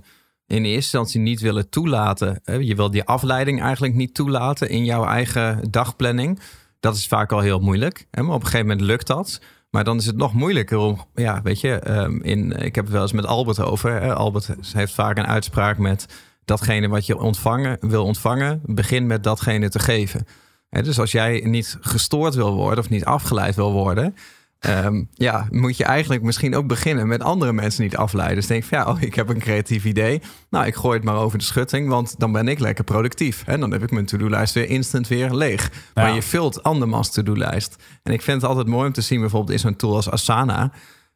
in 0.51 0.65
eerste 0.65 0.75
instantie 0.75 1.21
niet 1.21 1.41
willen 1.41 1.69
toelaten. 1.69 2.41
Je 2.45 2.75
wil 2.75 2.91
die 2.91 3.05
afleiding 3.05 3.63
eigenlijk 3.63 3.95
niet 3.95 4.15
toelaten 4.15 4.69
in 4.69 4.85
jouw 4.85 5.05
eigen 5.05 5.71
dagplanning. 5.71 6.41
Dat 6.81 6.97
is 6.97 7.07
vaak 7.07 7.33
al 7.33 7.41
heel 7.41 7.59
moeilijk. 7.59 8.07
Maar 8.11 8.25
op 8.25 8.35
een 8.35 8.41
gegeven 8.41 8.67
moment 8.67 8.87
lukt 8.87 9.07
dat. 9.07 9.41
Maar 9.71 9.85
dan 9.85 9.97
is 9.97 10.07
het 10.07 10.17
nog 10.17 10.33
moeilijker 10.33 10.79
om, 10.79 11.05
ja, 11.15 11.43
weet 11.43 11.61
je, 11.61 11.73
ehm, 11.75 12.21
in, 12.23 12.53
ik 12.53 12.75
heb 12.75 12.85
het 12.85 12.93
wel 12.93 13.03
eens 13.03 13.13
met 13.13 13.27
Albert 13.27 13.61
over. 13.61 14.15
Albert 14.15 14.55
heeft 14.73 14.95
vaak 14.95 15.19
een 15.19 15.27
uitspraak 15.27 15.79
met 15.79 16.07
datgene 16.45 16.89
wat 16.89 17.07
je 17.07 17.19
ontvangen, 17.19 17.77
wil 17.81 18.05
ontvangen, 18.05 18.61
begin 18.65 19.07
met 19.07 19.25
datgene 19.25 19.69
te 19.69 19.79
geven. 19.79 20.27
Dus 20.71 20.99
als 20.99 21.13
jij 21.13 21.41
niet 21.45 21.77
gestoord 21.81 22.35
wil 22.35 22.55
worden 22.55 22.85
of 22.85 22.91
niet 22.91 23.05
afgeleid 23.05 23.55
wil 23.55 23.73
worden, 23.73 24.15
ehm, 24.61 25.03
ja, 25.13 25.47
moet 25.51 25.77
je 25.77 25.85
eigenlijk 25.85 26.23
misschien 26.23 26.55
ook 26.55 26.67
beginnen 26.67 27.09
met 27.09 27.23
andere 27.23 27.53
mensen 27.53 27.83
niet 27.83 27.97
afleiden. 27.97 28.37
Dus 28.37 28.47
denk 28.47 28.65
van 28.65 28.79
ja, 28.79 28.87
oh, 28.87 29.03
ik 29.03 29.15
heb 29.15 29.29
een 29.29 29.39
creatief 29.39 29.85
idee. 29.85 30.21
Nou, 30.51 30.67
ik 30.67 30.75
gooi 30.75 30.97
het 30.97 31.05
maar 31.05 31.17
over 31.17 31.39
de 31.39 31.45
schutting, 31.45 31.89
want 31.89 32.15
dan 32.19 32.33
ben 32.33 32.49
ik 32.49 32.59
lekker 32.59 32.85
productief. 32.85 33.43
En 33.47 33.61
dan 33.61 33.73
heb 33.73 33.83
ik 33.83 33.91
mijn 33.91 34.07
to-do-lijst 34.07 34.55
weer 34.55 34.69
instant 34.69 35.09
weer 35.09 35.35
leeg. 35.35 35.71
Maar 35.95 36.15
je 36.15 36.23
vult 36.23 36.63
andermans 36.63 37.11
to-do-lijst. 37.11 37.77
En 38.03 38.13
ik 38.13 38.23
vind 38.23 38.41
het 38.41 38.51
altijd 38.51 38.67
mooi 38.67 38.87
om 38.87 38.93
te 38.93 39.01
zien, 39.01 39.21
bijvoorbeeld 39.21 39.53
in 39.53 39.59
zo'n 39.59 39.77
tool 39.77 39.95
als 39.95 40.11
Asana. 40.11 40.73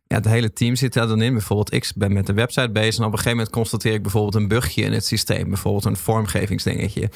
Ja, 0.07 0.17
het 0.17 0.25
hele 0.25 0.53
team 0.53 0.77
zit 0.77 0.93
daar 0.93 1.07
dan 1.07 1.23
in. 1.23 1.33
Bijvoorbeeld, 1.33 1.73
ik 1.73 1.93
ben 1.97 2.13
met 2.13 2.27
de 2.27 2.33
website 2.33 2.71
bezig. 2.71 2.99
En 2.99 3.05
op 3.05 3.13
een 3.13 3.19
gegeven 3.19 3.37
moment 3.37 3.55
constateer 3.55 3.93
ik 3.93 4.03
bijvoorbeeld 4.03 4.35
een 4.35 4.49
bugje 4.49 4.83
in 4.83 4.93
het 4.93 5.07
systeem. 5.07 5.49
Bijvoorbeeld 5.49 5.85
een 5.85 5.97
vormgevingsdingetje. 5.97 7.11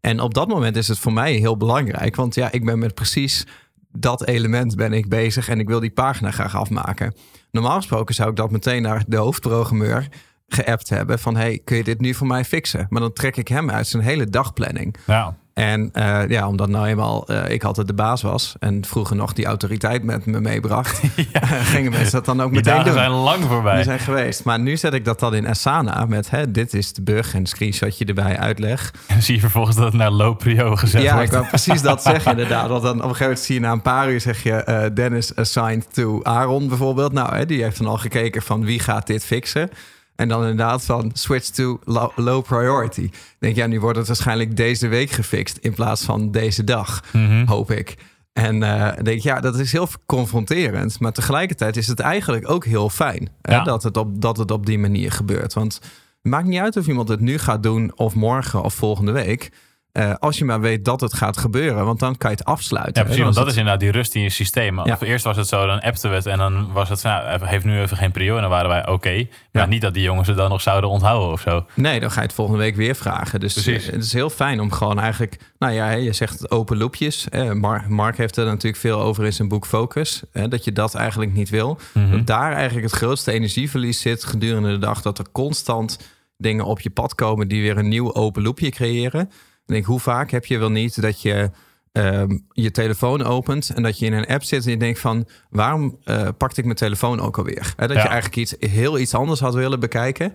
En 0.00 0.20
op 0.20 0.34
dat 0.34 0.48
moment 0.48 0.76
is 0.76 0.88
het 0.88 0.98
voor 0.98 1.12
mij 1.12 1.32
heel 1.32 1.56
belangrijk. 1.56 2.16
Want 2.16 2.34
ja, 2.34 2.52
ik 2.52 2.64
ben 2.64 2.78
met 2.78 2.94
precies 2.94 3.46
dat 3.92 4.26
element 4.26 4.76
ben 4.76 4.92
ik 4.92 5.08
bezig. 5.08 5.48
En 5.48 5.60
ik 5.60 5.68
wil 5.68 5.80
die 5.80 5.90
pagina 5.90 6.30
graag 6.30 6.56
afmaken. 6.56 7.14
Normaal 7.50 7.76
gesproken 7.76 8.14
zou 8.14 8.30
ik 8.30 8.36
dat 8.36 8.50
meteen 8.50 8.82
naar 8.82 9.04
de 9.06 9.16
hoofdprogrammeur 9.16 10.08
geappt 10.48 10.88
hebben. 10.88 11.18
Van, 11.18 11.36
hey, 11.36 11.60
kun 11.64 11.76
je 11.76 11.84
dit 11.84 12.00
nu 12.00 12.14
voor 12.14 12.26
mij 12.26 12.44
fixen? 12.44 12.86
Maar 12.88 13.00
dan 13.00 13.12
trek 13.12 13.36
ik 13.36 13.48
hem 13.48 13.70
uit 13.70 13.86
zijn 13.86 14.02
hele 14.02 14.26
dagplanning. 14.26 14.96
Ja, 15.06 15.36
En 15.58 15.88
eh, 15.92 16.20
ja, 16.28 16.48
omdat 16.48 16.68
nou 16.68 16.86
eenmaal 16.86 17.26
eh, 17.26 17.50
ik 17.50 17.64
altijd 17.64 17.86
de 17.86 17.92
baas 17.92 18.22
was 18.22 18.54
en 18.58 18.84
vroeger 18.84 19.16
nog 19.16 19.32
die 19.32 19.46
autoriteit 19.46 20.02
met 20.02 20.26
me 20.26 20.40
meebracht, 20.40 21.00
gingen 21.74 21.90
mensen 21.90 22.12
dat 22.12 22.24
dan 22.24 22.40
ook 22.40 22.48
die 22.48 22.56
meteen 22.56 22.72
dagen 22.72 22.84
doen. 22.84 22.94
zijn 22.94 23.10
lang 23.10 23.44
voorbij. 23.44 23.74
Die 23.74 23.84
zijn 23.84 23.98
geweest. 23.98 24.44
Maar 24.44 24.60
nu 24.60 24.76
zet 24.76 24.94
ik 24.94 25.04
dat 25.04 25.20
dan 25.20 25.34
in 25.34 25.48
Asana 25.48 26.06
met 26.06 26.30
hè, 26.30 26.50
dit 26.50 26.74
is 26.74 26.92
de 26.92 27.02
bug 27.02 27.32
en 27.32 27.40
een 27.40 27.46
screenshotje 27.46 28.04
erbij 28.04 28.38
uitleg. 28.38 28.94
En 29.06 29.22
zie 29.22 29.34
je 29.34 29.40
vervolgens 29.40 29.76
dat 29.76 29.84
het 29.84 29.94
naar 29.94 30.10
low 30.10 30.36
prio 30.36 30.76
gezet 30.76 31.02
ja, 31.02 31.12
wordt. 31.12 31.26
ik 31.26 31.32
wou 31.32 31.46
precies 31.56 31.82
dat 31.82 32.02
zeggen 32.02 32.30
inderdaad. 32.30 32.68
Want 32.68 32.82
dan 32.82 32.90
op 32.90 32.96
een 32.96 33.02
gegeven 33.02 33.26
moment 33.26 33.44
zie 33.44 33.54
je 33.54 33.60
na 33.60 33.72
een 33.72 33.82
paar 33.82 34.10
uur 34.10 34.20
zeg 34.20 34.42
je 34.42 34.52
eh, 34.52 34.90
Dennis 34.94 35.36
assigned 35.36 35.94
to 35.94 36.22
Aaron 36.22 36.68
bijvoorbeeld. 36.68 37.12
Nou, 37.12 37.34
hè, 37.34 37.46
die 37.46 37.62
heeft 37.62 37.78
dan 37.78 37.86
al 37.86 37.98
gekeken 37.98 38.42
van 38.42 38.64
wie 38.64 38.80
gaat 38.80 39.06
dit 39.06 39.24
fixen. 39.24 39.70
En 40.18 40.28
dan 40.28 40.40
inderdaad 40.40 40.84
van 40.84 41.10
switch 41.14 41.48
to 41.48 41.78
low, 41.84 42.10
low 42.16 42.42
priority. 42.44 43.10
Denk 43.38 43.56
ja, 43.56 43.66
nu 43.66 43.80
wordt 43.80 43.98
het 43.98 44.06
waarschijnlijk 44.06 44.56
deze 44.56 44.88
week 44.88 45.10
gefixt 45.10 45.56
in 45.56 45.74
plaats 45.74 46.04
van 46.04 46.30
deze 46.30 46.64
dag, 46.64 47.02
Mhm. 47.12 47.46
hoop 47.46 47.70
ik. 47.70 47.94
En 48.32 48.60
dan 48.60 48.94
denk 49.02 49.20
ja, 49.20 49.40
dat 49.40 49.58
is 49.58 49.72
heel 49.72 49.88
confronterend. 50.06 51.00
Maar 51.00 51.12
tegelijkertijd 51.12 51.76
is 51.76 51.86
het 51.86 52.00
eigenlijk 52.00 52.50
ook 52.50 52.64
heel 52.64 52.88
fijn 52.90 53.28
hè, 53.42 53.62
dat, 53.62 53.82
het 53.82 53.96
op, 53.96 54.20
dat 54.20 54.36
het 54.36 54.50
op 54.50 54.66
die 54.66 54.78
manier 54.78 55.12
gebeurt. 55.12 55.54
Want 55.54 55.74
het 55.74 56.32
maakt 56.32 56.46
niet 56.46 56.60
uit 56.60 56.76
of 56.76 56.86
iemand 56.86 57.08
het 57.08 57.20
nu 57.20 57.38
gaat 57.38 57.62
doen 57.62 57.92
of 57.96 58.14
morgen 58.14 58.62
of 58.62 58.74
volgende 58.74 59.12
week. 59.12 59.50
Eh, 59.98 60.14
als 60.18 60.38
je 60.38 60.44
maar 60.44 60.60
weet 60.60 60.84
dat 60.84 61.00
het 61.00 61.14
gaat 61.14 61.36
gebeuren, 61.36 61.84
want 61.84 62.00
dan 62.00 62.16
kan 62.16 62.30
je 62.30 62.36
het 62.36 62.44
afsluiten. 62.44 62.94
Ja, 62.94 63.02
precies, 63.02 63.22
want 63.22 63.34
dat 63.34 63.42
het- 63.44 63.52
is 63.52 63.58
inderdaad 63.58 63.80
die 63.82 63.90
rust 63.90 64.14
in 64.14 64.22
je 64.22 64.30
systeem. 64.30 64.84
Ja. 64.84 64.92
Of 64.92 65.00
eerst 65.00 65.24
was 65.24 65.36
het 65.36 65.46
zo, 65.48 65.66
dan 65.66 65.80
appten 65.80 66.10
we 66.10 66.16
het 66.16 66.26
en 66.26 66.38
dan 66.38 66.72
was 66.72 66.88
het 66.88 67.02
nou, 67.02 67.46
heeft 67.46 67.64
nu 67.64 67.80
even 67.80 67.96
geen 67.96 68.10
prio. 68.12 68.34
En 68.34 68.40
dan 68.40 68.50
waren 68.50 68.68
wij 68.68 68.88
oké. 68.88 69.14
Maar 69.52 69.62
Ja. 69.62 69.68
niet 69.68 69.80
dat 69.80 69.94
die 69.94 70.02
jongens 70.02 70.28
het 70.28 70.36
dan 70.36 70.50
nog 70.50 70.60
zouden 70.60 70.90
onthouden 70.90 71.28
of 71.32 71.40
zo. 71.40 71.66
Nee, 71.74 72.00
dan 72.00 72.10
ga 72.10 72.20
je 72.20 72.26
het 72.26 72.34
volgende 72.34 72.60
week 72.60 72.76
weer 72.76 72.94
vragen. 72.94 73.40
Dus 73.40 73.52
Precies. 73.52 73.86
eh, 73.86 73.92
het 73.92 74.04
is 74.04 74.12
heel 74.12 74.30
fijn 74.30 74.60
om 74.60 74.72
gewoon 74.72 74.98
eigenlijk... 74.98 75.36
Nou 75.58 75.72
ja, 75.72 75.90
je 75.90 76.12
zegt 76.12 76.50
open 76.50 76.76
loopjes. 76.76 77.28
Eh, 77.28 77.52
Mar- 77.52 77.84
Mark 77.88 78.16
heeft 78.16 78.36
er 78.36 78.44
natuurlijk 78.46 78.82
veel 78.82 79.00
over 79.00 79.24
in 79.24 79.32
zijn 79.32 79.48
boek 79.48 79.66
Focus. 79.66 80.22
Dat 80.48 80.64
je 80.64 80.72
dat 80.72 80.94
eigenlijk 80.94 81.32
niet 81.32 81.48
wil. 81.50 81.78
Mhm. 81.94 82.10
Dat 82.10 82.26
daar 82.26 82.52
eigenlijk 82.52 82.86
het 82.86 82.94
grootste 82.96 83.32
energieverlies 83.32 84.00
zit 84.00 84.24
gedurende 84.24 84.70
de 84.70 84.78
dag. 84.78 85.02
Dat 85.02 85.18
er 85.18 85.26
constant 85.32 85.98
dingen 86.36 86.64
op 86.64 86.80
je 86.80 86.90
pad 86.90 87.14
komen 87.14 87.48
die 87.48 87.62
weer 87.62 87.78
een 87.78 87.88
nieuw 87.88 88.14
open 88.14 88.42
loopje 88.42 88.70
creëren. 88.70 89.30
Ik 89.68 89.74
denk, 89.74 89.86
hoe 89.86 90.00
vaak 90.00 90.30
heb 90.30 90.44
je 90.46 90.58
wel 90.58 90.70
niet 90.70 91.02
dat 91.02 91.22
je 91.22 91.50
ehm, 91.92 92.38
je 92.52 92.70
telefoon 92.70 93.22
opent 93.24 93.70
en 93.74 93.82
dat 93.82 93.98
je 93.98 94.06
in 94.06 94.12
een 94.12 94.26
app 94.26 94.42
zit 94.42 94.64
en 94.64 94.70
je 94.70 94.76
denkt 94.76 94.98
van 95.00 95.28
waarom 95.50 95.98
eh 96.04 96.28
pakte 96.38 96.58
ik 96.58 96.64
mijn 96.64 96.76
telefoon 96.76 97.20
ook 97.20 97.38
alweer? 97.38 97.72
Hè, 97.76 97.86
dat 97.86 97.96
Ja. 97.96 98.02
je 98.02 98.08
eigenlijk 98.08 98.36
iets 98.36 98.54
heel 98.58 98.98
iets 98.98 99.14
anders 99.14 99.40
had 99.40 99.54
willen 99.54 99.80
bekijken. 99.80 100.32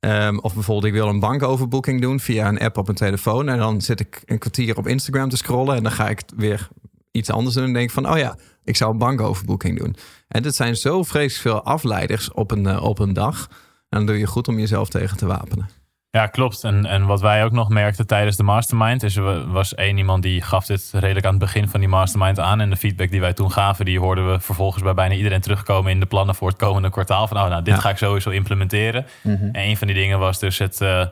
Ehm, 0.00 0.38
of 0.38 0.54
bijvoorbeeld, 0.54 0.86
ik 0.86 1.00
wil 1.00 1.08
een 1.08 1.20
bankoverboeking 1.20 2.00
doen 2.00 2.20
via 2.20 2.48
een 2.48 2.58
app 2.58 2.76
op 2.78 2.88
een 2.88 2.94
telefoon. 2.94 3.48
En 3.48 3.58
dan 3.58 3.80
zit 3.80 4.00
ik 4.00 4.22
een 4.26 4.38
kwartier 4.38 4.76
op 4.76 4.86
Instagram 4.86 5.28
te 5.28 5.36
scrollen. 5.36 5.76
En 5.76 5.82
dan 5.82 5.92
ga 5.92 6.08
ik 6.08 6.22
weer 6.36 6.68
iets 7.10 7.30
anders 7.30 7.54
doen. 7.54 7.64
En 7.64 7.72
denk 7.72 7.90
van, 7.90 8.10
oh 8.10 8.18
ja, 8.18 8.36
ik 8.64 8.76
zou 8.76 8.92
een 8.92 8.98
bankoverboeking 8.98 9.78
doen. 9.78 9.96
En 10.28 10.42
dit 10.42 10.54
zijn 10.54 10.76
zo 10.76 11.02
vreselijk 11.02 11.56
veel 11.56 11.64
afleiders 11.64 12.32
op 12.32 12.50
een, 12.50 12.66
eh, 12.66 12.82
op 12.82 12.98
een 12.98 13.12
dag. 13.12 13.46
En 13.88 13.98
dan 13.98 14.06
doe 14.06 14.18
je 14.18 14.26
goed 14.26 14.48
om 14.48 14.58
jezelf 14.58 14.88
tegen 14.88 15.16
te 15.16 15.26
wapenen. 15.26 15.68
Ja, 16.12 16.26
klopt. 16.26 16.64
En, 16.64 16.86
en 16.86 17.06
wat 17.06 17.20
wij 17.20 17.44
ook 17.44 17.52
nog 17.52 17.68
merkten 17.68 18.06
tijdens 18.06 18.36
de 18.36 18.42
mastermind... 18.42 19.02
is 19.02 19.16
er 19.16 19.50
was 19.50 19.74
één 19.74 19.98
iemand 19.98 20.22
die 20.22 20.42
gaf 20.42 20.66
dit 20.66 20.90
redelijk 20.94 21.26
aan 21.26 21.30
het 21.34 21.40
begin 21.40 21.68
van 21.68 21.80
die 21.80 21.88
mastermind 21.88 22.38
aan. 22.38 22.60
En 22.60 22.70
de 22.70 22.76
feedback 22.76 23.10
die 23.10 23.20
wij 23.20 23.32
toen 23.32 23.50
gaven... 23.52 23.84
die 23.84 23.98
hoorden 23.98 24.30
we 24.32 24.40
vervolgens 24.40 24.82
bij 24.82 24.94
bijna 24.94 25.14
iedereen 25.14 25.40
terugkomen... 25.40 25.90
in 25.92 26.00
de 26.00 26.06
plannen 26.06 26.34
voor 26.34 26.48
het 26.48 26.56
komende 26.58 26.90
kwartaal. 26.90 27.26
Van, 27.26 27.36
oh, 27.36 27.48
nou, 27.48 27.62
dit 27.62 27.74
Ja. 27.74 27.80
ga 27.80 27.90
ik 27.90 27.96
sowieso 27.96 28.30
implementeren. 28.30 29.06
En 29.22 29.50
een 29.68 29.76
van 29.76 29.86
die 29.86 29.96
dingen 29.96 30.18
was 30.18 30.38
dus 30.38 30.58
het 30.58 30.80
eh, 30.80 31.06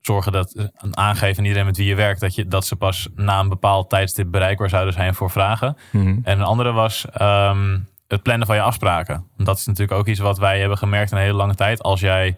zorgen 0.00 0.32
dat... 0.32 0.52
eh, 0.54 0.64
aangeven 0.90 1.38
aan 1.38 1.44
iedereen 1.44 1.66
met 1.66 1.76
wie 1.76 1.86
je 1.88 1.94
werkt... 1.94 2.20
Dat, 2.20 2.34
je, 2.34 2.46
dat 2.46 2.66
ze 2.66 2.76
pas 2.76 3.08
na 3.14 3.40
een 3.40 3.48
bepaald 3.48 3.90
tijdstip 3.90 4.30
bereikbaar 4.30 4.68
zouden 4.68 4.92
zijn 4.94 5.14
voor 5.14 5.30
vragen. 5.30 5.76
En 6.22 6.38
een 6.38 6.42
andere 6.42 6.72
was... 6.72 7.06
ehm, 7.12 7.78
het 8.08 8.22
plannen 8.22 8.46
van 8.46 8.56
je 8.56 8.62
afspraken. 8.62 9.26
Dat 9.36 9.58
is 9.58 9.66
natuurlijk 9.66 9.98
ook 9.98 10.06
iets 10.06 10.20
wat 10.20 10.38
wij 10.38 10.60
hebben 10.60 10.78
gemerkt 10.78 11.10
een 11.10 11.18
hele 11.18 11.32
lange 11.32 11.54
tijd. 11.54 11.82
Als 11.82 12.00
jij 12.00 12.36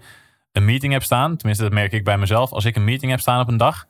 een 0.52 0.64
meeting 0.64 0.92
hebt 0.92 1.04
staan, 1.04 1.36
tenminste 1.36 1.64
dat 1.64 1.72
merk 1.72 1.92
ik 1.92 2.04
bij 2.04 2.18
mezelf. 2.18 2.52
Als 2.52 2.64
ik 2.64 2.76
een 2.76 2.84
meeting 2.84 3.10
heb 3.10 3.20
staan 3.20 3.40
op 3.40 3.48
een 3.48 3.56
dag, 3.56 3.86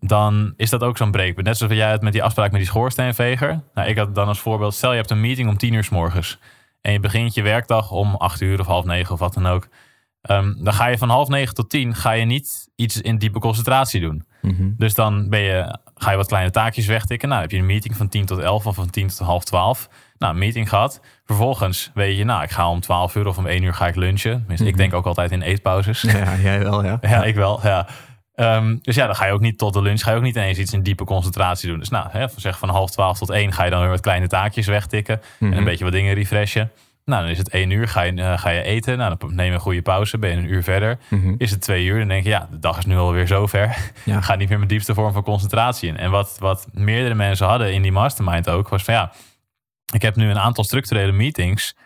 dan 0.00 0.52
is 0.56 0.70
dat 0.70 0.82
ook 0.82 0.96
zo'n 0.96 1.10
breekpunt. 1.10 1.46
Net 1.46 1.56
zoals 1.56 1.72
jij 1.72 1.90
het 1.90 2.02
met 2.02 2.12
die 2.12 2.22
afspraak 2.22 2.50
met 2.50 2.60
die 2.60 2.68
schoorsteenveger. 2.68 3.62
Nou, 3.74 3.88
ik 3.88 3.96
had 3.96 4.14
dan 4.14 4.28
als 4.28 4.40
voorbeeld, 4.40 4.74
stel 4.74 4.90
je 4.90 4.96
hebt 4.96 5.10
een 5.10 5.20
meeting 5.20 5.48
om 5.48 5.56
tien 5.56 5.72
uur 5.72 5.84
s 5.84 5.88
morgens. 5.88 6.38
En 6.80 6.92
je 6.92 7.00
begint 7.00 7.34
je 7.34 7.42
werkdag 7.42 7.90
om 7.90 8.14
acht 8.14 8.40
uur 8.40 8.60
of 8.60 8.66
half 8.66 8.84
negen 8.84 9.12
of 9.12 9.18
wat 9.18 9.34
dan 9.34 9.46
ook. 9.46 9.68
Ehm, 10.22 10.52
dan 10.64 10.72
ga 10.72 10.86
je 10.86 10.98
van 10.98 11.08
half 11.08 11.28
negen 11.28 11.54
tot 11.54 11.70
tien 11.70 11.94
ga 11.94 12.12
je 12.12 12.24
niet 12.24 12.68
iets 12.76 13.00
in 13.00 13.18
diepe 13.18 13.38
concentratie 13.38 14.00
doen. 14.00 14.24
Dus 14.76 14.94
dan 14.94 15.28
ben 15.28 15.40
je, 15.40 15.78
ga 15.94 16.10
je 16.10 16.16
wat 16.16 16.26
kleine 16.26 16.50
taakjes 16.50 16.86
wegtikken. 16.86 17.28
Nou, 17.28 17.40
heb 17.40 17.50
je 17.50 17.58
een 17.58 17.66
meeting 17.66 17.96
van 17.96 18.08
10 18.08 18.24
tot 18.26 18.38
11 18.38 18.66
of 18.66 18.74
van 18.74 18.90
10 18.90 19.08
tot 19.08 19.18
half 19.18 19.44
12. 19.44 19.88
Nou, 20.22 20.34
een 20.34 20.40
meeting 20.40 20.68
gehad. 20.68 21.00
Vervolgens 21.24 21.90
weet 21.94 22.16
je, 22.16 22.24
nou, 22.24 22.42
ik 22.42 22.50
ga 22.50 22.68
om 22.70 22.80
12 22.80 23.14
uur 23.14 23.26
of 23.26 23.38
om 23.38 23.46
1 23.46 23.62
uur 23.62 23.74
ga 23.74 23.86
ik 23.86 23.94
lunchen. 23.96 24.38
Tenminste, 24.38 24.66
Ik 24.66 24.76
denk 24.76 24.94
ook 24.94 25.06
altijd 25.06 25.30
in 25.30 25.42
eetpauzes. 25.42 26.02
Ja, 26.02 26.36
jij 26.36 26.58
wel, 26.62 26.84
ja. 26.84 26.98
Ja, 27.08 27.24
ik 27.24 27.34
wel. 27.34 27.60
Ja. 27.62 27.86
Ehm, 28.34 28.76
dus 28.82 28.94
ja, 28.94 29.06
dan 29.06 29.14
ga 29.16 29.26
je 29.26 29.32
ook 29.32 29.40
niet 29.40 29.58
tot 29.58 29.72
de 29.72 29.82
lunch, 29.82 30.00
ga 30.02 30.10
je 30.10 30.16
ook 30.16 30.22
niet 30.22 30.36
ineens 30.36 30.58
iets 30.58 30.72
in 30.72 30.82
diepe 30.82 31.04
concentratie 31.04 31.68
doen. 31.68 31.78
Dus 31.78 31.88
nou, 31.88 32.06
hè, 32.10 32.26
zeg 32.36 32.58
van 32.58 32.68
half 32.68 32.90
twaalf 32.90 33.18
tot 33.18 33.30
één 33.30 33.52
ga 33.52 33.64
je 33.64 33.70
dan 33.70 33.80
weer 33.80 33.88
wat 33.90 34.00
kleine 34.00 34.26
taakjes 34.26 34.66
wegtikken. 34.66 35.20
En 35.40 35.46
Mhm. 35.48 35.58
een 35.58 35.64
beetje 35.64 35.84
wat 35.84 35.92
dingen 35.92 36.14
refreshen. 36.14 36.70
Nou, 37.04 37.22
dan 37.22 37.30
is 37.30 37.38
het 37.38 37.48
één 37.48 37.70
uur, 37.70 37.88
ga 37.88 38.02
je, 38.02 38.12
eh, 38.12 38.38
ga 38.38 38.50
je 38.50 38.62
eten. 38.62 38.98
Nou, 38.98 39.14
dan 39.18 39.34
neem 39.34 39.46
je 39.46 39.52
een 39.52 39.60
goede 39.60 39.82
pauze, 39.82 40.18
ben 40.18 40.30
je 40.30 40.36
een 40.36 40.52
uur 40.52 40.62
verder. 40.62 40.98
Mhm. 41.08 41.34
Is 41.38 41.50
het 41.50 41.60
twee 41.60 41.84
uur, 41.84 41.98
dan 41.98 42.08
denk 42.08 42.24
je, 42.24 42.28
ja, 42.30 42.48
de 42.50 42.58
dag 42.58 42.78
is 42.78 42.84
nu 42.86 42.96
alweer 42.96 43.26
zover. 43.26 43.76
Ja. 44.04 44.20
Ga 44.20 44.34
niet 44.34 44.48
meer 44.48 44.56
mijn 44.58 44.68
diepste 44.70 44.94
vorm 44.94 45.12
van 45.12 45.22
concentratie 45.22 45.88
in. 45.88 45.96
En 45.96 46.10
wat, 46.10 46.36
wat 46.38 46.66
meerdere 46.72 47.14
mensen 47.14 47.46
hadden 47.46 47.72
in 47.72 47.82
die 47.82 47.92
mastermind 47.92 48.48
ook, 48.48 48.68
was 48.68 48.82
van 48.82 48.94
ja, 48.94 49.12
ik 49.94 50.02
heb 50.02 50.16
nu 50.16 50.30
een 50.30 50.38
aantal 50.38 50.64
structurele 50.64 51.12
meetings 51.12 51.76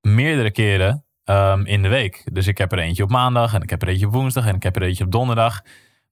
meerdere 0.00 0.50
keren 0.50 1.04
ehm, 1.24 1.64
in 1.64 1.82
de 1.82 1.88
week. 1.88 2.22
Dus 2.32 2.46
ik 2.46 2.58
heb 2.58 2.72
er 2.72 2.78
eentje 2.78 3.02
op 3.02 3.10
maandag 3.10 3.54
en 3.54 3.62
ik 3.62 3.70
heb 3.70 3.82
er 3.82 3.88
eentje 3.88 4.06
op 4.06 4.12
woensdag 4.12 4.46
en 4.46 4.54
ik 4.54 4.62
heb 4.62 4.76
er 4.76 4.82
eentje 4.82 5.04
op 5.04 5.12
donderdag. 5.12 5.62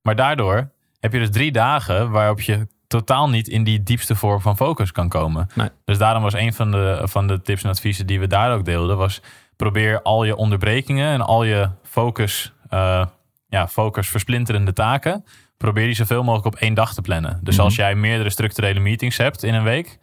Maar 0.02 0.16
daardoor 0.16 0.70
heb 1.00 1.12
je 1.12 1.18
dus 1.18 1.30
drie 1.30 1.52
dagen 1.52 2.10
waarop 2.10 2.40
je 2.40 2.66
totaal 2.87 3.28
niet 3.28 3.48
in 3.48 3.64
die 3.64 3.82
diepste 3.82 4.14
vorm 4.14 4.40
van 4.40 4.56
focus 4.56 4.92
kan 4.92 5.08
komen. 5.08 5.46
Nee. 5.54 5.68
Dus 5.84 5.98
daarom 5.98 6.22
was 6.22 6.34
een 6.34 6.52
van 6.54 6.70
de, 6.70 7.00
van 7.04 7.26
de 7.26 7.42
tips 7.42 7.62
en 7.62 7.70
adviezen 7.70 8.06
die 8.06 8.20
we 8.20 8.26
daar 8.26 8.52
ook 8.54 8.64
deelden, 8.64 8.96
was 8.96 9.20
probeer 9.56 10.02
al 10.02 10.24
je 10.24 10.37
onderbrekingen 10.37 11.12
en 11.12 11.20
al 11.20 11.44
je 11.44 11.70
focus, 11.82 12.52
eh, 12.68 13.06
ja, 13.48 13.68
focus 13.68 14.08
versplinterende 14.08 14.72
taken, 14.72 15.24
probeer 15.56 15.87
die 15.87 15.94
zoveel 15.94 16.22
mogelijk 16.22 16.54
op 16.54 16.60
één 16.60 16.74
dag 16.74 16.94
te 16.94 17.00
plannen. 17.02 17.40
Dus 17.42 17.54
Mhm. 17.56 17.64
als 17.64 17.74
jij 17.74 17.94
meerdere 17.94 18.30
structurele 18.30 18.80
meetings 18.80 19.16
hebt 19.16 19.42
in 19.42 19.54
een 19.54 19.62
week, 19.62 19.98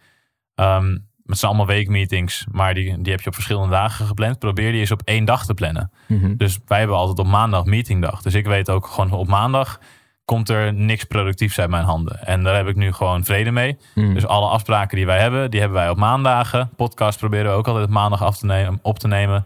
ehm, 0.54 0.96
het 1.26 1.38
zijn 1.38 1.50
allemaal 1.50 1.74
weekmeetings, 1.74 2.46
maar 2.50 2.74
die, 2.74 3.02
die 3.02 3.12
heb 3.12 3.20
je 3.20 3.26
op 3.26 3.34
verschillende 3.34 3.70
dagen 3.70 4.06
gepland, 4.06 4.38
probeer 4.38 4.70
die 4.70 4.80
eens 4.80 4.90
op 4.90 5.02
één 5.04 5.24
dag 5.24 5.44
te 5.44 5.54
plannen. 5.54 5.90
Mhm. 6.08 6.36
Dus 6.36 6.58
wij 6.66 6.78
hebben 6.78 6.96
altijd 6.96 7.18
op 7.18 7.26
maandag 7.26 7.64
meetingdag. 7.64 8.22
Dus 8.22 8.34
ik 8.34 8.46
weet 8.46 8.70
ook 8.70 8.86
gewoon 8.86 9.12
op 9.12 9.28
maandag 9.28 9.78
komt 10.24 10.48
er 10.48 10.74
niks 10.74 11.04
productiefs 11.04 11.58
uit 11.58 11.70
mijn 11.70 11.84
handen. 11.84 12.26
En 12.26 12.42
daar 12.42 12.56
heb 12.56 12.66
ik 12.66 12.76
nu 12.76 12.92
gewoon 12.92 13.24
vrede 13.24 13.50
mee. 13.50 13.78
Mhm. 13.94 14.14
Dus 14.14 14.26
alle 14.26 14.48
afspraken 14.48 14.96
die 14.96 15.06
wij 15.06 15.18
hebben, 15.18 15.50
die 15.50 15.60
hebben 15.60 15.78
wij 15.78 15.90
op 15.90 15.96
maandagen. 15.96 16.70
Podcast 16.76 17.18
proberen 17.18 17.50
we 17.50 17.56
ook 17.56 17.66
altijd 17.66 17.84
op 17.84 17.90
maandag 17.90 18.22
af 18.22 18.38
te 18.38 18.46
nemen, 18.46 18.78
op 18.82 18.98
te 18.98 19.08
nemen. 19.08 19.44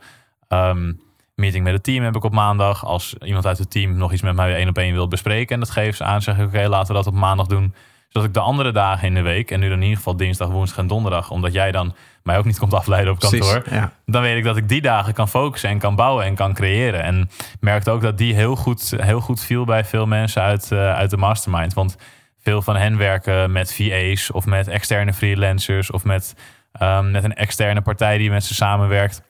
Ehm, 0.48 0.92
meeting 1.34 1.64
met 1.64 1.72
het 1.72 1.82
team 1.82 2.04
heb 2.04 2.16
ik 2.16 2.24
op 2.24 2.32
maandag. 2.32 2.84
Als 2.84 3.14
iemand 3.14 3.46
uit 3.46 3.58
het 3.58 3.70
team 3.70 3.96
nog 3.96 4.12
iets 4.12 4.22
met 4.22 4.34
mij 4.34 4.54
één 4.54 4.68
op 4.68 4.78
één 4.78 4.92
wil 4.92 5.08
bespreken 5.08 5.54
en 5.54 5.60
dat 5.60 5.70
geeft 5.70 5.96
ze 5.96 6.04
aan, 6.04 6.22
zeg 6.22 6.38
ik 6.38 6.46
oké, 6.46 6.68
laten 6.68 6.88
we 6.88 7.02
dat 7.02 7.06
op 7.06 7.14
maandag 7.14 7.46
doen. 7.46 7.74
Zodat 8.08 8.28
ik 8.28 8.34
de 8.34 8.40
andere 8.40 8.72
dagen 8.72 9.06
in 9.08 9.14
de 9.14 9.20
week, 9.22 9.50
en 9.50 9.60
nu 9.60 9.66
dan 9.68 9.76
in 9.76 9.82
ieder 9.82 9.96
geval 9.96 10.16
dinsdag, 10.16 10.48
woensdag 10.48 10.78
en 10.78 10.86
donderdag, 10.86 11.30
omdat 11.30 11.52
jij 11.52 11.72
dan 11.72 11.94
mij 12.22 12.38
ook 12.38 12.44
niet 12.44 12.58
komt 12.58 12.74
afleiden 12.74 13.12
op 13.12 13.18
kantoor, 13.18 13.60
Precies, 13.60 13.78
ja. 13.78 13.92
dan 14.06 14.22
weet 14.22 14.36
ik 14.36 14.44
dat 14.44 14.56
ik 14.56 14.68
die 14.68 14.80
dagen 14.80 15.14
kan 15.14 15.28
focussen 15.28 15.70
en 15.70 15.78
kan 15.78 15.94
bouwen 15.96 16.24
en 16.24 16.34
kan 16.34 16.54
creëren. 16.54 17.02
En 17.02 17.30
merkte 17.60 17.90
ook 17.90 18.00
dat 18.02 18.18
die 18.18 18.34
heel 18.34 18.56
goed, 18.56 18.94
heel 18.96 19.20
goed 19.20 19.40
viel 19.40 19.64
bij 19.64 19.84
veel 19.84 20.06
mensen 20.06 20.42
uit, 20.42 20.72
eh, 20.72 20.94
uit 20.94 21.10
de 21.10 21.16
mastermind. 21.16 21.74
Want 21.74 21.96
veel 22.38 22.62
van 22.62 22.76
hen 22.76 22.96
werken 22.96 23.52
met 23.52 23.74
VA's 23.74 24.30
of 24.32 24.46
met 24.46 24.68
externe 24.68 25.12
freelancers 25.12 25.90
of 25.90 26.04
met, 26.04 26.34
ehm, 26.72 27.10
met 27.10 27.24
een 27.24 27.34
externe 27.34 27.80
partij 27.80 28.18
die 28.18 28.30
met 28.30 28.44
ze 28.44 28.54
samenwerkt. 28.54 29.22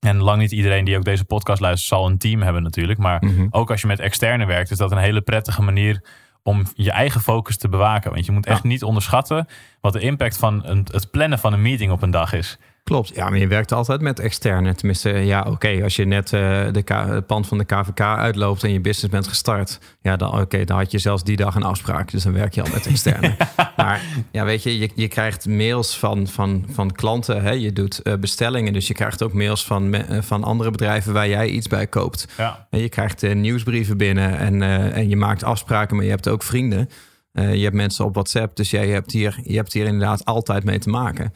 En 0.00 0.16
lang 0.16 0.38
niet 0.40 0.52
iedereen 0.52 0.84
die 0.84 0.96
ook 0.96 1.04
deze 1.04 1.24
podcast 1.24 1.60
luistert 1.60 1.88
zal 1.88 2.06
een 2.06 2.18
team 2.18 2.42
hebben 2.42 2.62
natuurlijk. 2.62 2.98
Maar 2.98 3.24
Mhm. 3.24 3.46
ook 3.50 3.70
als 3.70 3.80
je 3.80 3.86
met 3.86 4.00
externe 4.00 4.44
werkt, 4.46 4.70
is 4.70 4.78
dat 4.78 4.90
een 4.92 4.98
hele 4.98 5.20
prettige 5.20 5.62
manier 5.62 6.04
om 6.46 6.66
je 6.74 6.90
eigen 6.90 7.20
focus 7.20 7.56
te 7.56 7.68
bewaken. 7.68 8.12
Want 8.12 8.26
je 8.26 8.32
moet 8.32 8.46
echt 8.46 8.62
Ja. 8.62 8.68
niet 8.68 8.82
onderschatten 8.82 9.48
wat 9.80 9.92
de 9.92 10.00
impact 10.00 10.36
van 10.36 10.60
een, 10.64 10.86
het 10.90 11.10
plannen 11.10 11.38
van 11.38 11.52
een 11.52 11.62
meeting 11.62 11.92
op 11.92 12.02
een 12.02 12.10
dag 12.10 12.32
is. 12.32 12.58
Klopt, 12.86 13.14
ja, 13.14 13.28
maar 13.28 13.38
je 13.38 13.46
werkt 13.46 13.72
altijd 13.72 14.00
met 14.00 14.18
externe. 14.18 14.74
Tenminste, 14.74 15.10
ja, 15.10 15.46
oké, 15.48 15.82
als 15.82 15.96
je 15.96 16.04
net 16.04 16.32
eh, 16.32 16.40
de 16.72 16.82
het 16.94 17.26
pand 17.26 17.46
van 17.46 17.58
de 17.58 17.64
KVK 17.64 18.00
uitloopt 18.00 18.64
en 18.64 18.72
je 18.72 18.80
business 18.80 19.12
bent 19.12 19.28
gestart, 19.28 19.78
ja, 20.00 20.16
dan, 20.16 20.40
oké, 20.40 20.64
dan 20.64 20.76
had 20.76 20.90
je 20.90 20.98
zelfs 20.98 21.24
die 21.24 21.36
dag 21.36 21.54
een 21.54 21.62
afspraak. 21.62 22.10
Dus 22.10 22.22
dan 22.22 22.32
werk 22.32 22.54
je 22.54 22.62
al 22.62 22.70
met 22.72 22.86
externe. 22.86 23.36
maar 23.76 24.00
ja, 24.30 24.44
weet 24.44 24.62
je, 24.62 24.78
je, 24.78 24.90
je 24.94 25.08
krijgt 25.08 25.46
mails 25.46 25.98
van, 25.98 26.26
van, 26.26 26.64
van 26.70 26.92
klanten, 26.92 27.42
hè? 27.42 27.50
je 27.50 27.72
doet 27.72 28.02
eh, 28.02 28.14
bestellingen, 28.14 28.72
dus 28.72 28.86
je 28.86 28.94
krijgt 28.94 29.22
ook 29.22 29.32
mails 29.32 29.64
van, 29.64 29.94
eh, 29.94 30.22
van 30.22 30.44
andere 30.44 30.70
bedrijven 30.70 31.12
waar 31.12 31.28
jij 31.28 31.48
iets 31.48 31.68
bij 31.68 31.86
koopt. 31.86 32.28
Ja, 32.36 32.66
En 32.70 32.78
je 32.78 32.88
krijgt 32.88 33.34
nieuwsbrieven 33.34 33.96
binnen 33.96 34.38
en, 34.38 34.62
en 34.92 35.08
je 35.08 35.16
maakt 35.16 35.44
afspraken, 35.44 35.96
maar 35.96 36.04
je 36.04 36.10
hebt 36.10 36.28
ook 36.28 36.42
vrienden. 36.42 36.88
Je 37.32 37.62
hebt 37.62 37.74
mensen 37.74 38.04
op 38.04 38.14
WhatsApp, 38.14 38.56
dus 38.56 38.70
jij 38.70 38.88
hebt 38.88 39.12
hier, 39.12 39.40
je 39.42 39.56
hebt 39.56 39.72
hier 39.72 39.86
inderdaad 39.86 40.24
altijd 40.24 40.64
mee 40.64 40.78
te 40.78 40.88
maken. 40.88 41.32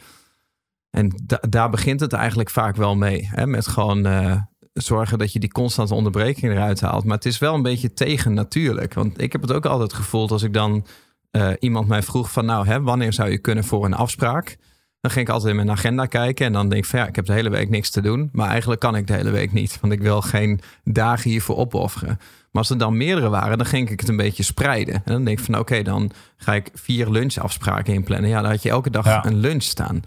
En 0.91 1.11
da- 1.23 1.41
daar 1.49 1.69
begint 1.69 1.99
het 1.99 2.13
eigenlijk 2.13 2.49
vaak 2.49 2.75
wel 2.75 2.95
mee. 2.95 3.29
Hè? 3.31 3.47
Met 3.47 3.67
gewoon 3.67 4.05
eh, 4.05 4.35
zorgen 4.73 5.17
dat 5.17 5.33
je 5.33 5.39
die 5.39 5.51
constante 5.51 5.93
onderbreking 5.93 6.51
eruit 6.51 6.81
haalt. 6.81 7.03
Maar 7.03 7.15
het 7.15 7.25
is 7.25 7.37
wel 7.39 7.53
een 7.53 7.61
beetje 7.61 7.93
tegen 7.93 8.33
natuurlijk. 8.33 8.93
Want 8.93 9.21
ik 9.21 9.31
heb 9.31 9.41
het 9.41 9.51
ook 9.53 9.65
altijd 9.65 9.93
gevoeld 9.93 10.31
als 10.31 10.43
ik 10.43 10.53
dan 10.53 10.85
eh, 11.31 11.49
iemand 11.59 11.87
mij 11.87 12.01
vroeg 12.03 12.31
van... 12.31 12.45
nou, 12.45 12.67
hè, 12.67 12.81
wanneer 12.81 13.13
zou 13.13 13.29
je 13.29 13.37
kunnen 13.37 13.63
voor 13.63 13.85
een 13.85 13.93
afspraak? 13.93 14.57
Dan 15.01 15.11
ging 15.11 15.27
ik 15.27 15.33
altijd 15.33 15.49
in 15.49 15.55
mijn 15.55 15.71
agenda 15.71 16.05
kijken 16.05 16.45
en 16.45 16.53
dan 16.53 16.69
denk 16.69 16.83
ik 16.83 16.89
van 16.89 16.99
ja, 16.99 17.07
ik 17.07 17.15
heb 17.15 17.25
de 17.25 17.33
hele 17.33 17.49
week 17.49 17.69
niks 17.69 17.89
te 17.89 18.01
doen. 18.01 18.29
Maar 18.31 18.49
eigenlijk 18.49 18.79
kan 18.81 18.95
ik 18.95 19.07
de 19.07 19.13
hele 19.13 19.29
week 19.29 19.51
niet, 19.51 19.77
want 19.81 19.93
ik 19.93 20.01
wil 20.01 20.21
geen 20.21 20.59
dagen 20.83 21.29
hiervoor 21.29 21.57
opofferen. 21.57 22.17
Maar 22.51 22.61
als 22.61 22.69
er 22.69 22.77
dan 22.77 22.97
meerdere 22.97 23.29
waren, 23.29 23.57
dan 23.57 23.67
ging 23.67 23.89
ik 23.89 23.99
het 23.99 24.09
een 24.09 24.15
beetje 24.15 24.43
spreiden. 24.43 24.93
En 24.93 25.01
dan 25.05 25.23
denk 25.23 25.39
ik 25.39 25.45
van 25.45 25.57
oké, 25.57 25.81
dan 25.81 26.11
ga 26.37 26.53
ik 26.53 26.69
vier 26.73 27.09
lunchafspraken 27.09 27.93
inplannen. 27.93 28.29
Ja, 28.29 28.41
dan 28.41 28.51
had 28.51 28.63
je 28.63 28.69
elke 28.69 28.89
dag 28.89 29.05
Ja. 29.05 29.25
een 29.25 29.37
lunch 29.37 29.63
staan. 29.63 30.01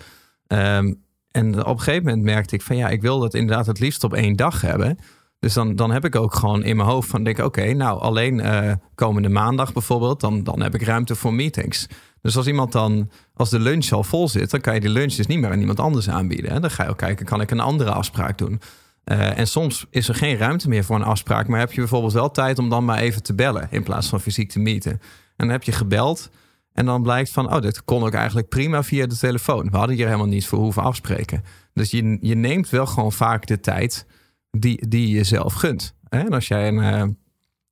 Ehm, 0.46 0.92
en 1.30 1.66
op 1.66 1.76
een 1.76 1.80
gegeven 1.80 2.04
moment 2.04 2.22
merkte 2.22 2.54
ik 2.54 2.62
van 2.62 2.76
ja, 2.76 2.88
ik 2.88 3.02
wil 3.02 3.18
dat 3.18 3.34
inderdaad 3.34 3.66
het 3.66 3.78
liefst 3.78 4.04
op 4.04 4.14
één 4.14 4.36
dag 4.36 4.60
hebben. 4.60 4.98
Dus 5.38 5.52
dan, 5.52 5.76
dan 5.76 5.90
heb 5.90 6.04
ik 6.04 6.16
ook 6.16 6.34
gewoon 6.34 6.64
in 6.64 6.76
mijn 6.76 6.88
hoofd 6.88 7.08
van 7.08 7.24
denk 7.24 7.38
oké, 7.38 7.72
nou 7.72 8.00
alleen 8.00 8.40
eh, 8.40 8.72
komende 8.94 9.28
maandag 9.28 9.72
bijvoorbeeld, 9.72 10.20
dan, 10.20 10.44
dan 10.44 10.62
heb 10.62 10.74
ik 10.74 10.82
ruimte 10.82 11.14
voor 11.14 11.34
meetings. 11.34 11.86
Dus 12.20 12.36
als 12.36 12.46
iemand 12.46 12.72
dan, 12.72 13.10
als 13.34 13.50
de 13.50 13.60
lunch 13.60 13.92
al 13.92 14.04
vol 14.04 14.28
zit, 14.28 14.50
dan 14.50 14.60
kan 14.60 14.74
je 14.74 14.80
die 14.80 14.90
lunch 14.90 15.14
dus 15.14 15.26
niet 15.26 15.38
meer 15.38 15.50
aan 15.50 15.60
iemand 15.60 15.80
anders 15.80 16.08
aanbieden. 16.08 16.52
Hè? 16.52 16.60
Dan 16.60 16.70
ga 16.70 16.84
je 16.84 16.90
ook 16.90 16.98
kijken, 16.98 17.26
kan 17.26 17.40
ik 17.40 17.50
een 17.50 17.60
andere 17.60 17.90
afspraak 17.90 18.38
doen? 18.38 18.60
Eh, 19.04 19.38
en 19.38 19.46
soms 19.46 19.86
is 19.90 20.08
er 20.08 20.14
geen 20.14 20.36
ruimte 20.36 20.68
meer 20.68 20.84
voor 20.84 20.96
een 20.96 21.02
afspraak, 21.02 21.48
maar 21.48 21.58
heb 21.58 21.72
je 21.72 21.80
bijvoorbeeld 21.80 22.12
wel 22.12 22.30
tijd 22.30 22.58
om 22.58 22.68
dan 22.68 22.84
maar 22.84 22.98
even 22.98 23.22
te 23.22 23.34
bellen 23.34 23.68
in 23.70 23.82
plaats 23.82 24.08
van 24.08 24.20
fysiek 24.20 24.50
te 24.50 24.58
meeten. 24.58 24.92
En 24.92 25.00
dan 25.36 25.48
heb 25.48 25.62
je 25.62 25.72
gebeld 25.72 26.30
en 26.74 26.86
dan 26.86 27.02
blijkt 27.02 27.30
van, 27.30 27.54
oh, 27.54 27.60
dit 27.60 27.84
kon 27.84 28.02
ook 28.02 28.14
eigenlijk 28.14 28.48
prima 28.48 28.82
via 28.82 29.06
de 29.06 29.16
telefoon. 29.16 29.70
We 29.70 29.76
hadden 29.76 29.96
hier 29.96 30.06
helemaal 30.06 30.26
niet 30.26 30.46
voor 30.46 30.58
hoeven 30.58 30.82
afspreken. 30.82 31.44
Dus 31.72 31.90
je, 31.90 32.18
je 32.20 32.34
neemt 32.34 32.70
wel 32.70 32.86
gewoon 32.86 33.12
vaak 33.12 33.46
de 33.46 33.60
tijd 33.60 34.06
die, 34.50 34.88
die 34.88 35.08
je 35.08 35.14
jezelf 35.14 35.52
gunt. 35.52 35.94
En 36.08 36.32
als 36.32 36.48
jij 36.48 36.68
een, 36.68 36.80
eh, 36.80 37.04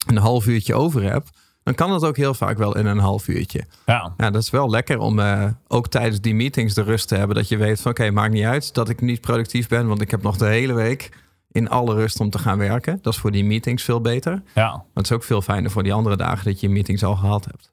een 0.06 0.16
half 0.16 0.46
uurtje 0.46 0.74
over 0.74 1.02
hebt, 1.02 1.30
dan 1.62 1.74
kan 1.74 1.90
dat 1.90 2.04
ook 2.04 2.16
heel 2.16 2.34
vaak 2.34 2.58
wel 2.58 2.76
in 2.76 2.86
een 2.86 2.98
half 2.98 3.28
uurtje. 3.28 3.64
ja. 3.86 4.14
Ja, 4.16 4.30
dat 4.30 4.42
is 4.42 4.50
wel 4.50 4.70
lekker 4.70 4.98
om 4.98 5.18
eh, 5.18 5.44
ook 5.68 5.88
tijdens 5.88 6.20
die 6.20 6.34
meetings 6.34 6.74
de 6.74 6.82
rust 6.82 7.08
te 7.08 7.16
hebben. 7.16 7.36
Dat 7.36 7.48
je 7.48 7.56
weet 7.56 7.80
van 7.80 7.90
oké, 7.90 8.10
maakt 8.10 8.32
niet 8.32 8.44
uit 8.44 8.74
dat 8.74 8.88
ik 8.88 9.00
niet 9.00 9.20
productief 9.20 9.68
ben. 9.68 9.86
Want 9.86 10.00
ik 10.00 10.10
heb 10.10 10.22
nog 10.22 10.36
de 10.36 10.46
hele 10.46 10.72
week 10.72 11.10
in 11.50 11.68
alle 11.68 11.94
rust 11.94 12.20
om 12.20 12.30
te 12.30 12.38
gaan 12.38 12.58
werken. 12.58 12.98
Dat 13.02 13.12
is 13.12 13.18
voor 13.18 13.30
die 13.30 13.44
meetings 13.44 13.82
veel 13.82 14.00
beter. 14.00 14.32
Maar 14.32 14.64
ja. 14.64 14.84
het 14.94 15.04
is 15.04 15.12
ook 15.12 15.24
veel 15.24 15.42
fijner 15.42 15.70
voor 15.70 15.82
die 15.82 15.92
andere 15.92 16.16
dagen 16.16 16.44
dat 16.44 16.60
je 16.60 16.66
je 16.66 16.72
meetings 16.72 17.04
al 17.04 17.16
gehad 17.16 17.44
hebt. 17.44 17.71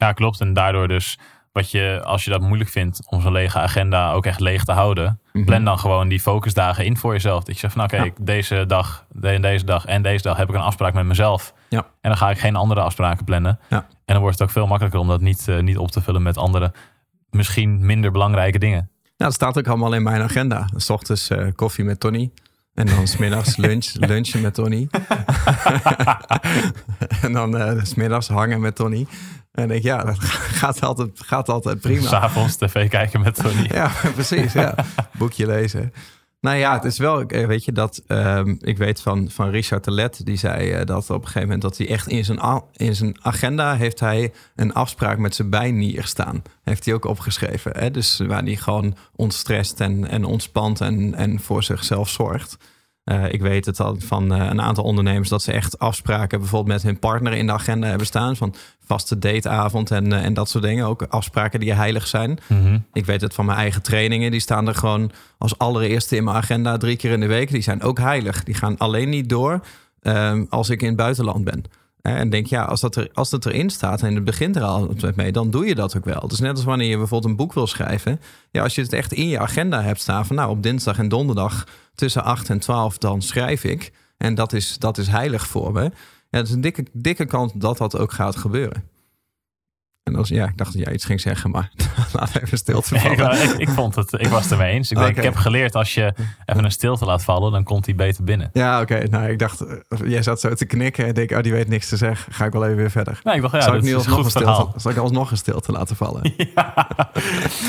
Ja, 0.00 0.12
klopt. 0.12 0.40
En 0.40 0.52
daardoor 0.52 0.88
dus, 0.88 1.18
wat 1.52 1.70
je, 1.70 2.00
als 2.04 2.24
je 2.24 2.30
dat 2.30 2.40
moeilijk 2.40 2.70
vindt 2.70 3.00
om 3.10 3.20
zo'n 3.20 3.32
lege 3.32 3.58
agenda 3.58 4.12
ook 4.12 4.26
echt 4.26 4.40
leeg 4.40 4.64
te 4.64 4.72
houden, 4.72 5.20
Mhm. 5.32 5.44
plan 5.44 5.64
dan 5.64 5.78
gewoon 5.78 6.08
die 6.08 6.20
focusdagen 6.20 6.84
in 6.84 6.96
voor 6.96 7.12
jezelf. 7.12 7.44
Dat 7.44 7.54
je 7.54 7.60
zegt 7.60 7.72
van, 7.72 7.82
oké, 7.84 7.96
Ja. 8.02 8.10
deze 8.20 8.64
dag, 8.66 9.04
de- 9.12 9.40
deze 9.40 9.64
dag 9.64 9.84
en 9.84 10.02
deze 10.02 10.22
dag 10.22 10.36
heb 10.36 10.48
ik 10.48 10.54
een 10.54 10.60
afspraak 10.60 10.94
met 10.94 11.04
mezelf. 11.04 11.54
Ja. 11.68 11.78
En 11.78 12.10
dan 12.10 12.16
ga 12.16 12.30
ik 12.30 12.38
geen 12.38 12.56
andere 12.56 12.80
afspraken 12.80 13.24
plannen. 13.24 13.58
Ja. 13.68 13.76
En 13.78 13.86
dan 14.04 14.18
wordt 14.20 14.38
het 14.38 14.48
ook 14.48 14.54
veel 14.54 14.66
makkelijker 14.66 15.00
om 15.00 15.08
dat 15.08 15.20
niet, 15.20 15.48
eh, 15.48 15.58
niet 15.58 15.78
op 15.78 15.90
te 15.90 16.00
vullen 16.00 16.22
met 16.22 16.36
andere, 16.36 16.72
misschien 17.30 17.86
minder 17.86 18.10
belangrijke 18.10 18.58
dingen. 18.58 18.90
Ja, 19.16 19.24
dat 19.26 19.34
staat 19.34 19.58
ook 19.58 19.66
allemaal 19.68 19.92
in 19.92 20.02
mijn 20.02 20.22
agenda. 20.22 20.68
S 20.76 20.90
ochtends 20.90 21.28
eh, 21.30 21.46
koffie 21.54 21.84
met 21.84 22.00
Tony. 22.00 22.30
En 22.74 22.86
dan 22.86 23.06
smiddags 23.16 23.56
lunch, 23.56 23.92
lunchen 23.92 24.40
met 24.40 24.54
Tony. 24.54 24.88
en 27.22 27.32
dan 27.32 27.80
s 27.86 27.88
smiddags 27.88 28.28
hangen 28.28 28.60
met 28.60 28.76
Tony. 28.76 29.06
En 29.52 29.62
ik 29.62 29.68
denk, 29.68 29.82
ja, 29.82 30.04
dat 30.04 30.18
gaat 30.60 30.82
altijd, 30.82 31.10
gaat 31.14 31.48
altijd 31.48 31.80
prima. 31.80 32.08
S'avonds 32.08 32.56
tv 32.56 32.88
kijken 32.88 33.20
met 33.20 33.34
Tony. 33.34 33.68
Ja, 33.72 33.90
precies. 34.14 34.52
Ja. 34.52 34.74
Boekje 35.12 35.46
lezen. 35.46 35.92
Nou 36.40 36.56
ja, 36.56 36.74
het 36.74 36.84
is 36.84 36.98
wel, 36.98 37.22
eh, 37.22 37.46
weet 37.46 37.64
je, 37.64 37.72
dat 37.72 38.02
ehm, 38.06 38.54
ik 38.60 38.78
weet 38.78 39.00
van, 39.00 39.30
van 39.30 39.50
Richard 39.50 39.82
Telet, 39.82 40.26
die 40.26 40.36
zei 40.36 40.70
eh, 40.70 40.86
dat 40.86 41.10
op 41.10 41.16
een 41.16 41.26
gegeven 41.26 41.42
moment 41.42 41.62
dat 41.62 41.76
hij 41.76 41.88
echt 41.88 42.08
in 42.08 42.24
zijn, 42.24 42.62
in 42.76 42.94
zijn 42.94 43.16
agenda 43.22 43.76
heeft 43.76 44.00
hij 44.00 44.32
een 44.56 44.74
afspraak 44.74 45.18
met 45.18 45.34
zijn 45.34 45.50
bijnier 45.50 46.04
staan. 46.04 46.42
Heeft 46.62 46.84
hij 46.84 46.94
ook 46.94 47.04
opgeschreven. 47.04 47.78
Hè? 47.78 47.90
Dus 47.90 48.18
waar 48.18 48.42
hij 48.42 48.56
gewoon 48.56 48.96
ontstrest 49.16 49.80
en, 49.80 50.08
en 50.08 50.24
ontspant 50.24 50.80
en, 50.80 51.14
en 51.14 51.40
voor 51.40 51.62
zichzelf 51.62 52.08
zorgt. 52.08 52.56
Eh, 53.04 53.32
ik 53.32 53.40
weet 53.40 53.66
het 53.66 53.80
al 53.80 53.96
van 53.98 54.32
eh, 54.34 54.46
een 54.50 54.60
aantal 54.60 54.84
ondernemers 54.84 55.28
dat 55.28 55.42
ze 55.42 55.52
echt 55.52 55.78
afspraken 55.78 56.38
bijvoorbeeld 56.38 56.72
met 56.72 56.82
hun 56.82 56.98
partner 56.98 57.32
in 57.32 57.46
de 57.46 57.52
agenda 57.52 57.86
hebben 57.86 58.06
staan. 58.06 58.36
Van 58.36 58.54
vaste 58.84 59.18
dateavond 59.18 59.90
en, 59.90 60.12
eh, 60.12 60.24
en 60.24 60.34
dat 60.34 60.48
soort 60.48 60.64
dingen. 60.64 60.86
Ook 60.86 61.02
afspraken 61.02 61.60
die 61.60 61.72
heilig 61.72 62.06
zijn. 62.06 62.38
Mhm. 62.46 62.78
Ik 62.92 63.06
weet 63.06 63.20
het 63.20 63.34
van 63.34 63.44
mijn 63.44 63.58
eigen 63.58 63.82
trainingen. 63.82 64.30
Die 64.30 64.40
staan 64.40 64.68
er 64.68 64.74
gewoon 64.74 65.10
als 65.38 65.58
allereerste 65.58 66.16
in 66.16 66.24
mijn 66.24 66.36
agenda 66.36 66.76
drie 66.76 66.96
keer 66.96 67.10
in 67.10 67.20
de 67.20 67.26
week. 67.26 67.50
Die 67.50 67.62
zijn 67.62 67.82
ook 67.82 67.98
heilig. 67.98 68.44
Die 68.44 68.54
gaan 68.54 68.78
alleen 68.78 69.08
niet 69.08 69.28
door 69.28 69.60
ehm, 70.00 70.44
als 70.48 70.70
ik 70.70 70.80
in 70.80 70.88
het 70.88 70.96
buitenland 70.96 71.44
ben. 71.44 71.64
En 72.02 72.30
denk, 72.30 72.46
ja, 72.46 72.64
als 72.64 72.80
dat, 72.80 72.96
er, 72.96 73.10
als 73.12 73.30
dat 73.30 73.46
erin 73.46 73.70
staat 73.70 74.02
en 74.02 74.14
het 74.14 74.24
begint 74.24 74.56
er 74.56 74.62
al 74.62 74.94
mee, 75.14 75.32
dan 75.32 75.50
doe 75.50 75.66
je 75.66 75.74
dat 75.74 75.96
ook 75.96 76.04
wel. 76.04 76.28
Dus 76.28 76.38
net 76.38 76.50
als 76.50 76.64
wanneer 76.64 76.88
je 76.88 76.96
bijvoorbeeld 76.96 77.30
een 77.30 77.36
boek 77.36 77.52
wil 77.52 77.66
schrijven. 77.66 78.20
Ja, 78.50 78.62
als 78.62 78.74
je 78.74 78.82
het 78.82 78.92
echt 78.92 79.12
in 79.12 79.28
je 79.28 79.38
agenda 79.38 79.82
hebt 79.82 80.00
staan 80.00 80.26
van, 80.26 80.36
nou, 80.36 80.50
op 80.50 80.62
dinsdag 80.62 80.98
en 80.98 81.08
donderdag 81.08 81.66
tussen 81.94 82.24
8 82.24 82.50
en 82.50 82.58
12, 82.58 82.98
dan 82.98 83.22
schrijf 83.22 83.64
ik. 83.64 83.92
En 84.16 84.34
dat 84.34 84.52
is, 84.52 84.78
dat 84.78 84.98
is 84.98 85.08
heilig 85.08 85.46
voor 85.46 85.72
me. 85.72 85.82
Ja, 86.30 86.38
het 86.38 86.48
is 86.48 86.54
een 86.54 86.60
dikke, 86.60 86.86
dikke 86.92 87.24
kans 87.24 87.52
dat 87.54 87.78
dat 87.78 87.98
ook 87.98 88.12
gaat 88.12 88.36
gebeuren. 88.36 88.84
En 90.02 90.16
als, 90.16 90.28
ja, 90.28 90.48
ik 90.48 90.56
dacht 90.56 90.72
dat 90.72 90.82
jij 90.84 90.92
iets 90.92 91.04
ging 91.04 91.20
zeggen, 91.20 91.50
maar 91.50 91.70
laat 92.12 92.36
even 92.42 92.58
stilte 92.58 92.98
vallen. 92.98 93.42
ik, 93.42 93.50
ik, 93.50 93.68
vond 93.68 93.94
het, 93.94 94.12
ik 94.12 94.26
was 94.26 94.42
het 94.42 94.52
ermee 94.52 94.72
eens. 94.72 94.90
Ik, 94.90 94.98
denk, 94.98 95.16
ik 95.16 95.22
heb 95.22 95.36
geleerd, 95.36 95.74
als 95.74 95.94
je 95.94 96.14
even 96.44 96.64
een 96.64 96.70
stilte 96.70 97.04
laat 97.04 97.24
vallen, 97.24 97.52
dan 97.52 97.64
komt 97.64 97.86
hij 97.86 97.94
beter 97.94 98.24
binnen. 98.24 98.50
Ja, 98.52 98.80
oké. 98.80 99.08
Nou, 99.10 99.28
ik 99.28 99.38
dacht, 99.38 99.60
eh, 99.60 99.98
jij 100.04 100.22
zat 100.22 100.40
zo 100.40 100.54
te 100.54 100.64
knikken 100.66 101.06
en 101.06 101.14
denk, 101.14 101.30
oh, 101.30 101.42
die 101.42 101.52
weet 101.52 101.68
niks 101.68 101.88
te 101.88 101.96
zeggen. 101.96 102.32
Ga 102.32 102.44
ik 102.44 102.52
wel 102.52 102.64
even 102.64 102.76
weer 102.76 102.90
verder. 102.90 103.20
Nee, 103.22 103.34
ik 103.34 103.42
dacht, 103.42 103.54
ja, 103.54 103.60
zal 103.60 103.74
ik 103.74 103.82
nu 103.82 103.94
alsnog 103.94 104.24
een 104.24 104.30
stilte, 104.30 104.80
zal 104.80 104.90
ik 104.90 104.96
alsnog 104.96 105.30
een 105.30 105.36
stilte 105.36 105.72
laten 105.72 105.96
vallen? 105.96 106.32
Ja. 106.54 106.88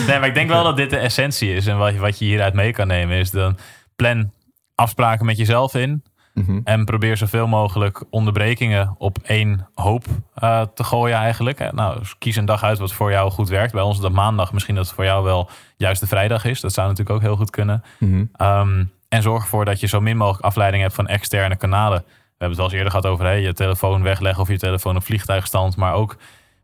Nee, 0.08 0.20
maar 0.20 0.28
ik 0.28 0.34
denk 0.34 0.50
wel 0.50 0.64
dat 0.64 0.78
dit 0.78 0.90
de 0.90 0.98
essentie 0.98 1.54
is. 1.54 1.68
En 1.68 1.78
wat, 1.78 1.96
wat 1.96 2.20
je 2.20 2.26
hieruit 2.26 2.54
mee 2.54 2.72
kan 2.72 2.88
nemen 2.88 3.18
is 3.18 3.32
dan 3.32 3.58
plan 3.96 4.32
afspraken 4.76 5.26
met 5.26 5.38
jezelf 5.38 5.76
in. 5.76 6.04
Mhm. 6.34 6.60
En 6.64 6.86
probeer 6.86 7.18
zoveel 7.18 7.48
mogelijk 7.48 8.04
onderbrekingen 8.10 8.96
op 8.98 9.18
één 9.24 9.68
hoop 9.74 10.06
uh, 10.44 10.62
te 10.74 10.84
gooien 10.84 11.18
eigenlijk. 11.18 11.72
Nou, 11.72 12.00
dus 12.00 12.18
kies 12.18 12.36
een 12.36 12.46
dag 12.46 12.64
uit 12.64 12.80
wat 12.80 12.94
voor 12.94 13.12
jou 13.12 13.32
goed 13.32 13.50
werkt. 13.50 13.74
Bij 13.74 13.82
ons 13.82 14.00
dat 14.00 14.12
maandag. 14.12 14.54
Misschien 14.54 14.76
dat 14.76 14.86
het 14.86 14.96
voor 14.96 15.04
jou 15.04 15.24
wel 15.24 15.50
juist 15.78 16.02
de 16.02 16.08
vrijdag 16.08 16.46
is. 16.46 16.62
Dat 16.62 16.74
zou 16.74 16.88
natuurlijk 16.88 17.16
ook 17.16 17.22
heel 17.22 17.36
goed 17.36 17.50
kunnen. 17.50 17.84
Mm 18.00 18.90
en 19.12 19.22
zorg 19.22 19.42
ervoor 19.42 19.66
dat 19.66 19.80
je 19.80 19.88
zo 19.88 20.02
min 20.02 20.18
mogelijk 20.18 20.46
afleiding 20.46 20.84
hebt 20.84 20.96
van 20.96 21.08
externe 21.08 21.56
kanalen. 21.56 22.04
We 22.08 22.48
hebben 22.48 22.50
het 22.50 22.60
al 22.60 22.64
eens 22.64 22.74
eerder 22.74 22.92
gehad 22.92 23.06
over 23.06 23.26
hey, 23.26 23.42
je 23.42 23.54
telefoon 23.54 24.04
wegleggen 24.04 24.42
of 24.42 24.50
je 24.50 24.58
telefoon 24.58 24.96
op 24.96 25.04
vliegtuigstand. 25.04 25.76
Maar 25.76 25.94
ook 25.94 26.18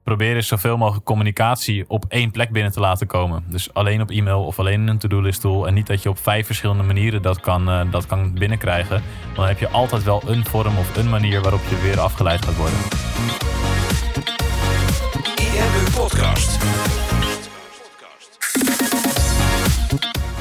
probeer 0.07 0.35
eens 0.35 0.47
zoveel 0.47 0.77
mogelijk 0.77 1.05
communicatie 1.05 1.85
op 1.87 2.05
één 2.07 2.31
plek 2.31 2.49
binnen 2.49 2.71
te 2.71 2.79
laten 2.79 3.07
komen. 3.07 3.43
Dus 3.47 3.73
alleen 3.73 4.01
op 4.01 4.09
e-mail 4.09 4.43
of 4.43 4.59
alleen 4.59 4.81
in 4.81 4.87
een 4.87 4.97
to-do-list 4.97 5.41
tool. 5.41 5.67
En 5.67 5.73
niet 5.73 5.87
dat 5.87 6.03
je 6.03 6.09
op 6.09 6.19
vijf 6.19 6.45
verschillende 6.45 6.83
manieren 6.83 7.21
dat 7.21 7.39
kan, 7.39 7.69
uh, 7.69 7.81
dat 7.91 8.05
kan 8.05 8.33
binnenkrijgen. 8.33 9.01
Want 9.23 9.35
dan 9.35 9.47
heb 9.47 9.59
je 9.59 9.69
altijd 9.69 10.03
wel 10.03 10.21
een 10.25 10.45
vorm 10.45 10.77
of 10.77 10.97
een 10.97 11.09
manier 11.09 11.41
waarop 11.41 11.61
je 11.69 11.81
weer 11.81 11.99
afgeleid 11.99 12.45
gaat 12.45 12.55
worden. 12.55 12.79
IMU 15.35 15.91
Podcast. 15.95 16.57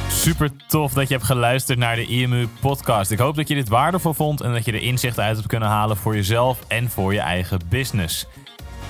Super 0.09 0.51
tof 0.67 0.93
dat 0.93 1.09
je 1.09 1.15
hebt 1.15 1.27
geluisterd 1.27 1.79
naar 1.79 1.97
de 1.97 2.07
IMU 2.07 2.49
podcast. 2.61 3.11
Ik 3.11 3.19
hoop 3.19 3.37
dat 3.37 3.49
je 3.49 3.55
dit 3.55 3.69
waardevol 3.69 4.15
vond 4.15 4.41
en 4.41 4.53
dat 4.53 4.65
je 4.65 4.73
er 4.73 4.83
inzichten 4.83 5.23
uit 5.23 5.37
hebt 5.37 5.49
kunnen 5.49 5.69
halen 5.69 5.97
voor 5.97 6.15
jezelf 6.15 6.59
en 6.69 6.91
voor 6.91 7.13
je 7.13 7.21
eigen 7.21 7.61
business. 7.69 8.27